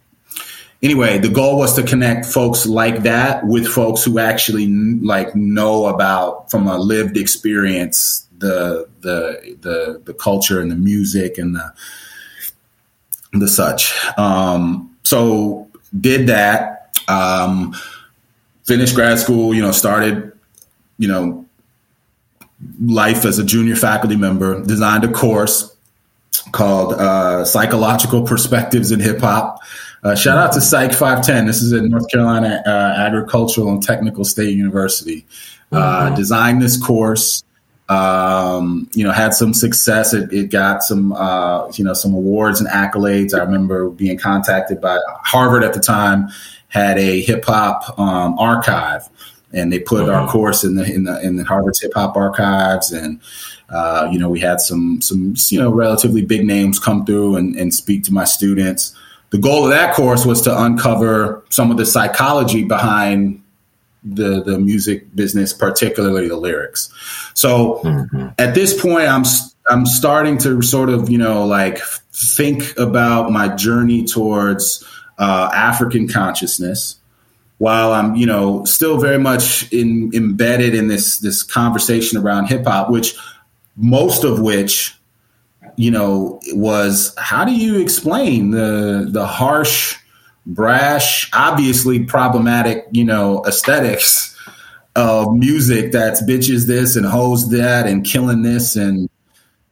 Anyway, 0.81 1.19
the 1.19 1.29
goal 1.29 1.57
was 1.57 1.75
to 1.75 1.83
connect 1.83 2.25
folks 2.25 2.65
like 2.65 3.03
that 3.03 3.45
with 3.45 3.67
folks 3.67 4.03
who 4.03 4.19
actually 4.19 4.67
like 4.67 5.35
know 5.35 5.85
about 5.85 6.49
from 6.49 6.67
a 6.67 6.77
lived 6.77 7.17
experience 7.17 8.24
the 8.37 8.87
the 9.01 9.57
the 9.61 10.01
the 10.05 10.13
culture 10.13 10.59
and 10.59 10.71
the 10.71 10.75
music 10.75 11.37
and 11.37 11.55
the 11.55 11.73
the 13.33 13.47
such. 13.47 13.93
Um, 14.17 14.95
so 15.03 15.67
did 15.99 16.27
that. 16.27 16.97
Um, 17.07 17.75
finished 18.63 18.95
grad 18.95 19.19
school. 19.19 19.53
You 19.53 19.61
know, 19.61 19.71
started. 19.71 20.31
You 20.97 21.09
know, 21.09 21.45
life 22.81 23.25
as 23.25 23.39
a 23.39 23.43
junior 23.43 23.75
faculty 23.75 24.15
member. 24.15 24.63
Designed 24.63 25.03
a 25.03 25.11
course. 25.11 25.75
called 26.51 26.93
uh, 26.93 27.43
Psychological 27.45 28.23
Perspectives 28.23 28.91
in 28.91 28.99
Hip 28.99 29.19
Hop. 29.19 29.59
Uh, 30.03 30.13
shout 30.15 30.37
out 30.37 30.51
to 30.51 30.61
Psych 30.61 30.91
510. 30.91 31.47
This 31.47 31.63
is 31.63 31.73
at 31.73 31.83
North 31.83 32.07
Carolina 32.11 32.61
uh, 32.65 32.69
Agricultural 32.69 33.69
and 33.69 33.81
Technical 33.81 34.23
State 34.23 34.55
University. 34.55 35.25
Uh, 35.71 36.05
mm-hmm. 36.05 36.15
Designed 36.15 36.61
this 36.61 36.81
course. 36.81 37.43
Um, 37.87 38.89
you 38.93 39.03
know, 39.03 39.11
had 39.11 39.35
some 39.35 39.53
success. 39.53 40.11
It, 40.11 40.33
it 40.33 40.49
got 40.49 40.81
some, 40.81 41.13
uh, 41.13 41.67
you 41.73 41.83
know, 41.83 41.93
some 41.93 42.15
awards 42.15 42.59
and 42.59 42.67
accolades. 42.67 43.37
I 43.37 43.43
remember 43.43 43.89
being 43.91 44.17
contacted 44.17 44.81
by 44.81 44.97
Harvard 45.23 45.63
at 45.63 45.73
the 45.73 45.79
time 45.79 46.29
had 46.75 46.97
a 46.97 47.21
hip 47.21 47.45
hop 47.45 47.97
um, 47.97 48.37
archive, 48.37 49.07
and 49.53 49.71
they 49.71 49.79
put 49.79 50.01
mm-hmm. 50.01 50.11
our 50.11 50.27
course 50.27 50.63
in 50.63 50.75
the 50.75 50.83
in 50.83 51.05
the 51.05 51.21
in 51.21 51.37
the 51.37 51.43
Harvard's 51.43 51.81
hip 51.81 51.93
hop 51.93 52.17
archives, 52.17 52.91
and 52.91 53.21
uh, 53.69 54.07
you 54.11 54.19
know, 54.19 54.29
we 54.29 54.39
had 54.39 54.59
some 54.59 55.01
some 55.01 55.35
you 55.49 55.59
know 55.59 55.71
relatively 55.71 56.23
big 56.23 56.45
names 56.45 56.77
come 56.77 57.05
through 57.05 57.37
and, 57.37 57.55
and 57.55 57.73
speak 57.73 58.03
to 58.03 58.13
my 58.13 58.25
students. 58.25 58.95
The 59.31 59.37
goal 59.37 59.63
of 59.63 59.71
that 59.71 59.95
course 59.95 60.25
was 60.25 60.41
to 60.43 60.63
uncover 60.63 61.43
some 61.49 61.71
of 61.71 61.77
the 61.77 61.85
psychology 61.85 62.63
behind 62.63 63.41
the 64.05 64.43
the 64.43 64.59
music 64.59 65.13
business, 65.15 65.51
particularly 65.51 66.27
the 66.27 66.37
lyrics. 66.37 66.93
So 67.33 67.81
mm-hmm. 67.83 68.27
at 68.37 68.53
this 68.53 68.79
point, 68.79 69.07
I'm 69.07 69.23
I'm 69.69 69.85
starting 69.85 70.37
to 70.39 70.61
sort 70.61 70.89
of 70.89 71.09
you 71.09 71.17
know 71.17 71.45
like 71.45 71.79
think 72.13 72.77
about 72.77 73.31
my 73.31 73.53
journey 73.55 74.05
towards 74.05 74.85
uh, 75.17 75.49
African 75.53 76.07
consciousness, 76.07 76.97
while 77.57 77.91
I'm 77.91 78.15
you 78.15 78.27
know 78.27 78.63
still 78.65 78.99
very 78.99 79.19
much 79.19 79.71
in, 79.73 80.11
embedded 80.13 80.75
in 80.75 80.87
this 80.87 81.19
this 81.19 81.41
conversation 81.41 82.19
around 82.19 82.45
hip 82.45 82.65
hop, 82.65 82.89
which 82.89 83.15
most 83.75 84.23
of 84.23 84.39
which 84.39 84.95
you 85.77 85.89
know 85.89 86.39
was 86.53 87.13
how 87.17 87.43
do 87.43 87.53
you 87.53 87.79
explain 87.79 88.51
the 88.51 89.07
the 89.09 89.25
harsh 89.25 89.97
brash, 90.45 91.29
obviously 91.33 92.03
problematic, 92.03 92.85
you 92.91 93.03
know, 93.03 93.43
aesthetics 93.45 94.31
of 94.95 95.35
music 95.35 95.91
that's 95.91 96.23
bitches 96.23 96.67
this 96.67 96.95
and 96.95 97.05
hoes 97.05 97.49
that 97.49 97.87
and 97.87 98.05
killing 98.05 98.43
this. 98.43 98.75
And 98.75 99.09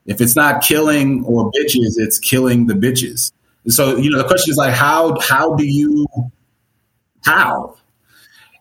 if 0.06 0.20
it's 0.20 0.36
not 0.36 0.62
killing 0.62 1.24
or 1.26 1.52
bitches, 1.52 1.98
it's 1.98 2.20
killing 2.20 2.68
the 2.68 2.74
bitches. 2.74 3.32
So, 3.68 3.96
you 3.96 4.10
know, 4.10 4.18
the 4.18 4.28
question 4.28 4.52
is 4.52 4.58
like, 4.58 4.74
how, 4.74 5.18
how 5.22 5.56
do 5.56 5.66
you, 5.66 6.06
how? 7.24 7.78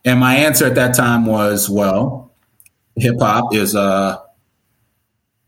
And 0.05 0.21
my 0.21 0.37
answer 0.37 0.67
at 0.67 0.77
that 0.77 0.95
time 0.95 1.27
was, 1.27 1.69
well, 1.69 2.31
hip 2.97 3.17
hop 3.19 3.55
is 3.55 3.75
a 3.75 4.23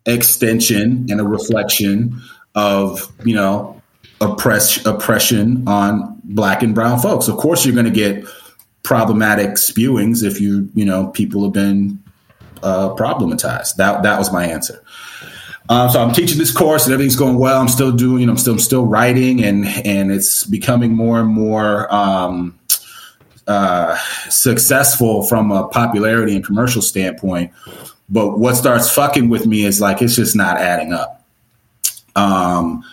extension 0.06 1.06
and 1.08 1.20
a 1.20 1.24
reflection 1.24 2.20
of, 2.54 3.12
you 3.24 3.34
know, 3.34 3.80
oppress, 4.20 4.84
oppression 4.86 5.66
on 5.68 6.13
black 6.24 6.62
and 6.62 6.74
brown 6.74 6.98
folks. 7.00 7.28
Of 7.28 7.36
course, 7.36 7.64
you're 7.64 7.74
going 7.74 7.86
to 7.86 7.92
get 7.92 8.24
problematic 8.82 9.52
spewings 9.52 10.22
if 10.22 10.40
you 10.40 10.70
you 10.74 10.84
know 10.84 11.08
people 11.08 11.42
have 11.44 11.52
been 11.52 12.02
uh, 12.62 12.90
problematized. 12.94 13.76
That 13.76 14.02
that 14.02 14.18
was 14.18 14.32
my 14.32 14.46
answer. 14.46 14.82
Um, 15.68 15.90
so 15.90 16.02
I'm 16.02 16.12
teaching 16.12 16.38
this 16.38 16.52
course 16.52 16.84
and 16.84 16.92
everything's 16.92 17.16
going 17.16 17.38
well. 17.38 17.58
I'm 17.58 17.68
still 17.68 17.90
doing, 17.90 18.20
you 18.20 18.26
know, 18.26 18.32
I'm 18.32 18.38
still 18.38 18.54
I'm 18.54 18.58
still 18.58 18.84
writing 18.84 19.42
and 19.42 19.64
and 19.66 20.12
it's 20.12 20.44
becoming 20.44 20.92
more 20.92 21.20
and 21.20 21.28
more 21.28 21.92
um, 21.92 22.58
uh, 23.46 23.96
successful 24.28 25.22
from 25.22 25.50
a 25.50 25.68
popularity 25.68 26.34
and 26.34 26.44
commercial 26.44 26.82
standpoint. 26.82 27.52
But 28.10 28.38
what 28.38 28.54
starts 28.56 28.90
fucking 28.90 29.30
with 29.30 29.46
me 29.46 29.64
is 29.64 29.80
like 29.80 30.02
it's 30.02 30.16
just 30.16 30.36
not 30.36 30.58
adding 30.58 30.92
up. 30.92 31.24
Um, 32.14 32.84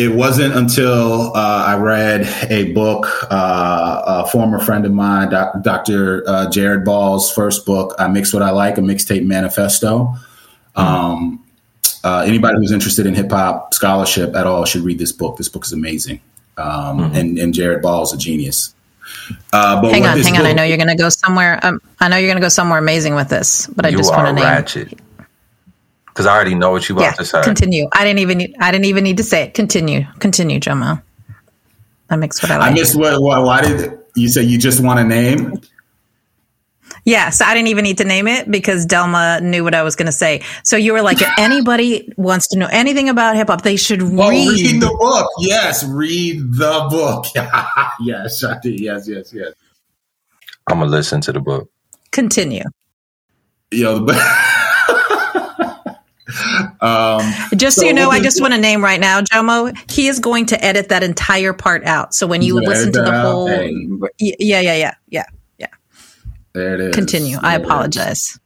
it 0.00 0.14
wasn't 0.14 0.56
until 0.56 1.36
uh, 1.36 1.64
I 1.66 1.76
read 1.76 2.26
a 2.50 2.72
book, 2.72 3.06
uh, 3.30 4.02
a 4.24 4.26
former 4.28 4.58
friend 4.58 4.86
of 4.86 4.92
mine, 4.92 5.28
doc, 5.28 5.62
Dr. 5.62 6.24
Uh, 6.26 6.50
Jared 6.50 6.86
Ball's 6.86 7.30
first 7.30 7.66
book, 7.66 7.94
I 7.98 8.08
Mix 8.08 8.32
What 8.32 8.42
I 8.42 8.50
Like, 8.50 8.78
a 8.78 8.80
mixtape 8.80 9.26
manifesto. 9.26 10.14
Mm-hmm. 10.74 10.80
Um, 10.80 11.44
uh, 12.02 12.24
anybody 12.26 12.56
who's 12.56 12.72
interested 12.72 13.04
in 13.04 13.14
hip 13.14 13.30
hop 13.30 13.74
scholarship 13.74 14.34
at 14.34 14.46
all 14.46 14.64
should 14.64 14.82
read 14.82 14.98
this 14.98 15.12
book. 15.12 15.36
This 15.36 15.50
book 15.50 15.66
is 15.66 15.72
amazing. 15.72 16.20
Um, 16.56 16.98
mm-hmm. 16.98 17.16
and, 17.16 17.38
and 17.38 17.52
Jared 17.52 17.82
Ball 17.82 18.02
is 18.02 18.14
a 18.14 18.16
genius. 18.16 18.74
Uh, 19.52 19.82
hang 19.82 20.06
on, 20.06 20.18
hang 20.18 20.32
book, 20.32 20.40
on. 20.40 20.46
I 20.46 20.52
know 20.54 20.62
you're 20.62 20.78
going 20.78 20.88
to 20.88 20.96
go 20.96 21.10
somewhere. 21.10 21.60
Um, 21.62 21.80
I 21.98 22.08
know 22.08 22.16
you're 22.16 22.28
going 22.28 22.40
to 22.40 22.44
go 22.44 22.48
somewhere 22.48 22.78
amazing 22.78 23.14
with 23.14 23.28
this, 23.28 23.66
but 23.66 23.84
I 23.84 23.90
just 23.90 24.10
want 24.10 24.28
to 24.28 24.32
name. 24.32 24.44
Ratchet 24.44 24.98
because 26.12 26.26
I 26.26 26.34
already 26.34 26.54
know 26.54 26.70
what 26.70 26.88
you 26.88 26.94
about 26.94 27.04
yeah, 27.04 27.12
to 27.12 27.24
say. 27.24 27.42
Continue. 27.42 27.88
I 27.92 28.04
didn't 28.04 28.18
even 28.20 28.38
need, 28.38 28.54
I 28.60 28.70
didn't 28.70 28.86
even 28.86 29.04
need 29.04 29.16
to 29.16 29.24
say 29.24 29.44
it. 29.44 29.54
Continue. 29.54 30.04
Continue, 30.18 30.60
Jomo. 30.60 31.02
That 32.08 32.16
makes 32.16 32.42
what 32.42 32.50
I 32.50 32.58
like. 32.58 32.72
I 32.72 32.74
missed 32.74 32.96
what, 32.96 33.22
what 33.22 33.44
why 33.44 33.62
did 33.62 33.98
you 34.16 34.28
say 34.28 34.42
you 34.42 34.58
just 34.58 34.82
want 34.82 35.00
a 35.00 35.04
name? 35.04 35.60
Yeah, 37.04 37.30
so 37.30 37.44
I 37.44 37.54
didn't 37.54 37.68
even 37.68 37.84
need 37.84 37.98
to 37.98 38.04
name 38.04 38.26
it 38.28 38.50
because 38.50 38.86
Delma 38.86 39.40
knew 39.42 39.64
what 39.64 39.74
I 39.74 39.82
was 39.82 39.96
going 39.96 40.06
to 40.06 40.12
say. 40.12 40.42
So 40.64 40.76
you 40.76 40.92
were 40.92 41.02
like, 41.02 41.22
if 41.22 41.28
anybody 41.38 42.12
wants 42.16 42.48
to 42.48 42.58
know 42.58 42.68
anything 42.70 43.08
about 43.08 43.36
hip 43.36 43.48
hop, 43.48 43.62
they 43.62 43.76
should 43.76 44.02
oh, 44.02 44.06
read. 44.06 44.48
Oh, 44.48 44.52
read 44.52 44.82
the 44.82 44.96
book. 44.98 45.30
Yes, 45.38 45.84
read 45.84 46.52
the 46.52 46.86
book. 46.90 47.26
yes, 48.00 48.44
I 48.44 48.58
did. 48.60 48.80
Yes, 48.80 49.08
yes, 49.08 49.32
yes. 49.32 49.54
I'm 50.68 50.78
gonna 50.78 50.90
listen 50.90 51.20
to 51.22 51.32
the 51.32 51.40
book. 51.40 51.70
Continue. 52.12 52.64
Yo, 53.72 54.06
Um, 56.80 57.20
just 57.56 57.76
so, 57.76 57.82
so 57.82 57.86
you 57.86 57.92
know, 57.92 58.10
I 58.10 58.20
just 58.20 58.40
want 58.40 58.54
to 58.54 58.60
name 58.60 58.82
right 58.82 59.00
now, 59.00 59.20
Jomo. 59.20 59.76
He 59.90 60.06
is 60.06 60.18
going 60.18 60.46
to 60.46 60.64
edit 60.64 60.88
that 60.88 61.02
entire 61.02 61.52
part 61.52 61.84
out. 61.84 62.14
So 62.14 62.26
when 62.26 62.42
you 62.42 62.54
listen 62.60 62.92
to 62.92 63.02
the 63.02 63.20
whole, 63.20 63.48
hey. 63.48 63.72
yeah, 64.18 64.60
yeah, 64.60 64.74
yeah, 64.74 64.94
yeah, 65.08 65.24
yeah. 65.58 65.66
There 66.52 66.74
it 66.74 66.80
is. 66.80 66.94
Continue. 66.94 67.40
There 67.40 67.50
I 67.50 67.54
apologize. 67.54 68.38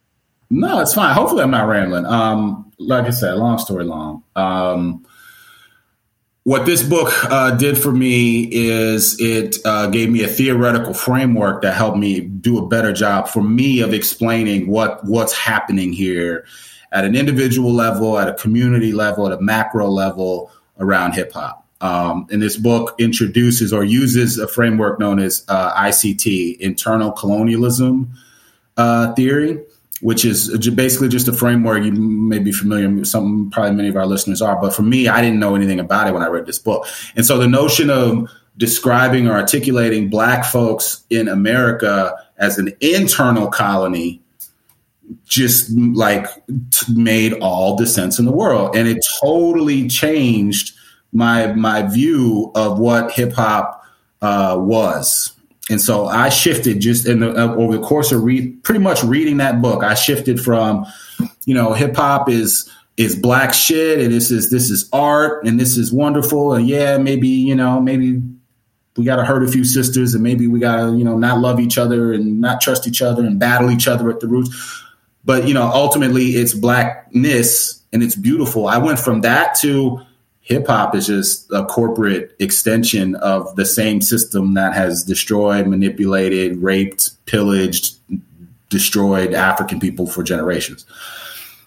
No, 0.51 0.81
it's 0.81 0.95
fine. 0.95 1.15
Hopefully, 1.15 1.43
I'm 1.43 1.51
not 1.51 1.69
rambling. 1.69 2.07
Um, 2.07 2.73
like 2.79 3.07
I 3.07 3.11
said, 3.11 3.35
long 3.35 3.59
story 3.59 3.85
long. 3.85 4.23
Um, 4.37 5.07
what 6.45 6.67
this 6.67 6.83
book 6.83 7.11
uh, 7.31 7.53
did 7.53 7.79
for 7.79 7.91
me 7.91 8.43
is 8.53 9.19
it 9.19 9.57
uh, 9.65 9.87
gave 9.87 10.11
me 10.11 10.23
a 10.23 10.29
theoretical 10.29 10.93
framework 10.93 11.63
that 11.63 11.75
helped 11.75 11.97
me 11.97 12.21
do 12.21 12.59
a 12.59 12.69
better 12.69 12.93
job 12.93 13.29
for 13.29 13.43
me 13.43 13.81
of 13.81 13.95
explaining 13.95 14.69
what 14.69 15.03
what's 15.05 15.33
happening 15.33 15.93
here 15.93 16.45
at 16.95 17.05
an 17.05 17.17
individual 17.17 17.73
level, 17.73 18.19
at 18.19 18.29
a 18.29 18.35
community 18.35 18.93
level, 18.93 19.27
at 19.27 19.37
a 19.37 19.43
macro 19.43 19.89
level 19.89 20.51
around 20.79 21.13
hip 21.13 21.33
hop. 21.33 21.67
Um, 21.81 22.27
and 22.31 22.41
this 22.41 22.57
book 22.57 22.95
introduces 22.99 23.73
or 23.73 23.85
uses 23.85 24.39
a 24.39 24.49
framework 24.49 24.99
known 24.99 25.19
as 25.19 25.45
uh, 25.49 25.75
ICT, 25.75 26.59
internal 26.59 27.13
colonialism 27.13 28.15
uh, 28.77 29.13
theory, 29.15 29.61
which 30.01 30.25
is 30.25 30.57
basically 30.71 31.09
just 31.09 31.29
a 31.29 31.33
framework 31.33 31.85
you 31.85 31.93
may 31.93 32.39
be 32.39 32.53
familiar 32.53 32.89
with. 32.89 33.07
Some 33.07 33.51
probably 33.51 33.73
many 33.75 33.89
of 33.89 33.97
our 33.97 34.07
listeners 34.07 34.41
are, 34.41 34.59
but 34.59 34.73
for 34.73 34.83
me, 34.83 35.09
I 35.09 35.21
didn't 35.21 35.41
know 35.41 35.57
anything 35.57 35.81
about 35.81 36.07
it 36.07 36.15
when 36.15 36.23
I 36.23 36.29
read 36.29 36.47
this 36.47 36.59
book. 36.59 36.87
And 37.17 37.27
so 37.27 37.39
the 37.39 37.49
notion 37.49 37.91
of 37.91 38.31
describing 38.57 39.29
or 39.29 39.33
articulating 39.33 40.09
Black 40.09 40.45
folks 40.45 41.05
in 41.11 41.27
America 41.27 42.17
as 42.39 42.57
an 42.57 42.73
internal 42.81 43.49
colony 43.49 44.23
just 45.35 45.71
like 45.71 46.27
t- 46.71 46.95
made 46.95 47.33
all 47.35 47.77
the 47.77 47.87
sense 47.87 48.19
in 48.19 48.25
the 48.25 48.33
world. 48.33 48.77
And 48.77 48.87
it 48.87 49.05
totally 49.21 49.89
changed 49.89 50.75
my 51.13 51.53
my 51.53 51.83
view 51.83 52.53
of 52.55 52.79
what 52.79 53.13
hip 53.13 53.33
hop 53.33 53.85
uh, 54.23 54.57
was. 54.59 55.33
And 55.71 55.81
so 55.81 56.07
I 56.07 56.29
shifted 56.29 56.81
just 56.81 57.07
in 57.07 57.21
the, 57.21 57.31
uh, 57.31 57.55
over 57.55 57.79
the 57.79 57.83
course 57.83 58.13
of 58.13 58.23
pretty 58.23 58.81
much 58.81 59.03
reading 59.03 59.39
that 59.39 59.63
book 59.63 59.83
I 59.83 59.95
shifted 59.95 60.41
from 60.41 60.87
you 61.47 61.55
know 61.55 61.73
hip 61.73 61.97
hop 61.97 62.29
is 62.29 62.71
is 62.97 63.17
black 63.17 63.53
shit 63.55 64.01
and 64.01 64.13
this 64.13 64.31
is 64.31 64.51
this 64.51 64.71
is 64.71 64.89
art 64.93 65.45
and 65.47 65.59
this 65.59 65.77
is 65.77 65.93
wonderful 65.93 66.53
and 66.55 66.69
yeah 66.69 66.99
maybe 66.99 67.29
you 67.29 67.55
know 67.55 67.81
maybe 67.81 68.23
we 68.97 69.05
got 69.05 69.17
to 69.17 69.25
hurt 69.25 69.43
a 69.43 69.49
few 69.49 69.65
sisters 69.65 70.15
and 70.15 70.23
maybe 70.23 70.47
we 70.47 70.61
got 70.61 70.77
to 70.77 70.97
you 70.97 71.05
know 71.05 71.19
not 71.19 71.41
love 71.41 71.59
each 71.59 71.79
other 71.79 72.13
and 72.13 72.41
not 72.41 72.61
trust 72.61 72.87
each 72.87 73.03
other 73.03 73.25
and 73.25 73.39
battle 73.39 73.71
each 73.71 73.89
other 73.89 74.11
at 74.11 74.21
the 74.21 74.29
roots 74.29 74.84
but 75.25 75.49
you 75.49 75.55
know, 75.55 75.71
ultimately 75.73 76.37
it's 76.37 76.55
blackness 76.55 77.83
and 77.93 78.03
it's 78.03 78.17
beautiful. 78.17 78.67
I 78.67 78.79
went 78.79 78.99
from 78.99 79.23
that 79.23 79.55
to 79.61 80.01
hip 80.45 80.67
hop 80.67 80.95
is 80.95 81.07
just 81.07 81.51
a 81.51 81.65
corporate 81.65 82.37
extension 82.39 83.15
of 83.17 83.57
the 83.57 83.65
same 83.65 84.01
system 84.01 84.55
that 84.55 84.75
has 84.75 85.03
destroyed, 85.03 85.67
manipulated, 85.67 86.59
raped, 86.59 87.13
pillaged, 87.25 87.97
destroyed 88.69 89.33
African 89.33 89.81
people 89.81 90.07
for 90.07 90.23
generations. 90.23 90.85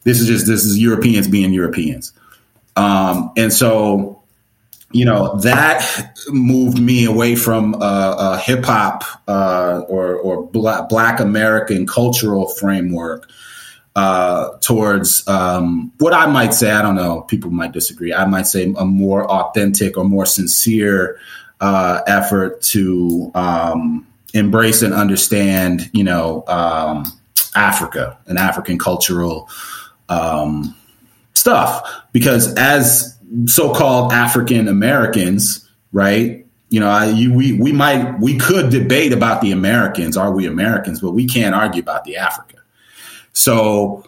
This 0.03 0.21
is 0.21 0.27
just 0.27 0.45
this 0.45 0.63
is 0.63 0.77
Europeans 0.77 1.27
being 1.27 1.53
Europeans. 1.53 2.13
Um, 2.75 3.31
and 3.35 3.51
so, 3.51 4.21
you 4.91 5.05
know, 5.05 5.37
that 5.37 6.13
moved 6.29 6.79
me 6.79 7.05
away 7.05 7.35
from 7.35 7.75
a 7.81 8.37
hip 8.37 8.63
hop 8.63 9.03
uh, 9.27 9.81
or 9.87 10.15
or 10.15 10.45
black, 10.45 10.87
black 10.87 11.19
American 11.19 11.87
cultural 11.87 12.47
framework 12.47 13.27
uh, 13.97 14.55
towards 14.59 15.27
um, 15.27 15.91
what 15.97 16.13
I 16.13 16.27
might 16.27 16.53
say. 16.53 16.69
I 16.69 16.83
don't 16.83 16.93
know. 16.93 17.21
People 17.21 17.49
might 17.49 17.71
disagree. 17.71 18.13
I 18.13 18.25
might 18.25 18.45
say 18.45 18.71
a 18.77 18.85
more 18.85 19.27
authentic 19.27 19.97
or 19.97 20.03
more 20.03 20.27
sincere 20.27 21.19
uh, 21.61 22.01
effort 22.05 22.61
to 22.61 23.31
um, 23.33 24.05
embrace 24.35 24.83
and 24.83 24.93
understand, 24.93 25.89
you 25.93 26.03
know, 26.03 26.43
um, 26.47 27.05
Africa 27.55 28.15
and 28.27 28.37
African 28.37 28.77
cultural 28.77 29.49
um, 30.09 30.75
stuff. 31.33 31.89
Because 32.11 32.53
as 32.53 33.17
so-called 33.45 34.13
African 34.13 34.67
Americans, 34.67 35.67
right? 35.91 36.45
You 36.69 36.81
know, 36.81 36.89
I, 36.89 37.05
you, 37.05 37.33
we 37.33 37.53
we 37.53 37.71
might 37.71 38.19
we 38.19 38.37
could 38.37 38.69
debate 38.69 39.11
about 39.11 39.41
the 39.41 39.51
Americans. 39.53 40.17
Are 40.17 40.31
we 40.31 40.45
Americans? 40.45 41.01
But 41.01 41.13
we 41.13 41.25
can't 41.25 41.55
argue 41.55 41.81
about 41.81 42.03
the 42.03 42.17
Africa. 42.17 42.56
So, 43.37 44.03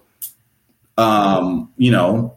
um, 0.98 1.72
you 1.78 1.92
know, 1.92 2.36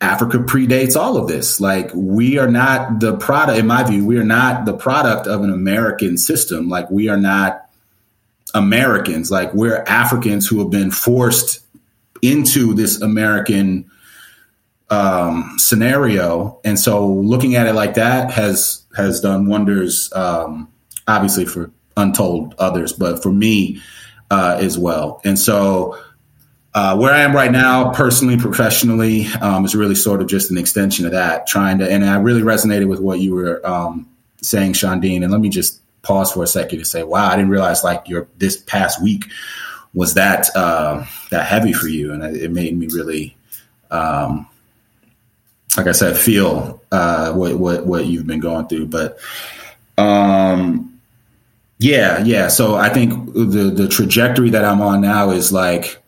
Africa 0.00 0.38
predates 0.38 0.96
all 0.96 1.18
of 1.18 1.28
this. 1.28 1.60
Like 1.60 1.90
we 1.94 2.38
are 2.38 2.50
not 2.50 3.00
the 3.00 3.14
product, 3.18 3.58
in 3.58 3.66
my 3.66 3.84
view, 3.84 4.06
we 4.06 4.16
are 4.16 4.24
not 4.24 4.64
the 4.64 4.72
product 4.72 5.26
of 5.26 5.42
an 5.42 5.52
American 5.52 6.16
system. 6.16 6.70
Like 6.70 6.90
we 6.90 7.10
are 7.10 7.18
not 7.18 7.68
Americans. 8.54 9.30
Like 9.30 9.52
we're 9.52 9.84
Africans 9.86 10.48
who 10.48 10.60
have 10.60 10.70
been 10.70 10.90
forced 10.90 11.60
into 12.22 12.72
this 12.72 13.02
American 13.02 13.90
um, 14.88 15.56
scenario. 15.58 16.58
And 16.64 16.78
so 16.78 17.06
looking 17.06 17.54
at 17.54 17.66
it 17.66 17.74
like 17.74 17.94
that 17.94 18.30
has 18.30 18.82
has 18.96 19.20
done 19.20 19.46
wonders, 19.46 20.10
um, 20.14 20.72
obviously 21.06 21.44
for 21.44 21.70
untold 21.98 22.54
others, 22.58 22.94
but 22.94 23.22
for 23.22 23.30
me 23.30 23.82
uh, 24.30 24.56
as 24.58 24.78
well. 24.78 25.20
And 25.22 25.38
so 25.38 25.98
uh, 26.72 26.96
where 26.96 27.12
I 27.12 27.20
am 27.20 27.34
right 27.34 27.50
now, 27.50 27.92
personally, 27.92 28.36
professionally, 28.36 29.26
um, 29.40 29.64
is 29.64 29.74
really 29.74 29.96
sort 29.96 30.20
of 30.20 30.28
just 30.28 30.50
an 30.50 30.58
extension 30.58 31.04
of 31.04 31.12
that. 31.12 31.46
Trying 31.46 31.78
to, 31.78 31.90
and 31.90 32.04
I 32.04 32.16
really 32.16 32.42
resonated 32.42 32.88
with 32.88 33.00
what 33.00 33.18
you 33.18 33.34
were 33.34 33.66
um, 33.66 34.08
saying, 34.40 34.74
Shondine. 34.74 35.22
And 35.22 35.32
let 35.32 35.40
me 35.40 35.48
just 35.48 35.80
pause 36.02 36.32
for 36.32 36.44
a 36.44 36.46
second 36.46 36.78
to 36.78 36.84
say, 36.84 37.02
wow, 37.02 37.28
I 37.28 37.36
didn't 37.36 37.50
realize 37.50 37.82
like 37.82 38.08
your 38.08 38.28
this 38.38 38.56
past 38.56 39.02
week 39.02 39.24
was 39.94 40.14
that 40.14 40.48
uh, 40.54 41.04
that 41.30 41.46
heavy 41.46 41.72
for 41.72 41.88
you, 41.88 42.12
and 42.12 42.22
it 42.36 42.52
made 42.52 42.78
me 42.78 42.86
really, 42.86 43.36
um, 43.90 44.46
like 45.76 45.88
I 45.88 45.92
said, 45.92 46.16
feel 46.16 46.80
uh, 46.92 47.32
what 47.32 47.58
what 47.58 47.86
what 47.86 48.06
you've 48.06 48.28
been 48.28 48.40
going 48.40 48.68
through. 48.68 48.86
But 48.86 49.18
um, 49.98 51.00
yeah, 51.78 52.22
yeah. 52.22 52.46
So 52.46 52.76
I 52.76 52.90
think 52.90 53.34
the 53.34 53.72
the 53.74 53.88
trajectory 53.88 54.50
that 54.50 54.64
I'm 54.64 54.80
on 54.80 55.00
now 55.00 55.30
is 55.30 55.52
like 55.52 56.00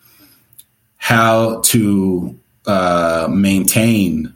how 1.03 1.59
to 1.59 2.33
uh, 2.65 3.27
maintain 3.29 4.33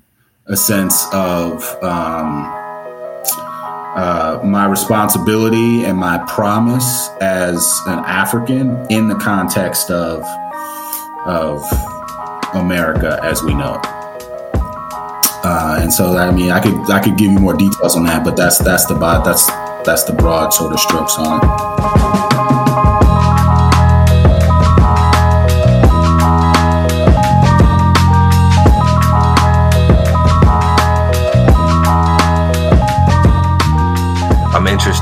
a 0.48 0.58
sense 0.58 1.06
of 1.14 1.64
um, 1.82 2.44
uh, 3.96 4.42
my 4.44 4.66
responsibility 4.66 5.86
and 5.86 5.98
my 5.98 6.18
promise 6.28 7.08
as 7.22 7.82
an 7.88 8.00
African 8.00 8.86
in 8.90 9.08
the 9.08 9.16
context 9.16 9.90
of 9.90 10.26
of 11.26 11.64
America 12.54 13.18
as 13.24 13.42
we 13.42 13.54
know 13.54 13.76
it. 13.76 13.86
Uh, 15.46 15.80
and 15.80 15.94
so, 15.94 16.18
I 16.18 16.32
mean, 16.32 16.52
I 16.52 16.60
could 16.60 16.92
I 16.92 17.02
could 17.02 17.18
give 17.18 17.32
you 17.32 17.40
more 17.40 17.56
details 17.56 17.96
on 17.96 18.04
that, 18.08 18.26
but 18.26 18.36
that's 18.36 18.58
that's 18.58 18.86
the 18.88 18.96
that's 18.96 19.48
that's 19.86 20.04
the 20.04 20.12
broad 20.12 20.50
sort 20.50 20.74
of 20.74 20.82
strokes 20.82 21.16
on 21.18 21.40
it. 21.42 22.47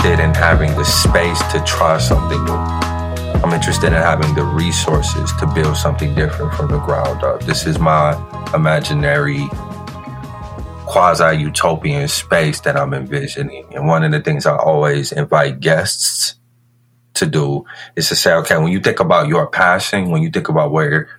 Interested 0.05 0.23
in 0.23 0.35
having 0.35 0.75
the 0.75 0.85
space 0.85 1.41
to 1.51 1.59
try 1.65 1.97
something 1.97 2.43
new. 2.45 2.53
I'm 2.53 3.51
interested 3.51 3.87
in 3.87 3.93
having 3.93 4.35
the 4.35 4.43
resources 4.43 5.31
to 5.39 5.47
build 5.47 5.77
something 5.77 6.13
different 6.13 6.53
from 6.53 6.69
the 6.69 6.77
ground 6.79 7.23
up. 7.23 7.41
This 7.41 7.65
is 7.65 7.79
my 7.79 8.13
imaginary 8.53 9.47
quasi 10.85 11.37
utopian 11.41 12.07
space 12.07 12.61
that 12.61 12.77
I'm 12.77 12.93
envisioning. 12.93 13.65
And 13.73 13.87
one 13.87 14.03
of 14.03 14.11
the 14.11 14.21
things 14.21 14.45
I 14.45 14.55
always 14.55 15.11
invite 15.11 15.59
guests 15.59 16.35
to 17.15 17.25
do 17.25 17.65
is 17.95 18.07
to 18.09 18.15
say, 18.15 18.33
okay, 18.33 18.57
when 18.57 18.71
you 18.71 18.79
think 18.79 18.99
about 18.99 19.27
your 19.27 19.47
passion, 19.47 20.11
when 20.11 20.21
you 20.21 20.29
think 20.29 20.49
about 20.49 20.71
where 20.71 21.09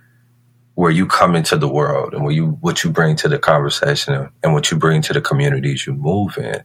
where 0.75 0.91
you 0.91 1.07
come 1.07 1.35
into 1.35 1.57
the 1.57 1.67
world 1.67 2.13
and 2.13 2.23
where 2.23 2.33
you 2.33 2.57
what 2.61 2.85
you 2.85 2.89
bring 2.89 3.17
to 3.17 3.27
the 3.27 3.39
conversation 3.39 4.29
and 4.43 4.53
what 4.53 4.71
you 4.71 4.77
bring 4.77 5.01
to 5.01 5.11
the 5.11 5.19
communities 5.19 5.85
you 5.85 5.93
move 5.93 6.37
in, 6.37 6.63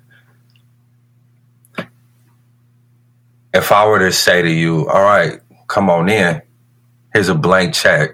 if 3.55 3.73
I 3.73 3.87
were 3.87 3.99
to 3.99 4.13
say 4.13 4.43
to 4.43 4.51
you, 4.51 4.89
all 4.89 5.03
right, 5.03 5.41
come 5.69 5.91
on 5.91 6.09
in, 6.09 6.43
here's 7.13 7.29
a 7.29 7.35
blank 7.35 7.75
check. 7.75 8.13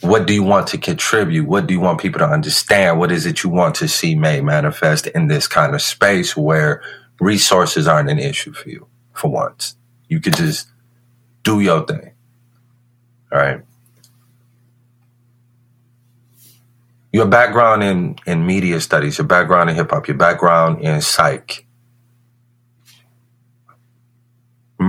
What 0.00 0.26
do 0.26 0.32
you 0.32 0.42
want 0.42 0.68
to 0.68 0.78
contribute? 0.78 1.46
What 1.46 1.66
do 1.66 1.74
you 1.74 1.80
want 1.80 2.00
people 2.00 2.20
to 2.20 2.26
understand? 2.28 2.98
What 2.98 3.12
is 3.12 3.26
it 3.26 3.42
you 3.42 3.50
want 3.50 3.74
to 3.76 3.88
see 3.88 4.14
made 4.14 4.44
manifest 4.44 5.06
in 5.08 5.28
this 5.28 5.46
kind 5.46 5.74
of 5.74 5.82
space 5.82 6.36
where 6.36 6.82
resources 7.20 7.86
aren't 7.86 8.08
an 8.08 8.18
issue 8.18 8.52
for 8.52 8.68
you 8.70 8.86
for 9.12 9.30
once? 9.30 9.76
You 10.08 10.20
could 10.20 10.36
just 10.36 10.68
do 11.42 11.60
your 11.60 11.86
thing. 11.86 12.12
All 13.32 13.38
right. 13.38 13.60
Your 17.12 17.26
background 17.26 17.82
in, 17.82 18.16
in 18.26 18.46
media 18.46 18.80
studies, 18.80 19.18
your 19.18 19.26
background 19.26 19.70
in 19.70 19.76
hip 19.76 19.90
hop, 19.90 20.08
your 20.08 20.16
background 20.16 20.82
in 20.82 21.00
psych, 21.02 21.66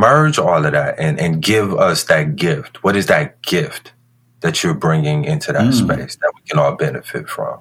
merge 0.01 0.39
all 0.39 0.65
of 0.65 0.71
that 0.71 0.99
and, 0.99 1.19
and 1.19 1.41
give 1.41 1.75
us 1.75 2.05
that 2.05 2.35
gift. 2.35 2.83
What 2.83 2.95
is 2.95 3.05
that 3.05 3.39
gift 3.43 3.93
that 4.39 4.63
you're 4.63 4.73
bringing 4.73 5.25
into 5.25 5.53
that 5.53 5.61
mm. 5.61 5.73
space 5.73 6.15
that 6.15 6.33
we 6.35 6.41
can 6.49 6.57
all 6.57 6.75
benefit 6.75 7.29
from? 7.29 7.59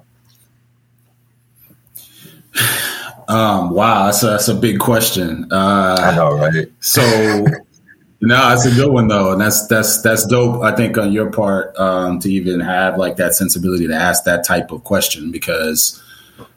Um, 3.27 3.69
wow, 3.69 4.05
that's 4.05 4.23
a, 4.23 4.25
that's 4.25 4.47
a 4.47 4.55
big 4.55 4.79
question. 4.79 5.47
Uh, 5.51 5.97
I 6.01 6.15
know, 6.15 6.35
right? 6.35 6.67
So, 6.79 7.01
no, 8.21 8.49
that's 8.49 8.65
a 8.65 8.71
good 8.71 8.91
one 8.91 9.07
though, 9.07 9.31
and 9.31 9.39
that's 9.39 9.67
that's 9.67 10.01
that's 10.01 10.25
dope. 10.25 10.63
I 10.63 10.75
think 10.75 10.97
on 10.97 11.13
your 11.13 11.31
part 11.31 11.77
um, 11.77 12.19
to 12.19 12.29
even 12.29 12.59
have 12.59 12.97
like 12.97 13.15
that 13.17 13.35
sensibility 13.35 13.87
to 13.87 13.93
ask 13.95 14.25
that 14.25 14.45
type 14.45 14.71
of 14.71 14.83
question 14.83 15.31
because 15.31 16.01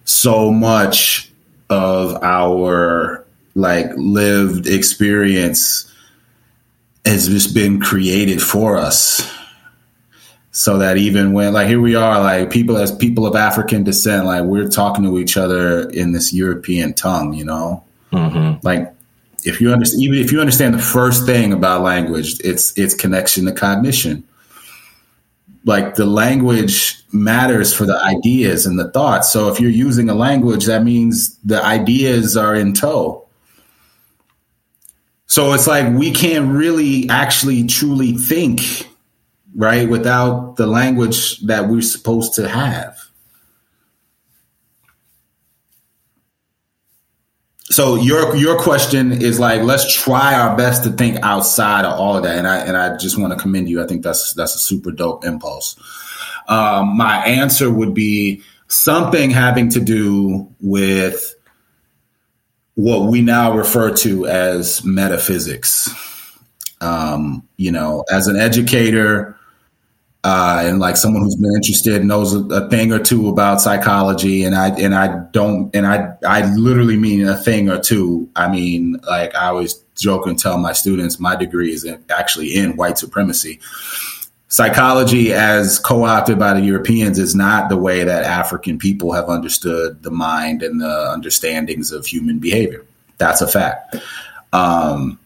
so 0.04 0.50
much 0.50 1.30
of 1.70 2.20
our 2.22 3.23
like 3.54 3.86
lived 3.96 4.66
experience 4.66 5.90
has 7.04 7.28
just 7.28 7.54
been 7.54 7.80
created 7.80 8.42
for 8.42 8.76
us. 8.76 9.30
So 10.52 10.78
that 10.78 10.96
even 10.96 11.32
when 11.32 11.52
like 11.52 11.66
here 11.66 11.80
we 11.80 11.96
are 11.96 12.20
like 12.20 12.50
people 12.50 12.76
as 12.76 12.94
people 12.94 13.26
of 13.26 13.34
african 13.34 13.82
descent 13.82 14.24
like 14.24 14.44
we're 14.44 14.68
talking 14.68 15.02
to 15.02 15.18
each 15.18 15.36
other 15.36 15.90
in 15.90 16.12
this 16.12 16.32
european 16.32 16.94
tongue 16.94 17.34
you 17.34 17.44
know? 17.44 17.82
Mm-hmm. 18.12 18.64
like 18.64 18.94
if 19.42 19.60
you 19.60 19.72
understand 19.72 20.02
even 20.04 20.18
if 20.20 20.30
you 20.30 20.38
understand 20.38 20.74
the 20.74 20.78
first 20.78 21.26
thing 21.26 21.52
about 21.52 21.82
language 21.82 22.38
it's 22.44 22.76
it's 22.78 22.94
connection 22.94 23.46
to 23.46 23.52
cognition. 23.52 24.22
Like 25.66 25.96
the 25.96 26.06
language 26.06 27.02
matters 27.10 27.74
for 27.74 27.86
the 27.86 27.98
ideas 27.98 28.66
and 28.66 28.78
the 28.78 28.90
thoughts. 28.92 29.32
So 29.32 29.48
if 29.48 29.58
you're 29.58 29.70
using 29.70 30.08
a 30.08 30.14
language 30.14 30.66
that 30.66 30.84
means 30.84 31.36
the 31.38 31.60
ideas 31.64 32.36
are 32.36 32.54
in 32.54 32.74
tow 32.74 33.23
so 35.26 35.52
it's 35.52 35.66
like 35.66 35.94
we 35.94 36.10
can't 36.10 36.54
really 36.54 37.08
actually 37.08 37.66
truly 37.66 38.12
think, 38.12 38.60
right, 39.54 39.88
without 39.88 40.56
the 40.56 40.66
language 40.66 41.40
that 41.40 41.68
we're 41.68 41.82
supposed 41.82 42.34
to 42.34 42.48
have. 42.48 42.98
So 47.64 47.96
your 47.96 48.36
your 48.36 48.56
question 48.60 49.10
is 49.10 49.40
like 49.40 49.62
let's 49.62 49.92
try 49.92 50.34
our 50.38 50.56
best 50.56 50.84
to 50.84 50.90
think 50.90 51.18
outside 51.22 51.84
of 51.84 51.98
all 51.98 52.16
of 52.16 52.22
that, 52.22 52.38
and 52.38 52.46
I 52.46 52.58
and 52.58 52.76
I 52.76 52.96
just 52.98 53.18
want 53.18 53.32
to 53.32 53.38
commend 53.38 53.68
you. 53.68 53.82
I 53.82 53.86
think 53.86 54.02
that's 54.02 54.34
that's 54.34 54.54
a 54.54 54.58
super 54.58 54.92
dope 54.92 55.24
impulse. 55.24 55.74
Um, 56.46 56.96
my 56.96 57.24
answer 57.24 57.70
would 57.70 57.94
be 57.94 58.42
something 58.68 59.30
having 59.30 59.70
to 59.70 59.80
do 59.80 60.48
with 60.60 61.34
what 62.74 63.10
we 63.10 63.22
now 63.22 63.56
refer 63.56 63.94
to 63.96 64.26
as 64.26 64.84
metaphysics. 64.84 65.88
Um, 66.80 67.48
you 67.56 67.70
know, 67.70 68.04
as 68.10 68.26
an 68.26 68.36
educator 68.36 69.38
uh, 70.24 70.62
and 70.64 70.78
like 70.78 70.96
someone 70.96 71.22
who's 71.22 71.36
been 71.36 71.54
interested 71.54 72.02
knows 72.02 72.34
a, 72.34 72.68
thing 72.70 72.92
or 72.92 72.98
two 72.98 73.28
about 73.28 73.60
psychology, 73.60 74.42
and 74.42 74.54
I 74.54 74.68
and 74.70 74.94
I 74.94 75.18
don't 75.32 75.74
and 75.76 75.86
I 75.86 76.14
I 76.26 76.50
literally 76.54 76.96
mean 76.96 77.28
a 77.28 77.36
thing 77.36 77.68
or 77.68 77.78
two. 77.78 78.28
I 78.34 78.50
mean, 78.50 78.98
like 79.06 79.34
I 79.34 79.48
always 79.48 79.74
joke 79.96 80.26
and 80.26 80.38
tell 80.38 80.56
my 80.56 80.72
students, 80.72 81.20
my 81.20 81.36
degree 81.36 81.72
is 81.74 81.84
in, 81.84 82.02
actually 82.08 82.54
in 82.54 82.76
white 82.76 82.96
supremacy. 82.96 83.60
Psychology 84.54 85.32
as 85.32 85.80
co-opted 85.80 86.38
by 86.38 86.54
the 86.54 86.60
Europeans 86.60 87.18
is 87.18 87.34
not 87.34 87.68
the 87.68 87.76
way 87.76 88.04
that 88.04 88.22
African 88.22 88.78
people 88.78 89.10
have 89.10 89.28
understood 89.28 90.00
the 90.04 90.12
mind 90.12 90.62
and 90.62 90.80
the 90.80 91.10
understandings 91.10 91.90
of 91.90 92.06
human 92.06 92.38
behavior. 92.38 92.86
That's 93.18 93.40
a 93.40 93.48
fact. 93.48 93.96
Um, 94.52 95.18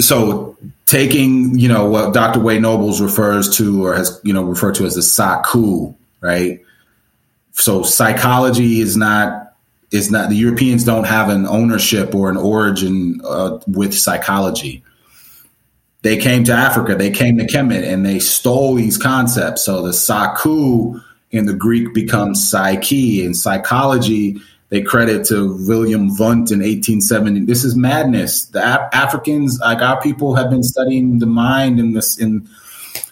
so 0.00 0.56
taking, 0.86 1.56
you 1.56 1.68
know, 1.68 1.88
what 1.88 2.12
Dr. 2.12 2.40
Wade 2.40 2.62
Nobles 2.62 3.00
refers 3.00 3.56
to 3.58 3.86
or 3.86 3.94
has, 3.94 4.20
you 4.24 4.32
know, 4.32 4.42
referred 4.42 4.74
to 4.74 4.86
as 4.86 4.96
the 4.96 5.00
Sakhu, 5.00 5.94
right? 6.20 6.60
So 7.52 7.84
psychology 7.84 8.80
is 8.80 8.96
not 8.96 9.54
is 9.92 10.10
not 10.10 10.30
the 10.30 10.36
Europeans 10.36 10.82
don't 10.82 11.04
have 11.04 11.28
an 11.28 11.46
ownership 11.46 12.12
or 12.12 12.28
an 12.28 12.38
origin 12.38 13.20
uh, 13.24 13.60
with 13.68 13.94
psychology. 13.94 14.82
They 16.04 16.18
came 16.18 16.44
to 16.44 16.52
Africa, 16.52 16.94
they 16.94 17.10
came 17.10 17.38
to 17.38 17.46
Kemet, 17.46 17.82
and 17.82 18.04
they 18.04 18.18
stole 18.18 18.74
these 18.74 18.98
concepts. 18.98 19.64
So 19.64 19.80
the 19.80 19.92
Sakhu 19.92 21.02
in 21.30 21.46
the 21.46 21.54
Greek 21.54 21.94
becomes 21.94 22.46
psyche, 22.46 23.24
and 23.24 23.34
psychology 23.34 24.36
they 24.68 24.82
credit 24.82 25.26
to 25.28 25.56
William 25.66 26.08
Wundt 26.18 26.50
in 26.50 26.58
1870. 26.58 27.46
This 27.46 27.64
is 27.64 27.74
madness. 27.74 28.44
The 28.44 28.60
Af- 28.60 28.90
Africans, 28.92 29.58
like 29.60 29.80
our 29.80 29.98
people, 30.02 30.34
have 30.34 30.50
been 30.50 30.62
studying 30.62 31.20
the 31.20 31.26
mind 31.26 31.80
in 31.80 31.94
this 31.94 32.18
in 32.18 32.42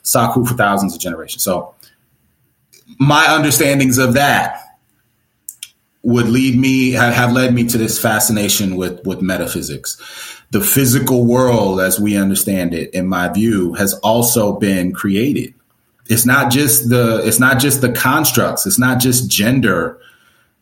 Sakhu 0.05 0.47
for 0.47 0.53
thousands 0.55 0.95
of 0.95 1.01
generations. 1.01 1.43
So 1.43 1.75
my 2.99 3.25
understandings 3.27 3.97
of 3.97 4.13
that 4.15 4.59
would 6.03 6.29
lead 6.29 6.59
me 6.59 6.91
have 6.91 7.33
led 7.33 7.55
me 7.55 7.65
to 7.69 7.79
this 7.79 7.99
fascination 7.99 8.77
with 8.77 9.03
with 9.07 9.23
metaphysics. 9.23 9.97
The 10.53 10.61
physical 10.61 11.27
world, 11.27 11.81
as 11.81 11.99
we 11.99 12.17
understand 12.17 12.75
it, 12.75 12.93
in 12.95 13.09
my 13.09 13.29
view, 13.29 13.75
has 13.75 13.95
also 13.95 14.53
been 14.59 14.93
created. 14.93 15.55
It's 16.09 16.27
not 16.27 16.53
just 16.53 16.89
the 16.89 17.23
it's 17.27 17.41
not 17.41 17.59
just 17.59 17.81
the 17.81 17.93
constructs. 17.93 18.67
It's 18.67 18.79
not 18.79 19.01
just 19.01 19.31
gender 19.31 19.99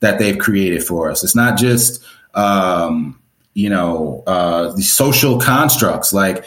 that 0.00 0.18
they've 0.18 0.38
created 0.38 0.84
for 0.84 1.10
us. 1.10 1.22
It's 1.24 1.34
not 1.34 1.58
just 1.58 2.02
um, 2.34 3.20
you 3.54 3.68
know 3.68 4.22
uh, 4.26 4.72
the 4.72 4.82
social 4.82 5.40
constructs 5.40 6.12
like 6.12 6.44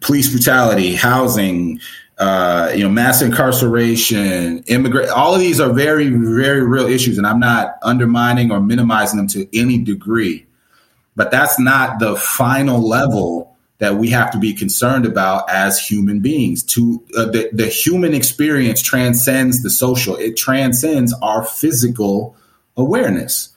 police 0.00 0.30
brutality, 0.30 0.94
housing, 0.94 1.80
uh, 2.18 2.72
you 2.74 2.82
know, 2.82 2.88
mass 2.88 3.22
incarceration, 3.22 4.62
immigrant. 4.66 5.10
All 5.10 5.34
of 5.34 5.40
these 5.40 5.60
are 5.60 5.72
very, 5.72 6.08
very 6.08 6.62
real 6.62 6.86
issues, 6.86 7.18
and 7.18 7.26
I'm 7.26 7.40
not 7.40 7.76
undermining 7.82 8.50
or 8.50 8.60
minimizing 8.60 9.16
them 9.16 9.28
to 9.28 9.58
any 9.58 9.78
degree. 9.78 10.46
But 11.16 11.30
that's 11.30 11.58
not 11.58 11.98
the 11.98 12.16
final 12.16 12.80
level 12.80 13.56
that 13.78 13.96
we 13.96 14.10
have 14.10 14.30
to 14.32 14.38
be 14.38 14.54
concerned 14.54 15.06
about 15.06 15.48
as 15.50 15.78
human 15.78 16.20
beings. 16.20 16.62
To 16.62 17.02
uh, 17.16 17.26
the, 17.26 17.50
the 17.52 17.66
human 17.66 18.14
experience 18.14 18.82
transcends 18.82 19.62
the 19.62 19.70
social; 19.70 20.16
it 20.16 20.36
transcends 20.36 21.14
our 21.22 21.44
physical 21.44 22.36
awareness. 22.76 23.50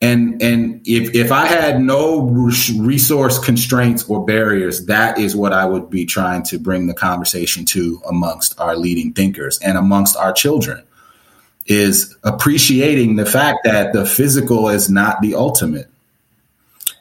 And 0.00 0.42
and 0.42 0.82
if 0.86 1.14
if 1.14 1.32
I 1.32 1.46
had 1.46 1.80
no 1.80 2.22
resource 2.78 3.38
constraints 3.38 4.04
or 4.08 4.24
barriers, 4.24 4.86
that 4.86 5.18
is 5.18 5.34
what 5.34 5.52
I 5.52 5.64
would 5.64 5.88
be 5.88 6.04
trying 6.04 6.42
to 6.44 6.58
bring 6.58 6.86
the 6.86 6.94
conversation 6.94 7.64
to 7.66 8.02
amongst 8.06 8.58
our 8.60 8.76
leading 8.76 9.14
thinkers 9.14 9.58
and 9.60 9.78
amongst 9.78 10.16
our 10.16 10.32
children 10.32 10.82
is 11.66 12.14
appreciating 12.22 13.16
the 13.16 13.24
fact 13.24 13.60
that 13.64 13.94
the 13.94 14.04
physical 14.04 14.68
is 14.68 14.90
not 14.90 15.22
the 15.22 15.34
ultimate. 15.34 15.88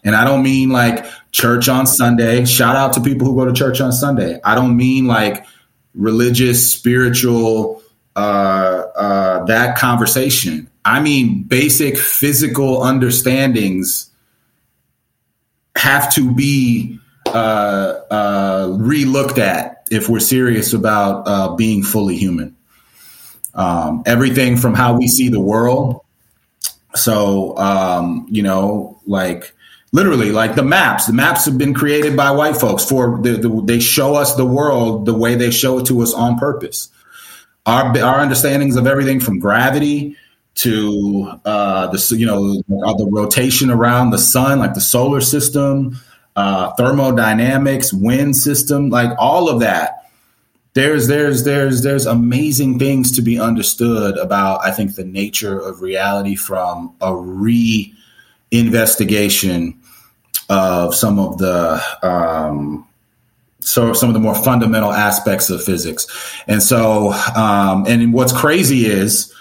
And 0.03 0.15
I 0.15 0.25
don't 0.25 0.43
mean 0.43 0.69
like 0.69 1.05
church 1.31 1.69
on 1.69 1.87
Sunday. 1.87 2.45
Shout 2.45 2.75
out 2.75 2.93
to 2.93 3.01
people 3.01 3.27
who 3.27 3.35
go 3.35 3.45
to 3.45 3.53
church 3.53 3.79
on 3.81 3.91
Sunday. 3.91 4.39
I 4.43 4.55
don't 4.55 4.75
mean 4.75 5.07
like 5.07 5.45
religious, 5.95 6.71
spiritual, 6.71 7.81
uh, 8.15 8.83
uh, 8.95 9.45
that 9.45 9.77
conversation. 9.77 10.69
I 10.85 11.01
mean, 11.01 11.43
basic 11.43 11.97
physical 11.97 12.83
understandings 12.83 14.11
have 15.75 16.13
to 16.13 16.33
be 16.33 16.99
uh, 17.27 17.99
uh, 18.11 18.67
relooked 18.67 19.37
at 19.37 19.87
if 19.89 20.09
we're 20.09 20.19
serious 20.19 20.73
about 20.73 21.27
uh, 21.27 21.55
being 21.55 21.83
fully 21.83 22.17
human. 22.17 22.55
Um, 23.55 24.03
everything 24.05 24.57
from 24.57 24.73
how 24.73 24.97
we 24.97 25.07
see 25.07 25.29
the 25.29 25.39
world. 25.39 26.01
So, 26.95 27.57
um, 27.57 28.27
you 28.29 28.43
know, 28.43 28.99
like 29.05 29.53
literally, 29.93 30.31
like 30.31 30.55
the 30.55 30.63
maps. 30.63 31.05
The 31.05 31.13
maps 31.13 31.45
have 31.45 31.57
been 31.57 31.73
created 31.73 32.17
by 32.17 32.31
white 32.31 32.57
folks 32.57 32.83
for 32.83 33.19
the, 33.21 33.37
the, 33.37 33.61
they 33.63 33.79
show 33.79 34.15
us 34.15 34.35
the 34.35 34.45
world 34.45 35.05
the 35.05 35.13
way 35.13 35.35
they 35.35 35.51
show 35.51 35.79
it 35.79 35.85
to 35.85 36.01
us 36.01 36.13
on 36.13 36.37
purpose. 36.37 36.89
Our 37.65 37.97
our 37.97 38.19
understandings 38.19 38.75
of 38.75 38.85
everything 38.85 39.21
from 39.21 39.39
gravity 39.39 40.17
to 40.55 41.39
uh, 41.45 41.87
the 41.87 42.15
you 42.17 42.25
know 42.25 42.61
the 42.65 43.07
rotation 43.09 43.71
around 43.71 44.09
the 44.09 44.17
sun, 44.17 44.59
like 44.59 44.73
the 44.73 44.81
solar 44.81 45.21
system, 45.21 45.97
uh, 46.35 46.73
thermodynamics, 46.73 47.93
wind 47.93 48.35
system, 48.35 48.89
like 48.89 49.11
all 49.17 49.47
of 49.47 49.61
that. 49.61 50.09
There's 50.73 51.07
there's 51.07 51.43
there's 51.43 51.83
there's 51.83 52.05
amazing 52.05 52.79
things 52.79 53.15
to 53.15 53.21
be 53.21 53.39
understood 53.39 54.17
about 54.17 54.65
I 54.65 54.71
think 54.71 54.95
the 54.95 55.05
nature 55.05 55.57
of 55.57 55.81
reality 55.81 56.35
from 56.35 56.95
a 56.99 57.15
re 57.15 57.93
investigation 58.51 59.79
of 60.49 60.95
some 60.95 61.19
of 61.19 61.37
the 61.37 61.81
um, 62.01 62.87
so 63.59 63.93
some 63.93 64.09
of 64.09 64.13
the 64.13 64.19
more 64.19 64.35
fundamental 64.35 64.91
aspects 64.91 65.49
of 65.49 65.63
physics. 65.63 66.07
And 66.47 66.61
so 66.61 67.13
um, 67.35 67.85
and 67.87 68.13
what's 68.13 68.33
crazy 68.33 68.85
is 68.85 69.33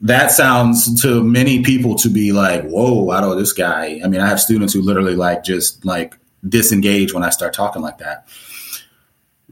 that 0.00 0.30
sounds 0.30 1.00
to 1.02 1.22
many 1.24 1.62
people 1.62 1.94
to 1.96 2.08
be 2.08 2.32
like, 2.32 2.64
whoa, 2.64 3.10
I 3.10 3.20
don't 3.20 3.30
know 3.30 3.36
this 3.36 3.52
guy. 3.52 4.00
I 4.04 4.08
mean, 4.08 4.20
I 4.20 4.28
have 4.28 4.40
students 4.40 4.74
who 4.74 4.82
literally 4.82 5.16
like 5.16 5.42
just 5.42 5.84
like 5.84 6.16
disengage 6.46 7.14
when 7.14 7.22
I 7.22 7.30
start 7.30 7.54
talking 7.54 7.82
like 7.82 7.98
that. 7.98 8.26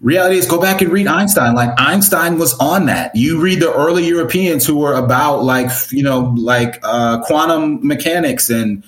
Reality 0.01 0.37
is 0.37 0.47
go 0.47 0.61
back 0.61 0.83
and 0.83 0.93
read 0.93 1.07
Einstein. 1.07 1.55
Like 1.55 1.71
Einstein 1.79 2.39
was 2.39 2.53
on 2.59 2.87
that. 2.87 3.15
You 3.15 3.41
read 3.41 3.61
the 3.61 3.73
early 3.73 4.07
Europeans 4.07 4.67
who 4.67 4.77
were 4.77 4.93
about 4.95 5.45
like, 5.45 5.71
you 5.91 6.03
know, 6.03 6.35
like 6.37 6.79
uh, 6.83 7.23
quantum 7.23 7.87
mechanics 7.87 8.51
and 8.51 8.85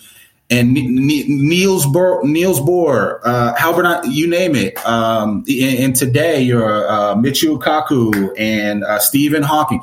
and 0.49 0.75
Niels 0.75 1.87
Bohr, 1.87 2.23
Niels 2.23 2.61
Bohr, 2.61 3.21
uh, 3.25 4.03
you 4.05 4.29
name 4.29 4.55
it. 4.55 4.77
Um, 4.87 5.45
and, 5.49 5.79
and, 5.79 5.97
today 5.97 6.41
you're 6.41 6.89
uh, 6.89 7.17
Michio 7.17 7.61
Kaku 7.61 8.33
and 8.39 8.85
uh, 8.85 9.01
Stephen 9.01 9.43
Hawking 9.43 9.83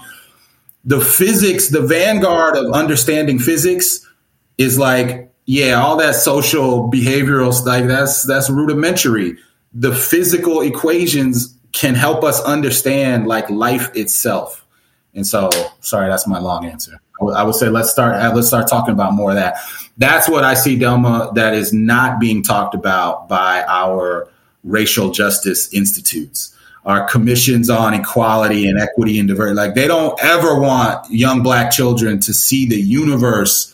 the 0.84 1.00
physics, 1.00 1.70
the 1.70 1.82
vanguard 1.82 2.58
of 2.58 2.72
understanding 2.74 3.40
physics 3.40 4.06
is 4.58 4.78
like, 4.78 5.32
yeah, 5.46 5.82
all 5.82 5.98
that 5.98 6.16
social 6.16 6.90
behavioral 6.92 7.54
like 7.66 7.88
that's 7.88 8.24
that's 8.24 8.50
rudimentary. 8.50 9.38
The 9.74 9.94
physical 9.94 10.62
equations 10.62 11.58
can 11.72 11.96
help 11.96 12.24
us 12.24 12.42
understand 12.44 13.28
like 13.28 13.50
life 13.50 13.94
itself. 13.96 14.66
And 15.16 15.26
so, 15.26 15.50
sorry, 15.80 16.10
that's 16.10 16.28
my 16.28 16.40
long 16.40 16.66
answer. 16.66 17.02
I 17.32 17.44
would 17.44 17.56
say 17.56 17.70
let's 17.70 17.92
start 17.92 18.16
uh, 18.16 18.34
let's 18.34 18.48
start 18.48 18.68
talking 18.70 18.94
about 18.94 19.14
more 19.14 19.32
of 19.32 19.36
that. 19.36 19.58
That's 19.98 20.28
what 20.28 20.44
I 20.44 20.54
see, 20.56 20.78
Delma, 20.78 21.34
that 21.36 21.54
is 21.54 21.72
not 21.72 22.20
being 22.20 22.42
talked 22.42 22.74
about 22.74 23.30
by 23.30 23.64
our 23.68 24.28
racial 24.64 25.12
justice 25.12 25.72
institutes 25.74 26.54
our 26.86 27.08
commissions 27.08 27.70
on 27.70 27.94
equality 27.94 28.68
and 28.68 28.80
equity 28.80 29.20
and 29.20 29.28
diversity. 29.28 29.56
Like 29.56 29.76
they 29.76 29.88
don't 29.88 30.22
ever 30.24 30.60
want 30.60 31.10
young 31.10 31.42
black 31.42 31.72
children 31.72 32.20
to 32.22 32.34
see 32.34 32.66
the 32.68 32.80
universe 32.80 33.74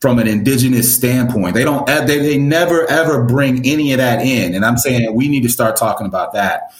from 0.00 0.18
an 0.18 0.26
indigenous 0.26 0.94
standpoint. 0.94 1.54
They 1.54 1.64
don't. 1.64 1.86
They, 1.86 2.18
they 2.18 2.38
never 2.38 2.86
ever 2.86 3.24
bring 3.24 3.66
any 3.66 3.92
of 3.92 3.98
that 3.98 4.22
in. 4.22 4.54
And 4.54 4.64
I'm 4.64 4.76
saying 4.76 5.14
we 5.14 5.28
need 5.28 5.42
to 5.42 5.48
start 5.48 5.76
talking 5.76 6.06
about 6.06 6.32
that, 6.32 6.72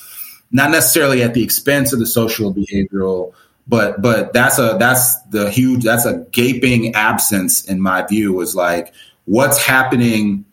not 0.50 0.70
necessarily 0.70 1.22
at 1.22 1.34
the 1.34 1.42
expense 1.42 1.92
of 1.92 1.98
the 1.98 2.06
social 2.06 2.54
behavioral. 2.54 3.32
But 3.68 4.00
but 4.00 4.32
that's 4.32 4.58
a 4.58 4.76
that's 4.78 5.20
the 5.24 5.50
huge 5.50 5.82
that's 5.82 6.04
a 6.04 6.24
gaping 6.30 6.94
absence 6.94 7.64
in 7.64 7.80
my 7.80 8.06
view 8.06 8.40
is 8.40 8.54
like 8.54 8.94
what's 9.24 9.62
happening 9.62 10.44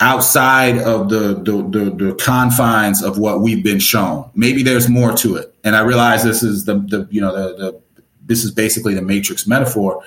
outside 0.00 0.78
of 0.78 1.10
the, 1.10 1.34
the, 1.34 1.62
the, 1.68 1.90
the, 1.90 2.14
confines 2.14 3.02
of 3.02 3.18
what 3.18 3.42
we've 3.42 3.62
been 3.62 3.78
shown. 3.78 4.30
Maybe 4.34 4.62
there's 4.62 4.88
more 4.88 5.12
to 5.18 5.36
it. 5.36 5.54
And 5.62 5.76
I 5.76 5.80
realize 5.80 6.24
this 6.24 6.42
is 6.42 6.64
the, 6.64 6.76
the 6.78 7.06
you 7.10 7.20
know, 7.20 7.34
the, 7.34 7.56
the, 7.56 7.80
this 8.24 8.42
is 8.42 8.50
basically 8.50 8.94
the 8.94 9.02
matrix 9.02 9.46
metaphor. 9.46 10.02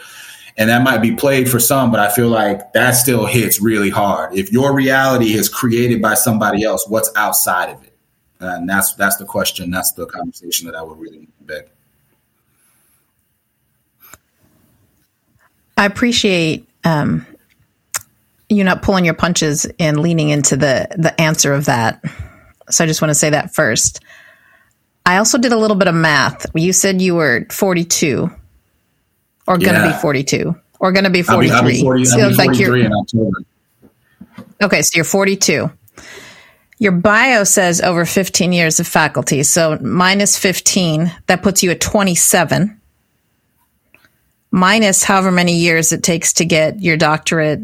And 0.58 0.70
that 0.70 0.84
might 0.84 1.00
be 1.00 1.16
played 1.16 1.50
for 1.50 1.60
some, 1.60 1.92
but 1.92 2.00
I 2.00 2.10
feel 2.10 2.30
like 2.30 2.74
that 2.74 2.92
still 2.92 3.26
hits 3.26 3.62
really 3.62 3.90
hard. 3.90 4.36
If 4.36 4.52
your 4.52 4.74
reality 4.74 5.34
is 5.34 5.50
created 5.50 6.02
by 6.02 6.16
somebody 6.16 6.64
else, 6.64 6.88
what's 6.88 7.12
outside 7.16 7.70
of 7.70 7.84
it? 7.84 7.96
And 8.40 8.68
that's 8.68 8.94
that's 8.96 9.16
the 9.16 9.26
question. 9.26 9.72
That's 9.72 9.94
the 9.94 10.06
conversation 10.06 10.68
that 10.68 10.76
I 10.76 10.82
would 10.84 11.00
really 11.00 11.28
beg. 11.42 11.70
I 15.78 15.86
appreciate 15.86 16.68
um, 16.84 17.26
you 18.50 18.64
not 18.64 18.82
pulling 18.82 19.06
your 19.06 19.14
punches 19.14 19.66
and 19.80 20.00
leaning 20.00 20.30
into 20.30 20.56
the 20.56 20.88
the 20.98 21.20
answer 21.20 21.54
of 21.54 21.66
that. 21.66 22.04
So 22.70 22.84
I 22.84 22.88
just 22.88 23.02
want 23.02 23.10
to 23.10 23.16
say 23.16 23.32
that 23.32 23.54
first. 23.54 24.00
I 25.06 25.18
also 25.18 25.38
did 25.38 25.52
a 25.52 25.58
little 25.58 25.76
bit 25.76 25.88
of 25.90 25.96
math. 25.96 26.46
You 26.56 26.72
said 26.72 27.02
you 27.02 27.16
were 27.16 27.46
42 27.52 28.30
or 29.48 29.58
going 29.58 29.74
to 29.74 29.82
Yeah. 29.82 29.92
be 29.92 29.98
42 30.02 30.56
or 30.80 30.92
going 30.94 31.04
to 31.04 31.10
be 31.10 31.24
I'll 31.28 31.40
be, 31.40 31.50
43. 31.50 31.56
I'll 31.58 31.66
be 31.66 31.82
40, 31.82 32.06
So 32.06 32.18
be 32.30 32.36
like 32.36 32.46
43 32.48 32.66
you're, 32.66 32.86
in 32.86 32.94
October. 32.94 33.38
okay, 34.62 34.82
so 34.82 34.92
you're 34.96 35.04
42. 35.04 35.70
Your 36.80 36.92
bio 36.94 37.44
says 37.44 37.82
over 37.82 38.06
15 38.06 38.54
years 38.54 38.80
of 38.80 38.88
faculty. 38.88 39.44
So 39.44 39.78
minus 39.82 40.38
15, 40.38 41.12
that 41.28 41.44
puts 41.44 41.64
you 41.64 41.72
at 41.72 41.82
27. 41.82 42.80
Minus 44.56 45.04
however 45.04 45.32
many 45.32 45.56
years 45.58 45.92
it 45.92 46.04
takes 46.04 46.34
to 46.34 46.46
get 46.46 46.80
your 46.80 46.96
doctorate. 46.96 47.60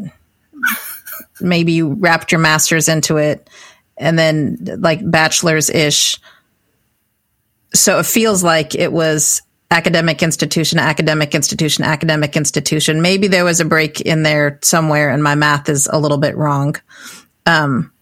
Maybe 1.40 1.70
you 1.70 1.92
wrapped 1.92 2.32
your 2.32 2.40
master's 2.40 2.88
into 2.88 3.16
it 3.16 3.48
and 3.96 4.18
then 4.18 4.56
like 4.80 5.08
bachelor's 5.08 5.70
ish. 5.70 6.18
So 7.72 8.00
it 8.00 8.06
feels 8.06 8.42
like 8.42 8.74
it 8.74 8.92
was 8.92 9.40
academic 9.70 10.20
institution, 10.20 10.80
academic 10.80 11.32
institution, 11.32 11.84
academic 11.84 12.36
institution. 12.36 13.02
Maybe 13.02 13.28
there 13.28 13.44
was 13.44 13.60
a 13.60 13.64
break 13.64 14.00
in 14.00 14.24
there 14.24 14.58
somewhere 14.62 15.10
and 15.10 15.22
my 15.22 15.36
math 15.36 15.68
is 15.68 15.86
a 15.86 16.00
little 16.00 16.18
bit 16.18 16.36
wrong. 16.36 16.74
Um, 17.46 17.92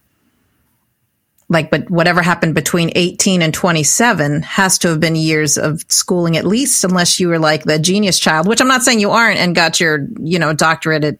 like, 1.49 1.71
but 1.71 1.89
whatever 1.89 2.21
happened 2.21 2.53
between 2.53 2.91
18 2.95 3.41
and 3.41 3.53
27 3.53 4.43
has 4.43 4.77
to 4.79 4.87
have 4.89 4.99
been 4.99 5.15
years 5.15 5.57
of 5.57 5.83
schooling 5.89 6.37
at 6.37 6.45
least, 6.45 6.83
unless 6.83 7.19
you 7.19 7.27
were 7.27 7.39
like 7.39 7.63
the 7.63 7.79
genius 7.79 8.19
child, 8.19 8.47
which 8.47 8.61
I'm 8.61 8.67
not 8.67 8.83
saying 8.83 8.99
you 8.99 9.09
aren't 9.09 9.39
and 9.39 9.55
got 9.55 9.79
your, 9.79 10.07
you 10.19 10.37
know, 10.37 10.53
doctorate 10.53 11.03
at 11.03 11.17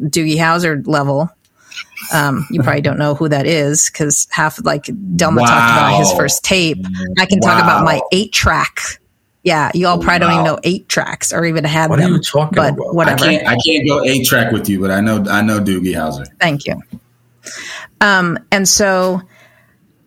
Doogie 0.00 0.36
Howser 0.36 0.86
level. 0.86 1.28
Um, 2.14 2.46
you 2.50 2.62
probably 2.62 2.80
don't 2.80 2.98
know 2.98 3.14
who 3.14 3.28
that 3.28 3.46
is 3.46 3.90
because 3.90 4.28
half 4.30 4.64
like 4.64 4.84
Delma 4.84 5.40
talked 5.40 5.72
about 5.72 5.98
his 5.98 6.12
first 6.12 6.44
tape. 6.44 6.78
I 7.18 7.26
can 7.26 7.40
talk 7.40 7.62
about 7.62 7.84
my 7.84 8.00
eight 8.12 8.32
track. 8.32 8.78
Yeah, 9.42 9.70
you 9.74 9.86
all 9.86 9.98
probably 9.98 10.20
don't 10.20 10.32
even 10.32 10.44
know 10.44 10.58
eight 10.62 10.88
tracks 10.88 11.32
or 11.32 11.44
even 11.44 11.64
had 11.64 11.90
What 11.90 12.00
are 12.00 12.08
you 12.08 12.20
talking 12.20 12.54
but 12.54 12.74
about? 12.74 12.88
I 12.88 12.92
whatever. 12.92 13.24
can't, 13.24 13.46
I 13.46 13.56
can't 13.64 13.86
go 13.88 14.04
eight 14.04 14.26
track 14.26 14.52
with 14.52 14.68
you, 14.68 14.80
but 14.80 14.90
I 14.90 15.00
know, 15.00 15.24
I 15.28 15.42
know 15.42 15.58
Doogie 15.58 15.94
Howser. 15.94 16.26
Thank 16.38 16.66
you. 16.66 16.80
Um, 18.00 18.38
and 18.52 18.68
so, 18.68 19.22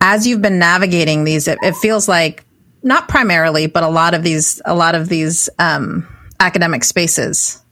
as 0.01 0.25
you've 0.25 0.41
been 0.41 0.59
navigating 0.59 1.23
these, 1.23 1.47
it, 1.47 1.59
it 1.61 1.75
feels 1.75 2.09
like 2.09 2.43
not 2.83 3.07
primarily, 3.07 3.67
but 3.67 3.83
a 3.83 3.87
lot 3.87 4.15
of 4.15 4.23
these, 4.23 4.59
a 4.65 4.73
lot 4.73 4.95
of 4.95 5.07
these 5.07 5.47
um, 5.59 6.07
academic 6.39 6.83
spaces, 6.83 7.63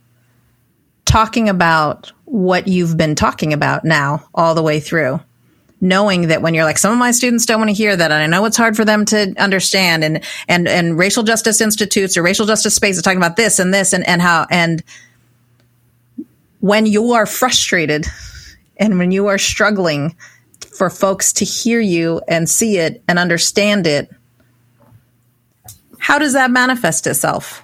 talking 1.05 1.49
about 1.49 2.11
what 2.25 2.67
you've 2.67 2.95
been 2.95 3.15
talking 3.15 3.51
about 3.51 3.83
now 3.83 4.23
all 4.35 4.53
the 4.53 4.61
way 4.61 4.79
through. 4.79 5.19
Knowing 5.81 6.27
that 6.27 6.41
when 6.41 6.53
you're 6.53 6.65
like, 6.65 6.77
some 6.77 6.91
of 6.91 6.99
my 6.99 7.11
students 7.11 7.45
don't 7.45 7.59
want 7.59 7.69
to 7.69 7.73
hear 7.73 7.95
that, 7.95 8.11
and 8.11 8.21
I 8.21 8.27
know 8.27 8.43
it's 8.43 8.57
hard 8.57 8.75
for 8.75 8.83
them 8.83 9.05
to 9.05 9.33
understand, 9.37 10.03
and 10.03 10.25
and 10.49 10.67
and 10.67 10.97
racial 10.97 11.23
justice 11.23 11.61
institutes 11.61 12.17
or 12.17 12.21
racial 12.21 12.45
justice 12.45 12.75
spaces 12.75 13.01
talking 13.01 13.17
about 13.17 13.37
this 13.37 13.59
and 13.59 13.73
this 13.73 13.93
and 13.93 14.05
and 14.05 14.21
how 14.21 14.45
and 14.51 14.83
when 16.59 16.85
you 16.85 17.13
are 17.13 17.25
frustrated 17.25 18.05
and 18.75 18.99
when 18.99 19.11
you 19.11 19.27
are 19.27 19.37
struggling 19.37 20.17
for 20.79 20.89
folks 20.89 21.33
to 21.33 21.45
hear 21.45 21.81
you 21.81 22.21
and 22.29 22.49
see 22.49 22.77
it 22.77 23.03
and 23.09 23.19
understand 23.19 23.85
it, 23.85 24.09
how 25.99 26.17
does 26.17 26.31
that 26.33 26.49
manifest 26.49 27.05
itself 27.05 27.61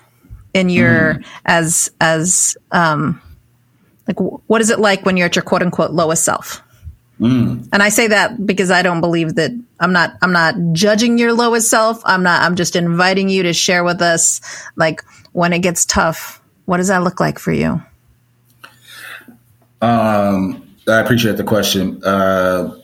in 0.54 0.68
your 0.68 1.22
as 1.46 1.90
as 2.02 2.58
um 2.72 3.22
like 4.06 4.20
what 4.20 4.60
is 4.60 4.70
it 4.70 4.80
like 4.80 5.06
when 5.06 5.16
you're 5.16 5.28
at 5.28 5.36
your 5.36 5.44
quote 5.44 5.62
unquote 5.62 5.92
lowest 5.92 6.26
self? 6.26 6.62
And 7.72 7.82
I 7.82 7.88
say 7.88 8.08
that 8.08 8.46
because 8.46 8.70
I 8.70 8.82
don't 8.82 9.00
believe 9.00 9.36
that 9.36 9.52
I'm 9.80 9.94
not 9.94 10.18
I'm 10.22 10.34
not 10.34 10.56
judging 10.74 11.18
your 11.18 11.32
lowest 11.32 11.70
self. 11.70 12.02
I'm 12.04 12.22
not 12.22 12.42
I'm 12.42 12.58
just 12.58 12.76
inviting 12.76 13.30
you 13.30 13.44
to 13.44 13.54
share 13.54 13.86
with 13.86 14.02
us 14.02 14.42
like 14.76 15.02
when 15.32 15.54
it 15.54 15.60
gets 15.60 15.86
tough, 15.86 16.42
what 16.66 16.78
does 16.78 16.90
that 16.90 17.04
look 17.04 17.22
like 17.22 17.40
for 17.40 17.54
you? 17.54 17.82
Um, 19.82 20.68
I 20.86 21.00
appreciate 21.00 21.38
the 21.38 21.44
question. 21.46 22.04
Uh, 22.04 22.76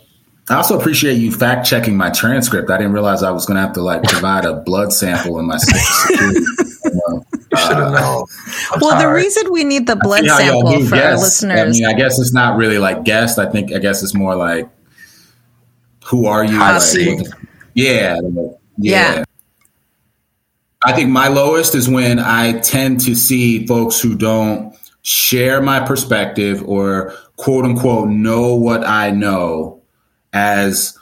I 0.52 0.56
also 0.58 0.78
appreciate 0.80 1.16
you 1.16 1.32
fact 1.32 1.66
checking 1.66 1.96
my 1.96 2.10
transcript. 2.10 2.70
I 2.70 2.78
didn't 2.78 2.94
realize 2.94 3.24
I 3.24 3.32
was 3.32 3.46
going 3.46 3.56
to 3.56 3.62
have 3.62 3.74
to 3.74 3.82
like 3.82 4.04
provide 4.04 4.46
a 4.46 4.56
blood 4.56 4.92
sample 4.94 5.40
in 5.40 5.46
my 5.48 5.58
social 5.58 5.80
security. 6.08 6.40
You 6.40 7.58
should 7.58 7.78
have 7.78 7.94
uh, 7.94 8.00
known. 8.00 8.26
I'm 8.72 8.80
Well, 8.82 9.00
the 9.02 9.14
reason 9.14 9.52
we 9.52 9.64
need 9.64 9.88
the 9.88 9.96
blood 9.96 10.22
See 10.22 10.28
how 10.28 10.40
y'all 10.40 10.62
sample 10.62 10.80
do 10.80 10.88
for 10.88 10.96
our 10.96 11.02
guests. 11.02 11.44
I 11.44 11.48
listeners. 11.48 11.80
mean, 11.80 11.88
I 11.88 11.94
guess 11.94 12.20
it's 12.20 12.34
not 12.34 12.58
really 12.58 12.78
like 12.78 13.04
guest. 13.04 13.40
I 13.40 13.50
think 13.50 13.74
I 13.74 13.80
guess 13.80 14.04
it's 14.04 14.14
more 14.14 14.36
like 14.36 14.70
who 16.06 16.26
are 16.26 16.44
you? 16.44 16.58
Hot 16.58 16.74
Like, 16.74 16.82
seat. 16.82 17.16
what 17.22 17.26
the- 17.26 17.48
yeah, 17.74 18.20
yeah. 18.78 19.18
Yeah. 19.18 19.24
I 20.84 20.94
think 20.94 21.10
my 21.10 21.28
lowest 21.28 21.76
is 21.76 21.88
when 21.88 22.18
I 22.20 22.60
tend 22.60 23.02
to 23.02 23.14
see 23.16 23.68
folks 23.68 24.00
who 24.02 24.16
don't 24.16 24.76
share 25.04 25.62
my 25.62 25.80
perspective 25.80 26.64
or 26.68 27.14
quote 27.38 27.66
unquote 27.66 28.10
know 28.10 28.56
what 28.56 28.86
I 28.86 29.12
know 29.12 29.81
as 30.34 30.98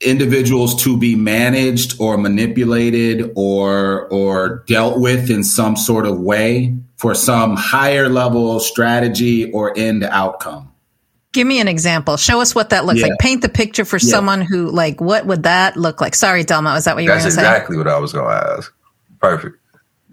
individuals 0.00 0.80
to 0.84 0.96
be 0.96 1.16
managed 1.16 2.00
or 2.00 2.16
manipulated 2.16 3.32
or 3.34 4.06
or 4.10 4.62
dealt 4.68 5.00
with 5.00 5.28
in 5.30 5.42
some 5.42 5.76
sort 5.76 6.06
of 6.06 6.20
way 6.20 6.74
for 6.96 7.14
some 7.14 7.56
higher 7.56 8.08
level 8.08 8.60
strategy 8.60 9.50
or 9.52 9.76
end 9.76 10.04
outcome. 10.04 10.70
Give 11.32 11.46
me 11.46 11.60
an 11.60 11.68
example. 11.68 12.16
Show 12.16 12.40
us 12.40 12.54
what 12.54 12.70
that 12.70 12.86
looks 12.86 13.00
Yeah. 13.00 13.08
like. 13.08 13.18
Paint 13.18 13.42
the 13.42 13.48
picture 13.48 13.84
for 13.84 13.98
Yeah. 13.98 14.10
someone 14.10 14.40
who, 14.40 14.70
like, 14.70 15.00
what 15.00 15.26
would 15.26 15.42
that 15.42 15.76
look 15.76 16.00
like? 16.00 16.14
Sorry, 16.14 16.44
Delma, 16.44 16.76
is 16.76 16.84
that 16.84 16.94
what 16.94 17.04
you 17.04 17.10
That's 17.10 17.24
were 17.24 17.30
going 17.30 17.36
to 17.36 17.42
say? 17.42 17.48
exactly 17.48 17.76
what 17.76 17.86
I 17.86 17.98
was 17.98 18.12
going 18.12 18.28
to 18.28 18.56
ask. 18.56 18.72
Perfect. 19.20 19.56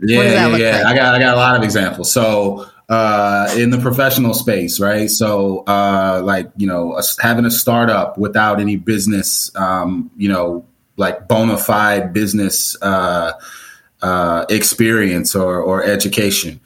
Yeah, 0.01 0.21
yeah, 0.23 0.57
yeah. 0.57 0.75
like? 0.77 0.85
I 0.87 0.95
got 0.95 1.15
I 1.15 1.19
got 1.19 1.35
a 1.35 1.37
lot 1.37 1.55
of 1.55 1.63
examples. 1.63 2.11
So 2.11 2.65
uh, 2.89 3.53
in 3.57 3.71
the 3.71 3.79
professional 3.79 4.33
space, 4.33 4.79
right? 4.79 5.09
So 5.09 5.63
uh, 5.67 6.21
like 6.23 6.51
you 6.57 6.67
know, 6.67 6.97
a, 6.97 7.03
having 7.19 7.45
a 7.45 7.51
startup 7.51 8.17
without 8.17 8.59
any 8.59 8.75
business, 8.75 9.55
um, 9.55 10.11
you 10.17 10.29
know, 10.29 10.65
like 10.97 11.27
bona 11.27 11.57
fide 11.57 12.13
business 12.13 12.79
uh, 12.81 13.33
uh, 14.01 14.45
experience 14.49 15.35
or 15.35 15.59
or 15.59 15.83
education 15.83 16.59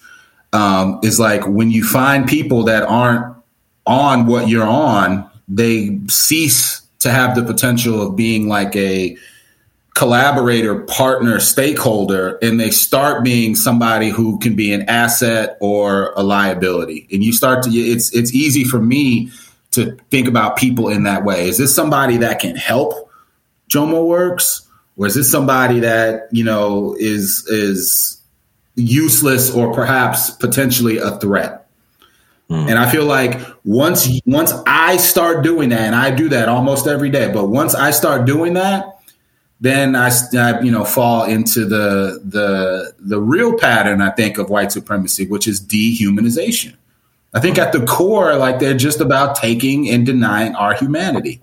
um, 0.53 0.99
is 1.03 1.20
like 1.20 1.47
when 1.47 1.72
you 1.72 1.84
find 1.84 2.28
people 2.28 2.63
that 2.63 2.84
aren't 2.84 3.36
on 3.86 4.26
what 4.26 4.47
you're 4.47 4.67
on, 4.67 5.30
they 5.47 5.99
cease 6.07 6.82
to 6.99 7.11
have 7.11 7.36
the 7.36 7.43
potential 7.43 8.01
of 8.01 8.15
being 8.15 8.47
like 8.47 8.76
a 8.76 9.15
collaborator, 10.00 10.80
partner, 10.84 11.41
stakeholder, 11.41 12.39
and 12.41 12.58
they 12.58 12.72
start 12.72 13.22
being 13.22 13.54
somebody 13.54 14.08
who 14.08 14.39
can 14.39 14.56
be 14.56 14.72
an 14.72 14.84
asset 14.84 15.58
or 15.60 16.14
a 16.16 16.24
liability. 16.24 17.06
And 17.12 17.22
you 17.22 17.34
start 17.34 17.64
to 17.64 17.70
it's 17.70 18.16
it's 18.16 18.34
easy 18.34 18.64
for 18.64 18.80
me 18.80 19.30
to 19.72 19.97
think 20.10 20.30
about 20.30 20.56
people 20.56 20.88
in 20.88 21.04
that 21.04 21.26
way. 21.26 21.50
Is 21.50 21.58
this 21.58 21.76
somebody 21.76 22.16
that 22.18 22.39
can 22.39 22.56
help 22.56 23.12
Jomo 23.68 24.08
Works? 24.08 24.66
Or 24.95 25.06
is 25.06 25.16
this 25.16 25.30
somebody 25.30 25.82
that, 25.82 26.30
you 26.32 26.45
know, 26.45 26.95
is 26.97 27.45
is 27.47 28.22
useless 28.76 29.54
or 29.54 29.74
perhaps 29.74 30.30
potentially 30.30 30.97
a 31.00 31.12
threat? 31.18 31.68
Hmm. 32.50 32.70
And 32.70 32.80
I 32.80 32.89
feel 32.89 33.04
like 33.04 33.38
once 33.66 34.08
once 34.26 34.54
I 34.66 34.95
start 34.95 35.43
doing 35.43 35.70
that, 35.70 35.82
and 35.82 35.93
I 35.93 36.12
do 36.12 36.30
that 36.30 36.47
almost 36.47 36.88
every 36.88 37.10
day, 37.10 37.30
but 37.34 37.47
once 37.47 37.76
I 37.76 37.91
start 37.91 38.26
doing 38.26 38.54
that, 38.54 38.99
then 39.60 39.95
I, 39.95 40.10
I, 40.38 40.62
you 40.62 40.72
know 40.72 40.86
fall 40.86 41.26
into 41.26 41.66
the 41.66 42.22
the 42.24 42.93
the 42.99 43.20
real 43.20 43.57
pattern 43.57 44.01
I 44.01 44.12
think 44.12 44.38
of 44.38 44.49
white 44.49 44.72
supremacy, 44.72 45.28
which 45.28 45.47
is 45.47 45.60
dehumanization. 45.60 46.76
I 47.34 47.39
think 47.39 47.57
at 47.57 47.74
the 47.74 47.86
core, 47.86 48.36
like 48.36 48.60
they're 48.60 48.78
just 48.78 49.01
about 49.01 49.36
taking 49.36 49.89
and 49.89 50.05
denying 50.05 50.55
our 50.55 50.74
humanity. 50.74 51.41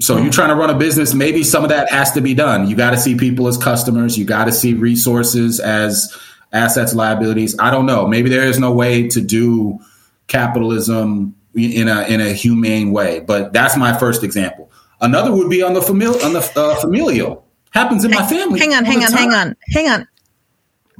So 0.00 0.18
you're 0.18 0.32
trying 0.32 0.48
to 0.48 0.56
run 0.56 0.68
a 0.68 0.74
business, 0.74 1.14
maybe 1.14 1.44
some 1.44 1.62
of 1.62 1.70
that 1.70 1.88
has 1.90 2.10
to 2.12 2.20
be 2.20 2.34
done. 2.34 2.68
You 2.68 2.74
got 2.74 2.90
to 2.90 2.98
see 2.98 3.14
people 3.14 3.46
as 3.46 3.56
customers. 3.56 4.18
You 4.18 4.24
got 4.24 4.46
to 4.46 4.52
see 4.52 4.74
resources 4.74 5.60
as 5.60 6.16
assets, 6.52 6.92
liabilities. 6.92 7.56
I 7.60 7.70
don't 7.70 7.86
know. 7.86 8.08
Maybe 8.08 8.28
there 8.28 8.42
is 8.42 8.58
no 8.58 8.72
way 8.72 9.06
to 9.08 9.20
do 9.20 9.78
capitalism 10.26 11.36
in 11.54 11.86
a 11.88 12.02
in 12.04 12.20
a 12.20 12.32
humane 12.32 12.90
way, 12.90 13.20
but 13.20 13.52
that's 13.52 13.76
my 13.76 13.96
first 13.96 14.24
example. 14.24 14.72
Another 15.02 15.32
would 15.32 15.50
be 15.50 15.62
on 15.62 15.74
the 15.74 15.80
famil- 15.80 16.24
on 16.24 16.32
the 16.32 16.52
uh, 16.56 16.76
familial. 16.80 17.44
Happens 17.72 18.04
in 18.04 18.10
my 18.12 18.24
family. 18.26 18.60
Hang 18.60 18.72
on, 18.74 18.84
hang 18.84 19.00
the 19.00 19.06
on, 19.06 19.12
hang 19.12 19.30
on, 19.32 19.56
hang 19.72 19.88
on. 19.88 20.08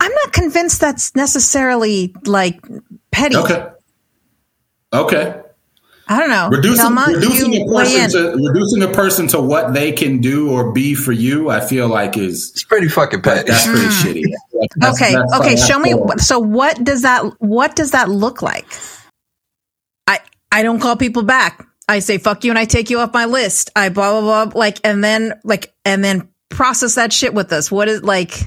I'm 0.01 0.13
not 0.13 0.33
convinced 0.33 0.81
that's 0.81 1.15
necessarily 1.15 2.15
like 2.27 2.61
petty. 3.13 3.37
Okay. 3.37 3.67
Okay. 4.93 5.39
I 6.09 6.19
don't 6.19 6.31
know. 6.31 6.49
Reducing, 6.51 6.85
Delma, 6.85 7.07
reducing 7.07 7.55
a 7.63 7.65
person 7.73 8.11
to 8.11 8.49
reducing 8.49 8.83
a 8.83 8.89
person 8.89 9.27
to 9.29 9.41
what 9.41 9.73
they 9.73 9.93
can 9.93 10.19
do 10.21 10.51
or 10.51 10.73
be 10.73 10.95
for 10.95 11.13
you, 11.13 11.49
I 11.49 11.61
feel 11.61 11.89
like 11.89 12.17
is 12.19 12.51
It's 12.51 12.65
pretty 12.65 12.89
fucking 12.89 13.23
petty. 13.23 13.49
that's 13.51 13.65
pretty 13.67 13.87
shitty. 13.87 14.23
That's- 14.77 15.01
okay, 15.01 15.13
that's- 15.15 15.41
okay. 15.41 15.57
Show 15.57 15.79
me. 15.79 15.93
horrible. 15.93 16.19
So 16.19 16.39
what 16.41 16.83
does 16.83 17.03
that 17.03 17.23
what 17.41 17.77
does 17.77 17.93
that 17.93 18.09
look 18.11 18.43
like? 18.43 18.67
I 20.09 20.19
I 20.51 20.63
don't 20.65 20.81
call 20.81 20.97
people 20.97 21.23
back. 21.23 21.67
I 21.89 21.99
say 21.99 22.19
fuck 22.19 22.45
you 22.45 22.51
and 22.51 22.59
I 22.59 22.65
take 22.65 22.91
you 22.91 23.01
off 23.01 23.13
my 23.13 23.25
list. 23.27 23.71
I 23.77 23.89
blah 23.89 24.21
blah 24.21 24.47
blah 24.47 24.59
like 24.59 24.79
and 24.85 25.03
then 25.03 25.35
like 25.45 25.75
and 25.85 26.03
then 26.03 26.29
process 26.49 26.95
that 26.95 27.13
shit 27.13 27.35
with 27.35 27.53
us. 27.53 27.71
What 27.71 27.89
is 27.89 28.03
like 28.03 28.39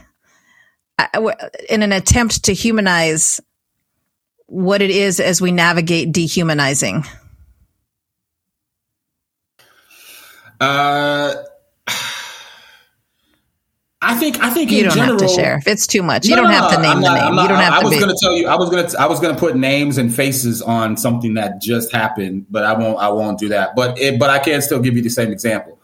in 1.70 1.84
an 1.84 1.92
attempt 1.92 2.46
to 2.46 2.54
humanize 2.54 3.42
what 4.48 4.82
it 4.82 4.92
is 4.92 5.20
as 5.20 5.42
we 5.42 5.52
navigate 5.52 6.12
dehumanizing? 6.12 7.04
Uh 10.60 11.36
I 14.08 14.16
think 14.16 14.42
I 14.42 14.50
think 14.52 14.72
you 14.72 14.80
in 14.80 14.84
don't 14.86 14.96
general, 14.96 15.20
have 15.20 15.30
to 15.30 15.36
share. 15.36 15.58
If 15.58 15.68
it's 15.68 15.88
too 15.88 16.04
much, 16.04 16.28
you 16.28 16.36
don't 16.36 16.52
have 16.52 16.70
to 16.72 16.82
name 16.82 17.02
not, 17.02 17.16
the 17.16 17.26
name. 17.26 17.36
Not, 17.36 17.42
you 17.42 17.48
don't 17.50 17.60
have 17.60 17.74
I, 17.74 17.80
to. 17.80 17.86
I 17.86 17.90
was 17.90 17.98
going 18.00 18.10
to 18.10 18.18
tell 18.22 18.36
you. 18.36 18.48
I 18.48 18.56
was 18.56 18.70
going 18.70 18.88
to. 18.88 19.02
I 19.02 19.08
was 19.08 19.20
going 19.20 19.34
to 19.34 19.40
put 19.40 19.56
names 19.56 19.98
and 19.98 20.14
faces 20.14 20.62
on 20.62 20.96
something 20.96 21.34
that 21.34 21.60
just 21.60 21.92
happened, 21.92 22.46
but 22.52 22.64
I 22.64 22.74
won't. 22.74 23.00
I 23.00 23.10
won't 23.10 23.40
do 23.40 23.50
that. 23.50 23.76
But 23.76 24.00
it, 24.00 24.20
but 24.20 24.30
I 24.30 24.40
can 24.40 24.62
still 24.62 24.80
give 24.80 24.96
you 24.96 25.02
the 25.02 25.10
same 25.10 25.32
example. 25.32 25.80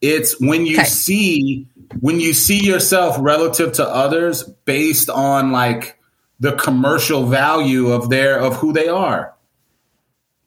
It's 0.00 0.40
when 0.40 0.66
you 0.66 0.76
Okay. 0.76 0.84
see 0.84 1.66
when 2.00 2.20
you 2.20 2.32
see 2.32 2.64
yourself 2.64 3.16
relative 3.18 3.72
to 3.72 3.88
others 3.88 4.44
based 4.44 5.10
on 5.10 5.50
like 5.50 5.98
the 6.38 6.52
commercial 6.52 7.26
value 7.26 7.88
of 7.90 8.08
their 8.08 8.38
of 8.38 8.54
who 8.56 8.72
they 8.72 8.88
are. 8.88 9.34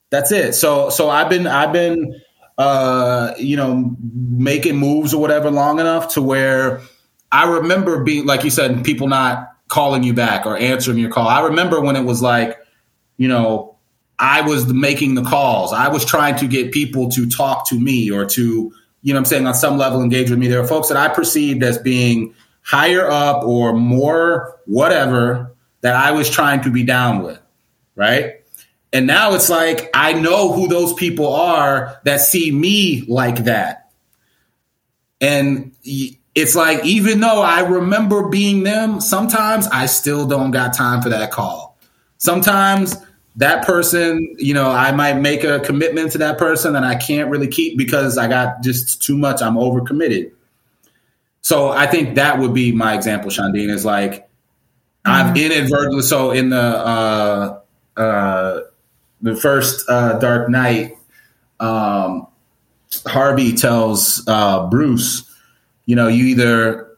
That's 0.10 0.32
it. 0.32 0.54
So 0.56 0.90
so 0.90 1.10
I've 1.10 1.30
been 1.30 1.48
I've 1.48 1.74
been 1.74 2.22
uh 2.58 3.34
you 3.38 3.58
know 3.58 3.96
making 4.02 4.78
moves 4.78 5.14
or 5.14 5.22
whatever 5.22 5.52
long 5.52 5.80
enough 5.80 6.14
to 6.14 6.22
where 6.22 6.82
I 7.32 7.50
remember 7.50 8.04
being 8.04 8.26
like 8.26 8.44
you 8.44 8.50
said 8.50 8.84
people 8.84 9.08
not 9.08 9.50
calling 9.68 10.04
you 10.04 10.14
back 10.14 10.46
or 10.46 10.58
answering 10.58 10.98
your 10.98 11.10
call. 11.10 11.28
I 11.28 11.42
remember 11.42 11.80
when 11.80 11.96
it 11.96 12.04
was 12.04 12.22
like 12.22 12.58
you 13.18 13.28
know 13.28 13.76
I 14.20 14.42
was 14.42 14.72
making 14.72 15.16
the 15.16 15.24
calls. 15.24 15.74
I 15.74 15.88
was 15.88 16.06
trying 16.06 16.36
to 16.38 16.48
get 16.48 16.72
people 16.72 17.10
to 17.10 17.30
talk 17.30 17.68
to 17.70 17.80
me 17.80 18.12
or 18.12 18.26
to 18.26 18.74
you 19.02 19.14
know 19.14 19.18
I'm 19.18 19.26
saying 19.26 19.48
on 19.48 19.54
some 19.54 19.78
level 19.78 20.02
engage 20.02 20.30
with 20.30 20.40
me. 20.40 20.48
There 20.48 20.62
are 20.62 20.68
folks 20.68 20.90
that 20.90 20.98
I 20.98 21.08
perceived 21.08 21.64
as 21.64 21.78
being 21.78 22.34
higher 22.62 23.10
up 23.10 23.44
or 23.44 23.74
more 23.74 24.60
whatever 24.66 25.56
that 25.82 25.96
I 25.96 26.12
was 26.12 26.30
trying 26.30 26.62
to 26.62 26.72
be 26.72 26.84
down 26.84 27.24
with, 27.24 27.40
right? 27.96 28.36
And 28.94 29.08
now 29.08 29.34
it's 29.34 29.50
like 29.50 29.90
I 29.94 30.14
know 30.14 30.52
who 30.52 30.68
those 30.68 30.94
people 30.94 31.34
are 31.34 32.00
that 32.04 32.18
see 32.18 32.52
me 32.52 33.04
like 33.08 33.46
that. 33.46 33.92
And 35.20 35.72
y- 35.86 36.18
it's 36.34 36.56
like 36.56 36.86
even 36.86 37.20
though 37.20 37.42
I 37.42 37.62
remember 37.62 38.30
being 38.30 38.64
them, 38.64 39.02
sometimes 39.02 39.68
I 39.68 39.86
still 39.86 40.28
don't 40.28 40.52
got 40.52 40.74
time 40.74 41.02
for 41.02 41.10
that 41.10 41.32
call. 41.32 41.78
Sometimes 42.18 42.96
that 43.38 43.66
person, 43.66 44.36
you 44.38 44.54
know, 44.54 44.70
I 44.70 44.92
might 44.92 45.18
make 45.18 45.44
a 45.44 45.60
commitment 45.60 46.12
to 46.14 46.18
that 46.20 46.38
person 46.38 46.76
and 46.76 46.86
I 46.86 46.96
can't 46.96 47.30
really 47.30 47.48
keep 47.48 47.78
because 47.78 48.18
I 48.18 48.28
got 48.28 48.62
just 48.62 49.02
too 49.02 49.18
much. 49.18 49.42
I'm 49.42 49.56
overcommitted. 49.56 50.32
So 51.42 51.70
I 51.70 51.88
think 51.88 52.16
that 52.16 52.40
would 52.40 52.54
be 52.54 52.72
my 52.72 52.94
example, 52.94 53.32
Shandine, 53.32 53.70
is 53.70 53.86
like 53.86 54.30
I've 55.04 55.36
inadvertently 55.36 56.04
so 56.04 56.32
in 56.32 56.50
the 56.50 56.62
uh 56.62 57.60
uh 57.98 58.60
the 59.22 59.36
first 59.36 59.90
uh 59.90 60.20
Dark 60.20 60.50
Knight, 60.50 60.98
um 61.60 62.28
Harvey 63.08 63.54
tells 63.54 64.24
uh 64.28 64.68
Bruce, 64.68 65.31
you 65.86 65.96
know, 65.96 66.08
you 66.08 66.26
either 66.26 66.98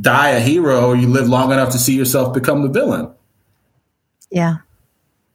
die 0.00 0.30
a 0.30 0.40
hero 0.40 0.86
or 0.88 0.96
you 0.96 1.08
live 1.08 1.28
long 1.28 1.52
enough 1.52 1.70
to 1.70 1.78
see 1.78 1.94
yourself 1.94 2.32
become 2.32 2.62
the 2.62 2.68
villain. 2.68 3.12
yeah, 4.30 4.58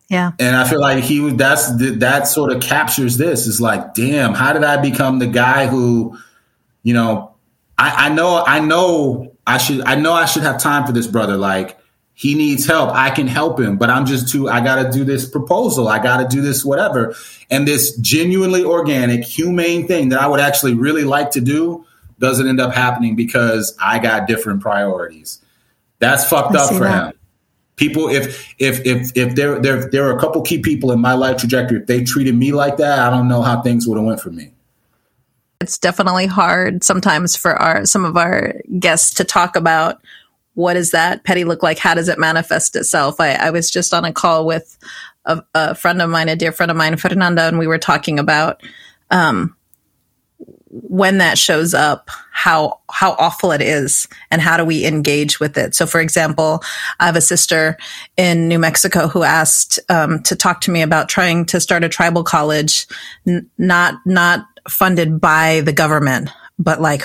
yeah. 0.09 0.31
And 0.39 0.55
I 0.55 0.67
feel 0.67 0.81
like 0.81 1.03
he 1.03 1.19
was 1.19 1.35
that's 1.35 1.71
that 1.97 2.27
sort 2.27 2.51
of 2.51 2.61
captures 2.61 3.17
this. 3.17 3.47
Is 3.47 3.61
like, 3.61 3.93
damn, 3.93 4.33
how 4.33 4.53
did 4.53 4.63
I 4.63 4.77
become 4.77 5.19
the 5.19 5.27
guy 5.27 5.67
who, 5.67 6.17
you 6.83 6.93
know, 6.93 7.33
I, 7.77 8.07
I 8.07 8.09
know 8.09 8.43
I 8.45 8.59
know 8.59 9.35
I 9.47 9.57
should 9.57 9.81
I 9.81 9.95
know 9.95 10.13
I 10.13 10.25
should 10.25 10.43
have 10.43 10.61
time 10.61 10.85
for 10.85 10.91
this 10.91 11.07
brother. 11.07 11.37
Like 11.37 11.79
he 12.13 12.35
needs 12.35 12.65
help. 12.65 12.91
I 12.91 13.09
can 13.09 13.27
help 13.27 13.59
him, 13.59 13.77
but 13.77 13.89
I'm 13.89 14.05
just 14.05 14.29
too 14.29 14.49
I 14.49 14.61
gotta 14.61 14.91
do 14.91 15.03
this 15.03 15.27
proposal. 15.27 15.87
I 15.87 15.97
gotta 16.01 16.27
do 16.27 16.41
this 16.41 16.63
whatever. 16.63 17.15
And 17.49 17.67
this 17.67 17.95
genuinely 17.97 18.63
organic, 18.63 19.25
humane 19.25 19.87
thing 19.87 20.09
that 20.09 20.21
I 20.21 20.27
would 20.27 20.39
actually 20.39 20.75
really 20.75 21.03
like 21.03 21.31
to 21.31 21.41
do 21.41 21.85
doesn't 22.23 22.47
end 22.47 22.59
up 22.61 22.73
happening 22.73 23.15
because 23.15 23.75
I 23.79 23.99
got 23.99 24.27
different 24.27 24.61
priorities. 24.61 25.41
That's 25.99 26.27
fucked 26.27 26.55
up 26.55 26.69
for 26.73 26.79
that. 26.79 27.13
him 27.13 27.19
people 27.75 28.07
if 28.07 28.53
if 28.59 28.85
if 28.85 29.11
if 29.15 29.35
there 29.35 29.59
there 29.59 29.89
there 29.89 30.07
are 30.07 30.15
a 30.15 30.19
couple 30.19 30.41
key 30.41 30.59
people 30.59 30.91
in 30.91 30.99
my 30.99 31.13
life 31.13 31.37
trajectory 31.37 31.79
if 31.79 31.87
they 31.87 32.03
treated 32.03 32.35
me 32.35 32.51
like 32.51 32.77
that 32.77 32.99
i 32.99 33.09
don't 33.09 33.27
know 33.27 33.41
how 33.41 33.61
things 33.61 33.87
would 33.87 33.97
have 33.97 34.05
went 34.05 34.19
for 34.19 34.29
me 34.29 34.51
it's 35.59 35.77
definitely 35.79 36.27
hard 36.27 36.83
sometimes 36.83 37.35
for 37.35 37.55
our 37.55 37.83
some 37.85 38.05
of 38.05 38.15
our 38.15 38.53
guests 38.79 39.11
to 39.13 39.23
talk 39.23 39.55
about 39.55 39.99
what 40.53 40.75
does 40.75 40.91
that 40.91 41.23
petty 41.23 41.43
look 41.43 41.63
like 41.63 41.79
how 41.79 41.95
does 41.95 42.09
it 42.09 42.19
manifest 42.19 42.75
itself 42.75 43.19
i, 43.19 43.33
I 43.33 43.49
was 43.49 43.71
just 43.71 43.91
on 43.91 44.05
a 44.05 44.13
call 44.13 44.45
with 44.45 44.77
a, 45.25 45.41
a 45.55 45.73
friend 45.73 45.99
of 45.99 46.11
mine 46.11 46.29
a 46.29 46.35
dear 46.35 46.51
friend 46.51 46.69
of 46.69 46.77
mine 46.77 46.95
fernanda 46.97 47.43
and 47.47 47.57
we 47.57 47.65
were 47.65 47.79
talking 47.79 48.19
about 48.19 48.61
um, 49.09 49.55
when 50.69 51.19
that 51.19 51.37
shows 51.37 51.73
up 51.73 52.09
how 52.31 52.79
how 52.89 53.11
awful 53.13 53.51
it 53.51 53.61
is 53.61 54.07
and 54.31 54.41
how 54.41 54.57
do 54.57 54.65
we 54.65 54.85
engage 54.85 55.39
with 55.39 55.57
it. 55.57 55.75
So 55.75 55.85
for 55.85 56.01
example 56.01 56.63
i 56.99 57.05
have 57.05 57.15
a 57.15 57.21
sister 57.21 57.77
in 58.17 58.47
new 58.47 58.59
mexico 58.59 59.07
who 59.07 59.23
asked 59.23 59.79
um, 59.89 60.21
to 60.23 60.35
talk 60.35 60.61
to 60.61 60.71
me 60.71 60.81
about 60.81 61.09
trying 61.09 61.45
to 61.45 61.59
start 61.59 61.83
a 61.83 61.89
tribal 61.89 62.23
college 62.23 62.87
n- 63.27 63.49
not 63.57 63.95
not 64.05 64.45
funded 64.67 65.21
by 65.21 65.61
the 65.61 65.73
government 65.73 66.29
but 66.59 66.81
like 66.81 67.03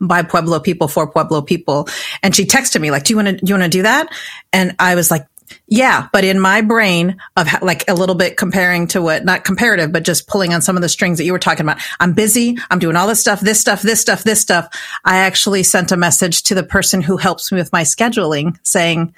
by 0.00 0.22
pueblo 0.22 0.60
people 0.60 0.88
for 0.88 1.10
pueblo 1.10 1.40
people. 1.40 1.88
And 2.22 2.34
she 2.34 2.44
texted 2.44 2.80
me 2.80 2.90
like 2.90 3.04
do 3.04 3.12
you 3.12 3.16
want 3.16 3.28
to 3.28 3.36
do 3.36 3.50
you 3.50 3.54
want 3.54 3.64
to 3.64 3.78
do 3.78 3.82
that? 3.82 4.08
And 4.52 4.74
i 4.78 4.94
was 4.94 5.10
like 5.10 5.26
yeah, 5.66 6.08
but 6.12 6.24
in 6.24 6.38
my 6.38 6.60
brain 6.60 7.16
of 7.36 7.46
ha- 7.46 7.60
like 7.62 7.88
a 7.88 7.94
little 7.94 8.14
bit 8.14 8.36
comparing 8.36 8.86
to 8.88 9.02
what, 9.02 9.24
not 9.24 9.44
comparative, 9.44 9.92
but 9.92 10.04
just 10.04 10.26
pulling 10.26 10.52
on 10.52 10.62
some 10.62 10.76
of 10.76 10.82
the 10.82 10.88
strings 10.88 11.18
that 11.18 11.24
you 11.24 11.32
were 11.32 11.38
talking 11.38 11.64
about. 11.64 11.80
I'm 12.00 12.12
busy. 12.12 12.58
I'm 12.70 12.78
doing 12.78 12.96
all 12.96 13.06
this 13.06 13.20
stuff, 13.20 13.40
this 13.40 13.60
stuff, 13.60 13.82
this 13.82 14.00
stuff, 14.00 14.24
this 14.24 14.40
stuff. 14.40 14.68
I 15.04 15.18
actually 15.18 15.62
sent 15.62 15.92
a 15.92 15.96
message 15.96 16.42
to 16.44 16.54
the 16.54 16.62
person 16.62 17.00
who 17.00 17.16
helps 17.16 17.50
me 17.50 17.58
with 17.58 17.72
my 17.72 17.82
scheduling 17.82 18.58
saying, 18.62 19.14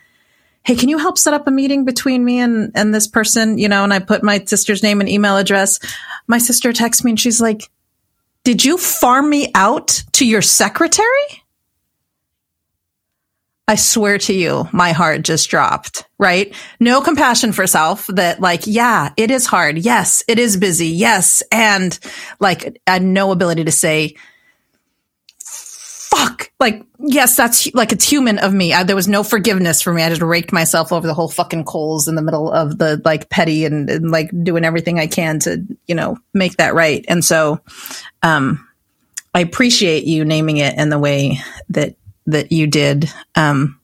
Hey, 0.64 0.74
can 0.74 0.88
you 0.88 0.98
help 0.98 1.16
set 1.16 1.34
up 1.34 1.46
a 1.46 1.50
meeting 1.50 1.84
between 1.84 2.24
me 2.24 2.40
and, 2.40 2.72
and 2.74 2.94
this 2.94 3.06
person? 3.06 3.58
You 3.58 3.68
know, 3.68 3.84
and 3.84 3.94
I 3.94 4.00
put 4.00 4.22
my 4.22 4.44
sister's 4.44 4.82
name 4.82 5.00
and 5.00 5.08
email 5.08 5.36
address. 5.36 5.78
My 6.26 6.38
sister 6.38 6.72
texts 6.72 7.04
me 7.04 7.12
and 7.12 7.20
she's 7.20 7.40
like, 7.40 7.70
did 8.48 8.64
you 8.64 8.78
farm 8.78 9.28
me 9.28 9.50
out 9.54 10.02
to 10.12 10.26
your 10.26 10.40
secretary? 10.40 11.44
I 13.68 13.74
swear 13.74 14.16
to 14.16 14.32
you, 14.32 14.66
my 14.72 14.92
heart 14.92 15.22
just 15.22 15.50
dropped, 15.50 16.08
right? 16.18 16.54
No 16.80 17.02
compassion 17.02 17.52
for 17.52 17.66
self 17.66 18.06
that 18.06 18.40
like, 18.40 18.62
yeah, 18.66 19.12
it 19.18 19.30
is 19.30 19.44
hard. 19.44 19.76
Yes, 19.76 20.24
it 20.26 20.38
is 20.38 20.56
busy. 20.56 20.88
Yes. 20.88 21.42
And 21.52 21.96
like, 22.40 22.80
I 22.86 22.94
had 22.94 23.02
no 23.02 23.30
ability 23.30 23.64
to 23.64 23.70
say, 23.70 24.16
fuck. 25.38 26.50
Like, 26.58 26.82
yes, 26.98 27.36
that's 27.36 27.72
like, 27.74 27.92
it's 27.92 28.08
human 28.08 28.38
of 28.38 28.54
me. 28.54 28.72
I, 28.72 28.84
there 28.84 28.96
was 28.96 29.06
no 29.06 29.22
forgiveness 29.22 29.82
for 29.82 29.92
me. 29.92 30.02
I 30.02 30.08
just 30.08 30.22
raked 30.22 30.50
myself 30.50 30.90
over 30.90 31.06
the 31.06 31.12
whole 31.12 31.28
fucking 31.28 31.64
coals 31.64 32.08
in 32.08 32.14
the 32.14 32.22
middle 32.22 32.50
of 32.50 32.78
the 32.78 33.02
like 33.04 33.28
petty 33.28 33.66
and, 33.66 33.90
and 33.90 34.10
like 34.10 34.30
doing 34.42 34.64
everything 34.64 34.98
I 34.98 35.08
can 35.08 35.40
to, 35.40 35.62
you 35.86 35.94
know, 35.94 36.16
make 36.32 36.56
that 36.56 36.72
right. 36.72 37.04
And 37.06 37.22
so, 37.22 37.60
um, 38.22 38.66
I 39.34 39.40
appreciate 39.40 40.04
you 40.04 40.24
naming 40.24 40.56
it 40.56 40.78
in 40.78 40.88
the 40.88 40.98
way 40.98 41.38
that 41.68 41.96
that 42.28 42.52
you 42.52 42.66
did. 42.66 43.10
Um, 43.34 43.80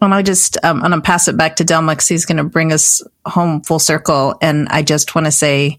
and 0.00 0.14
I 0.14 0.22
just, 0.22 0.56
um, 0.64 0.82
I'm 0.82 0.90
going 0.90 1.00
to 1.00 1.06
pass 1.06 1.28
it 1.28 1.36
back 1.36 1.56
to 1.56 1.64
Delma 1.64 1.92
because 1.92 2.08
he's 2.08 2.24
going 2.24 2.38
to 2.38 2.44
bring 2.44 2.72
us 2.72 3.02
home 3.26 3.62
full 3.62 3.78
circle. 3.78 4.34
And 4.40 4.68
I 4.70 4.82
just 4.82 5.14
want 5.14 5.26
to 5.26 5.30
say 5.30 5.78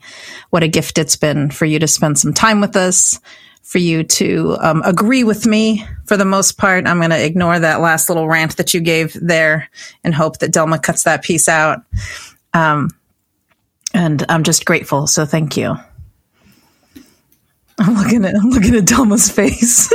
what 0.52 0.64
a 0.64 0.68
gift 0.68 0.98
it's 0.98 1.16
been 1.16 1.50
for 1.50 1.66
you 1.66 1.80
to 1.80 1.88
spend 1.88 2.20
some 2.20 2.34
time 2.34 2.62
with 2.62 2.76
us, 2.76 3.20
for 3.64 3.80
you 3.80 4.04
to 4.04 4.58
um, 4.60 4.84
agree 4.84 5.24
with 5.24 5.48
me 5.48 5.86
for 6.06 6.18
the 6.18 6.26
most 6.26 6.58
part. 6.58 6.86
I'm 6.86 7.00
going 7.00 7.10
to 7.10 7.24
ignore 7.24 7.58
that 7.60 7.82
last 7.82 8.10
little 8.10 8.28
rant 8.28 8.58
that 8.58 8.74
you 8.74 8.80
gave 8.80 9.18
there 9.20 9.70
and 10.04 10.14
hope 10.14 10.38
that 10.40 10.52
Delma 10.52 10.82
cuts 10.82 11.04
that 11.04 11.24
piece 11.24 11.50
out. 11.50 11.80
Um, 12.54 12.90
and 13.94 14.24
I'm 14.30 14.44
just 14.44 14.66
grateful. 14.66 15.08
So 15.08 15.26
thank 15.26 15.58
you. 15.58 15.76
I'm 17.80 17.96
looking 17.96 18.24
at 18.26 18.36
I'm 18.36 18.50
looking 18.52 18.76
at 18.76 18.84
Delma's 18.84 19.32
face. 19.32 19.90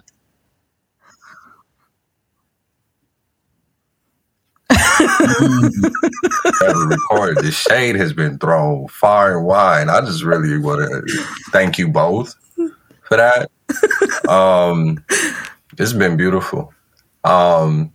Ever 6.62 6.86
recorded. 6.86 7.44
The 7.44 7.52
shade 7.52 7.96
has 7.96 8.12
been 8.12 8.38
thrown 8.38 8.88
far 8.88 9.36
and 9.36 9.46
wide. 9.46 9.88
I 9.88 10.00
just 10.00 10.22
really 10.22 10.58
want 10.58 10.80
to 10.80 11.24
thank 11.50 11.78
you 11.78 11.88
both 11.88 12.34
for 13.02 13.16
that. 13.16 13.50
Um, 14.28 15.04
it's 15.78 15.92
been 15.92 16.16
beautiful. 16.16 16.72
Um, 17.24 17.92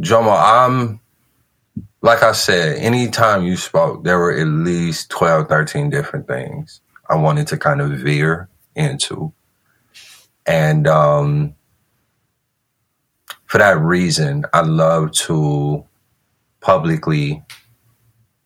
Jomo, 0.00 0.36
I'm 0.36 1.00
like 2.00 2.22
I 2.22 2.32
said, 2.32 2.78
anytime 2.78 3.44
you 3.44 3.56
spoke, 3.56 4.04
there 4.04 4.18
were 4.18 4.32
at 4.32 4.46
least 4.46 5.10
12, 5.10 5.48
13 5.48 5.90
different 5.90 6.26
things 6.28 6.80
I 7.08 7.16
wanted 7.16 7.48
to 7.48 7.56
kind 7.56 7.80
of 7.80 7.90
veer 7.90 8.48
into. 8.74 9.32
And 10.46 10.86
um, 10.86 11.54
for 13.48 13.58
that 13.58 13.78
reason, 13.80 14.44
I 14.52 14.60
love 14.60 15.10
to 15.12 15.84
publicly 16.60 17.42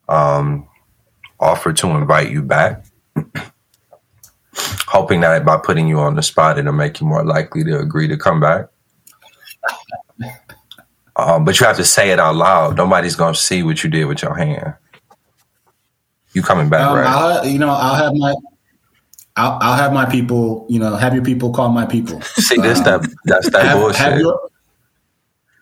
um, 0.07 0.67
offer 1.39 1.73
to 1.73 1.89
invite 1.89 2.31
you 2.31 2.41
back, 2.41 2.85
hoping 4.55 5.19
that 5.21 5.45
by 5.45 5.57
putting 5.57 5.87
you 5.89 5.99
on 5.99 6.15
the 6.15 6.23
spot, 6.23 6.57
it'll 6.57 6.71
make 6.71 7.01
you 7.01 7.07
more 7.07 7.23
likely 7.25 7.65
to 7.65 7.79
agree 7.79 8.07
to 8.07 8.17
come 8.17 8.39
back. 8.39 8.67
Um, 11.17 11.43
but 11.45 11.59
you 11.59 11.65
have 11.67 11.77
to 11.77 11.85
say 11.85 12.09
it 12.11 12.19
out 12.19 12.35
loud. 12.35 12.77
Nobody's 12.77 13.15
gonna 13.17 13.35
see 13.35 13.61
what 13.61 13.83
you 13.83 13.89
did 13.89 14.05
with 14.05 14.21
your 14.21 14.35
hand. 14.35 14.73
You 16.33 16.41
coming 16.41 16.69
back, 16.69 16.87
Um, 16.87 16.95
right? 16.97 17.05
I'll, 17.05 17.45
you 17.45 17.59
know, 17.59 17.69
I'll 17.69 17.95
have 17.95 18.13
my, 18.15 18.33
I'll, 19.35 19.59
I'll 19.61 19.75
have 19.77 19.93
my 19.93 20.05
people. 20.05 20.65
You 20.69 20.79
know, 20.79 20.95
have 20.95 21.13
your 21.13 21.23
people 21.23 21.51
call 21.51 21.69
my 21.69 21.85
people. 21.85 22.21
See, 22.35 22.55
this 22.57 22.79
that 22.81 23.01
that's 23.25 23.49
that 23.51 23.65
have, 23.65 23.77
bullshit. 23.79 23.99
have 23.99 24.19
your, 24.19 24.39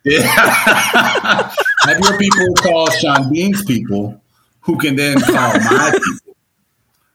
yeah. 0.06 0.22
have 1.86 2.00
your 2.00 2.18
people 2.18 2.54
call 2.56 2.90
Sean 2.92 3.32
Bean's 3.32 3.64
people, 3.66 4.22
who 4.62 4.78
can 4.78 4.96
then 4.96 5.20
call 5.22 5.54
my 5.60 5.92
people, 6.06 6.36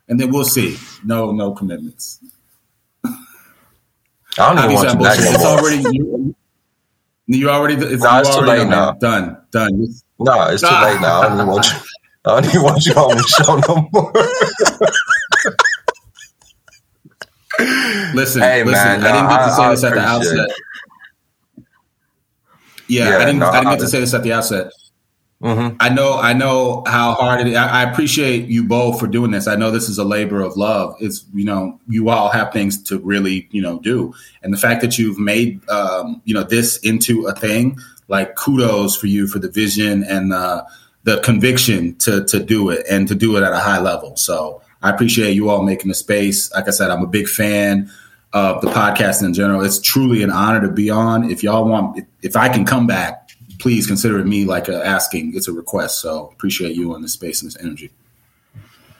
and 0.08 0.20
then 0.20 0.30
we'll 0.30 0.44
see. 0.44 0.76
No, 1.04 1.32
no 1.32 1.52
commitments. 1.52 2.20
I 4.38 4.54
don't 4.54 4.58
even 4.64 4.74
want 4.74 4.88
Obviously, 4.88 4.88
you 4.88 4.92
I'm 4.92 4.98
back 4.98 5.18
It's 5.34 5.44
already 5.44 5.96
you. 5.96 6.34
You 7.28 7.50
already. 7.50 7.74
It's, 7.74 8.02
Nah, 8.02 8.16
you 8.16 8.20
it's 8.20 8.30
too 8.30 8.36
already 8.42 8.60
late 8.62 8.68
now. 8.70 8.92
Done. 8.92 9.36
Done. 9.50 9.86
No, 10.18 10.42
it's 10.48 10.62
too 10.62 10.68
late 10.68 11.00
now. 11.00 11.22
I 11.22 11.28
don't 11.28 11.38
even 11.38 11.46
want 11.48 11.66
you. 11.66 11.78
I 12.26 12.40
don't 12.40 12.46
even 12.46 12.62
want 12.62 12.86
you 12.86 12.92
on 12.94 13.16
the 13.16 13.22
show 13.24 13.56
no 13.68 13.88
more. 13.92 14.12
Listen, 18.14 18.42
Hey, 18.42 18.64
listen. 18.64 18.72
man, 18.72 19.00
no, 19.00 19.08
I 19.08 19.12
didn't 19.12 19.28
get 19.30 19.44
to 19.46 19.50
say 19.54 19.62
I 19.62 19.70
this 19.70 19.84
at 19.84 19.94
the 19.94 20.00
appreciate 20.14 20.40
outset. 20.40 20.56
Yeah, 22.88 23.10
Yeah, 23.10 23.16
I 23.18 23.24
didn't. 23.26 23.40
no, 23.40 23.48
I 23.48 23.60
didn't 23.60 23.70
get 23.72 23.80
to 23.80 23.88
say 23.88 24.00
this 24.00 24.14
at 24.14 24.22
the 24.22 24.32
outset. 24.32 24.72
hmm 25.40 25.68
I 25.80 25.90
know, 25.90 26.18
I 26.18 26.32
know 26.32 26.82
how 26.86 27.12
hard 27.14 27.40
it 27.42 27.48
is. 27.48 27.56
I, 27.56 27.82
I 27.82 27.90
appreciate 27.90 28.48
you 28.48 28.64
both 28.64 28.98
for 28.98 29.06
doing 29.06 29.30
this. 29.32 29.46
I 29.46 29.54
know 29.56 29.70
this 29.70 29.88
is 29.88 29.98
a 29.98 30.04
labor 30.04 30.40
of 30.40 30.56
love. 30.56 30.96
It's 31.00 31.24
you 31.34 31.44
know, 31.44 31.78
you 31.88 32.08
all 32.08 32.30
have 32.30 32.52
things 32.52 32.82
to 32.84 32.98
really 33.00 33.48
you 33.50 33.60
know 33.60 33.78
do, 33.80 34.14
and 34.42 34.52
the 34.52 34.58
fact 34.58 34.80
that 34.82 34.98
you've 34.98 35.18
made 35.18 35.66
um, 35.68 36.22
you 36.24 36.32
know 36.34 36.42
this 36.42 36.78
into 36.78 37.26
a 37.26 37.34
thing, 37.34 37.78
like 38.08 38.34
kudos 38.36 38.96
for 38.96 39.08
you 39.08 39.26
for 39.26 39.38
the 39.38 39.50
vision 39.50 40.04
and 40.04 40.32
uh, 40.32 40.64
the 41.04 41.20
conviction 41.20 41.94
to 41.96 42.24
to 42.24 42.38
do 42.42 42.70
it 42.70 42.86
and 42.90 43.06
to 43.08 43.14
do 43.14 43.36
it 43.36 43.42
at 43.42 43.52
a 43.52 43.58
high 43.58 43.80
level. 43.80 44.16
So 44.16 44.62
I 44.82 44.90
appreciate 44.90 45.32
you 45.34 45.50
all 45.50 45.62
making 45.62 45.88
the 45.88 45.94
space. 45.94 46.50
Like 46.52 46.66
I 46.68 46.70
said, 46.70 46.90
I'm 46.90 47.02
a 47.02 47.06
big 47.08 47.28
fan 47.28 47.90
of 48.36 48.60
the 48.60 48.68
podcast 48.68 49.24
in 49.24 49.32
general. 49.32 49.62
It's 49.62 49.80
truly 49.80 50.22
an 50.22 50.30
honor 50.30 50.60
to 50.60 50.72
be 50.72 50.90
on. 50.90 51.30
If 51.30 51.42
y'all 51.42 51.68
want, 51.68 51.98
if, 51.98 52.04
if 52.22 52.36
I 52.36 52.48
can 52.48 52.64
come 52.64 52.86
back 52.86 53.26
please 53.58 53.86
consider 53.86 54.22
me 54.24 54.44
like 54.44 54.68
a 54.68 54.84
asking. 54.84 55.34
It's 55.34 55.48
a 55.48 55.52
request. 55.52 56.00
So 56.00 56.30
appreciate 56.32 56.76
you 56.76 56.94
on 56.94 57.02
this 57.02 57.12
space 57.12 57.42
and 57.42 57.50
this 57.50 57.60
energy. 57.60 57.90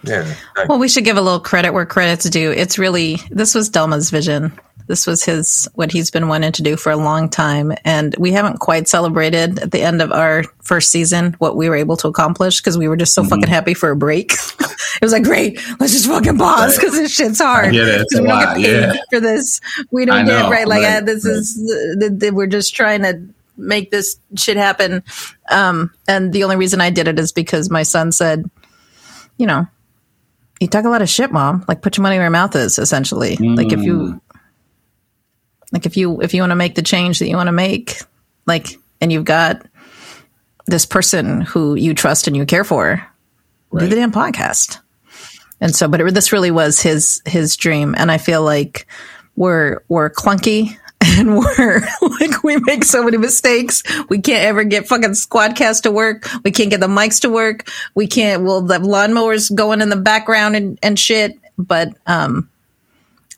Yeah. 0.07 0.35
Well, 0.69 0.79
we 0.79 0.89
should 0.89 1.05
give 1.05 1.17
a 1.17 1.21
little 1.23 1.41
credit 1.41 1.73
where 1.73 1.87
credit's 1.87 2.29
due. 2.31 2.53
It's 2.53 2.79
really 2.79 3.17
this 3.31 3.55
was 3.55 3.69
Delma's 3.71 4.11
vision. 4.11 4.53
This 4.89 5.05
was 5.05 5.25
his 5.25 5.69
what 5.75 5.91
he's 5.91 6.13
been 6.13 6.29
wanting 6.29 6.53
to 6.53 6.63
do 6.63 6.77
for 6.77 6.93
a 6.93 6.97
long 6.97 7.29
time, 7.29 7.73
and 7.85 8.15
we 8.19 8.31
haven't 8.31 8.61
quite 8.61 8.87
celebrated 8.89 9.59
at 9.59 9.73
the 9.73 9.83
end 9.83 10.01
of 10.01 10.13
our 10.13 10.45
first 10.63 10.91
season 10.91 11.35
what 11.39 11.57
we 11.57 11.69
were 11.69 11.75
able 11.75 11.97
to 11.97 12.07
accomplish 12.09 12.61
because 12.61 12.79
we 12.79 12.87
were 12.87 12.97
just 12.97 13.13
so 13.13 13.23
Mm-hmm. 13.23 13.31
fucking 13.31 13.49
happy 13.49 13.75
for 13.75 13.91
a 13.91 13.97
break. 13.97 14.33
it 14.61 15.03
was 15.03 15.11
like, 15.11 15.25
great, 15.25 15.59
let's 15.81 15.93
just 15.93 16.07
fucking 16.07 16.39
pause 16.39 16.77
because 16.77 16.93
this 16.93 17.13
shit's 17.13 17.41
hard. 17.41 17.75
It. 17.75 17.83
It's 18.03 18.15
a 18.15 18.23
lot, 18.23 18.61
yeah. 18.61 18.93
for 19.11 19.19
this. 19.19 19.61
We 19.91 20.05
don't 20.05 20.19
I 20.19 20.23
get 20.25 20.43
know, 20.43 20.51
right. 20.51 20.69
Like 20.69 20.85
uh, 20.85 21.01
this 21.01 21.25
right. 21.27 21.35
is 21.35 21.97
th- 21.99 22.21
th- 22.21 22.33
we're 22.33 22.47
just 22.47 22.77
trying 22.77 23.03
to 23.03 23.21
make 23.57 23.91
this 23.91 24.17
shit 24.37 24.57
happen. 24.57 25.03
Um, 25.51 25.91
and 26.07 26.33
the 26.33 26.45
only 26.45 26.55
reason 26.57 26.81
I 26.81 26.91
did 26.91 27.09
it 27.09 27.19
is 27.19 27.33
because 27.33 27.71
my 27.71 27.83
son 27.83 28.13
said, 28.13 28.49
you 29.39 29.47
know, 29.49 29.67
you 30.61 30.67
talk 30.69 30.85
a 30.85 30.89
lot 30.89 31.03
of 31.03 31.09
shit, 31.09 31.31
mom. 31.33 31.65
Like 31.69 31.83
put 31.83 31.97
your 31.97 32.03
money 32.03 32.17
where 32.17 32.25
your 32.25 32.31
mouth 32.31 32.57
is, 32.57 32.79
essentially. 32.79 33.37
Like 33.37 33.73
if 33.73 33.81
Mm. 33.81 33.85
you 33.85 34.21
like 35.73 35.87
if 35.87 35.97
you 35.97 36.21
if 36.23 36.33
you 36.35 36.43
want 36.43 36.51
to 36.53 36.57
make 36.57 36.75
the 36.75 36.83
change 36.83 37.19
that 37.19 37.29
you 37.29 37.37
want 37.37 37.49
to 37.49 37.53
make, 37.53 37.99
like 38.47 38.79
and 39.01 39.13
you've 39.13 39.25
got 39.25 39.67
this 40.67 40.87
person 40.87 41.41
who 41.43 41.75
you 41.75 41.95
trust 41.95 42.27
and 42.27 42.37
you 42.37 42.47
care 42.47 42.65
for, 42.65 43.05
do 43.77 43.87
the 43.87 43.97
damn 43.97 44.13
podcast. 44.13 44.79
And 45.61 45.75
so, 45.75 45.89
but 45.89 46.01
it, 46.01 46.15
this 46.15 46.33
really 46.33 46.51
was 46.51 46.81
his 46.81 47.21
his 47.27 47.57
dream, 47.57 47.95
and 47.97 48.11
I 48.11 48.19
feel 48.19 48.43
like 48.43 48.87
we're 49.37 49.81
we're 49.89 50.11
clunky 50.11 50.77
and 51.01 51.37
we're 51.59 51.87
like 52.21 52.43
we 52.43 52.59
make 52.59 52.85
so 52.85 53.03
many 53.03 53.17
mistakes. 53.17 53.83
We 54.09 54.21
can't 54.21 54.45
ever 54.45 54.65
get 54.65 54.89
fucking 54.89 55.11
Squadcast 55.11 55.83
to 55.83 55.91
work. 55.91 56.29
We 56.45 56.51
can't 56.51 56.71
get 56.71 56.81
the 56.81 56.87
mics 56.87 57.21
to 57.23 57.31
work. 57.31 57.69
We 57.95 58.07
can't. 58.07 58.43
Well, 58.43 58.63
the 58.63 58.79
lawnmowers 58.79 59.55
going 59.55 59.81
in 59.81 59.89
the 59.89 59.97
background 59.97 60.57
and, 60.57 60.79
and 60.83 60.99
shit. 60.99 61.39
But 61.59 61.97
um, 62.07 62.51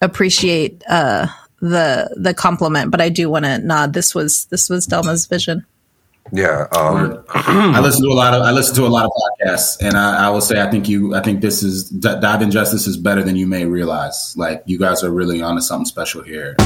appreciate 0.00 0.82
uh 0.88 1.28
the 1.60 2.14
the 2.16 2.34
compliment. 2.34 2.90
But 2.90 3.00
I 3.00 3.08
do 3.08 3.30
want 3.30 3.44
to 3.44 3.58
nod. 3.58 3.92
This 3.92 4.14
was 4.14 4.46
this 4.46 4.68
was 4.68 4.86
Delma's 4.86 5.26
vision. 5.26 5.64
Yeah. 6.32 6.66
Um, 6.72 7.24
I 7.30 7.80
listen 7.80 8.02
to 8.02 8.10
a 8.10 8.14
lot 8.14 8.34
of 8.34 8.42
I 8.42 8.50
listen 8.50 8.74
to 8.76 8.86
a 8.86 8.88
lot 8.88 9.06
of 9.06 9.12
podcasts, 9.12 9.76
and 9.80 9.96
I, 9.96 10.26
I 10.26 10.30
will 10.30 10.40
say 10.40 10.60
I 10.60 10.70
think 10.70 10.88
you 10.88 11.14
I 11.14 11.22
think 11.22 11.40
this 11.40 11.62
is 11.62 11.88
D- 11.88 12.20
Dive 12.20 12.42
In 12.42 12.50
Justice 12.50 12.86
is 12.86 12.96
better 12.96 13.22
than 13.22 13.36
you 13.36 13.46
may 13.46 13.64
realize. 13.64 14.34
Like 14.36 14.62
you 14.66 14.78
guys 14.78 15.02
are 15.02 15.10
really 15.10 15.42
onto 15.42 15.62
something 15.62 15.86
special 15.86 16.22
here. 16.22 16.56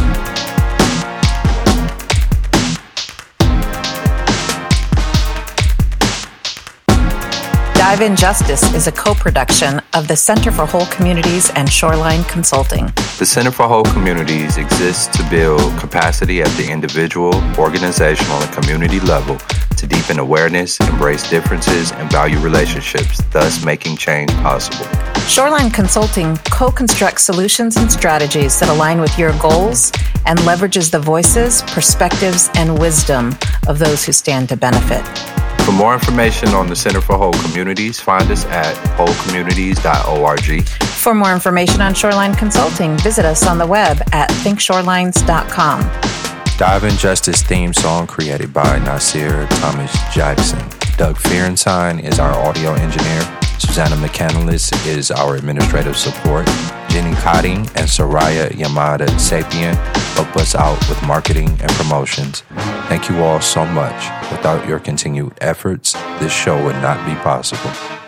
Dive 7.92 8.10
in 8.10 8.16
Justice 8.16 8.62
is 8.72 8.86
a 8.86 8.92
co 8.92 9.12
production 9.12 9.78
of 9.92 10.08
the 10.08 10.16
Center 10.16 10.50
for 10.50 10.64
Whole 10.64 10.86
Communities 10.86 11.50
and 11.56 11.70
Shoreline 11.70 12.24
Consulting. 12.24 12.86
The 13.18 13.26
Center 13.26 13.50
for 13.50 13.68
Whole 13.68 13.84
Communities 13.84 14.56
exists 14.56 15.14
to 15.14 15.22
build 15.28 15.78
capacity 15.78 16.40
at 16.40 16.48
the 16.56 16.70
individual, 16.70 17.34
organizational, 17.58 18.38
and 18.38 18.50
community 18.50 18.98
level 19.00 19.36
to 19.76 19.86
deepen 19.86 20.18
awareness, 20.18 20.80
embrace 20.80 21.28
differences, 21.28 21.92
and 21.92 22.10
value 22.10 22.38
relationships, 22.38 23.22
thus 23.30 23.62
making 23.62 23.98
change 23.98 24.30
possible. 24.36 24.86
Shoreline 25.28 25.70
Consulting 25.70 26.38
co 26.50 26.70
constructs 26.70 27.24
solutions 27.24 27.76
and 27.76 27.92
strategies 27.92 28.58
that 28.60 28.70
align 28.70 29.02
with 29.02 29.18
your 29.18 29.38
goals 29.38 29.92
and 30.24 30.38
leverages 30.38 30.90
the 30.90 30.98
voices, 30.98 31.60
perspectives, 31.66 32.48
and 32.54 32.78
wisdom 32.78 33.36
of 33.68 33.78
those 33.78 34.02
who 34.02 34.12
stand 34.12 34.48
to 34.48 34.56
benefit. 34.56 35.04
For 35.64 35.72
more 35.72 35.94
information 35.94 36.48
on 36.50 36.66
the 36.66 36.74
Center 36.74 37.00
for 37.00 37.16
Whole 37.16 37.32
Communities, 37.32 38.00
find 38.00 38.28
us 38.30 38.44
at 38.46 38.74
wholecommunities.org. 38.96 40.68
For 40.68 41.14
more 41.14 41.32
information 41.32 41.80
on 41.80 41.94
Shoreline 41.94 42.34
Consulting, 42.34 42.96
visit 42.98 43.24
us 43.24 43.46
on 43.46 43.58
the 43.58 43.66
web 43.66 44.02
at 44.12 44.28
thinkshorelines.com. 44.30 45.80
Dive 46.58 46.84
in 46.84 46.96
Justice 46.96 47.42
theme 47.42 47.72
song 47.72 48.06
created 48.06 48.52
by 48.52 48.78
Nasir 48.80 49.46
Thomas 49.48 49.92
Jackson. 50.12 50.58
Doug 50.96 51.16
Fierenstein 51.16 52.02
is 52.02 52.18
our 52.18 52.32
audio 52.32 52.72
engineer. 52.74 53.22
Susanna 53.58 53.96
McCandless 53.96 54.72
is 54.86 55.10
our 55.10 55.36
administrative 55.36 55.96
support. 55.96 56.46
Jenny 56.92 57.14
Cotting 57.22 57.60
and 57.74 57.88
Soraya 57.88 58.50
Yamada 58.50 59.06
Sapien 59.16 59.74
help 60.14 60.36
us 60.36 60.54
out 60.54 60.78
with 60.90 61.02
marketing 61.06 61.48
and 61.48 61.72
promotions. 61.72 62.42
Thank 62.90 63.08
you 63.08 63.22
all 63.22 63.40
so 63.40 63.64
much. 63.64 64.30
Without 64.30 64.68
your 64.68 64.78
continued 64.78 65.32
efforts, 65.40 65.94
this 66.20 66.30
show 66.30 66.62
would 66.62 66.76
not 66.76 67.02
be 67.06 67.14
possible. 67.22 68.01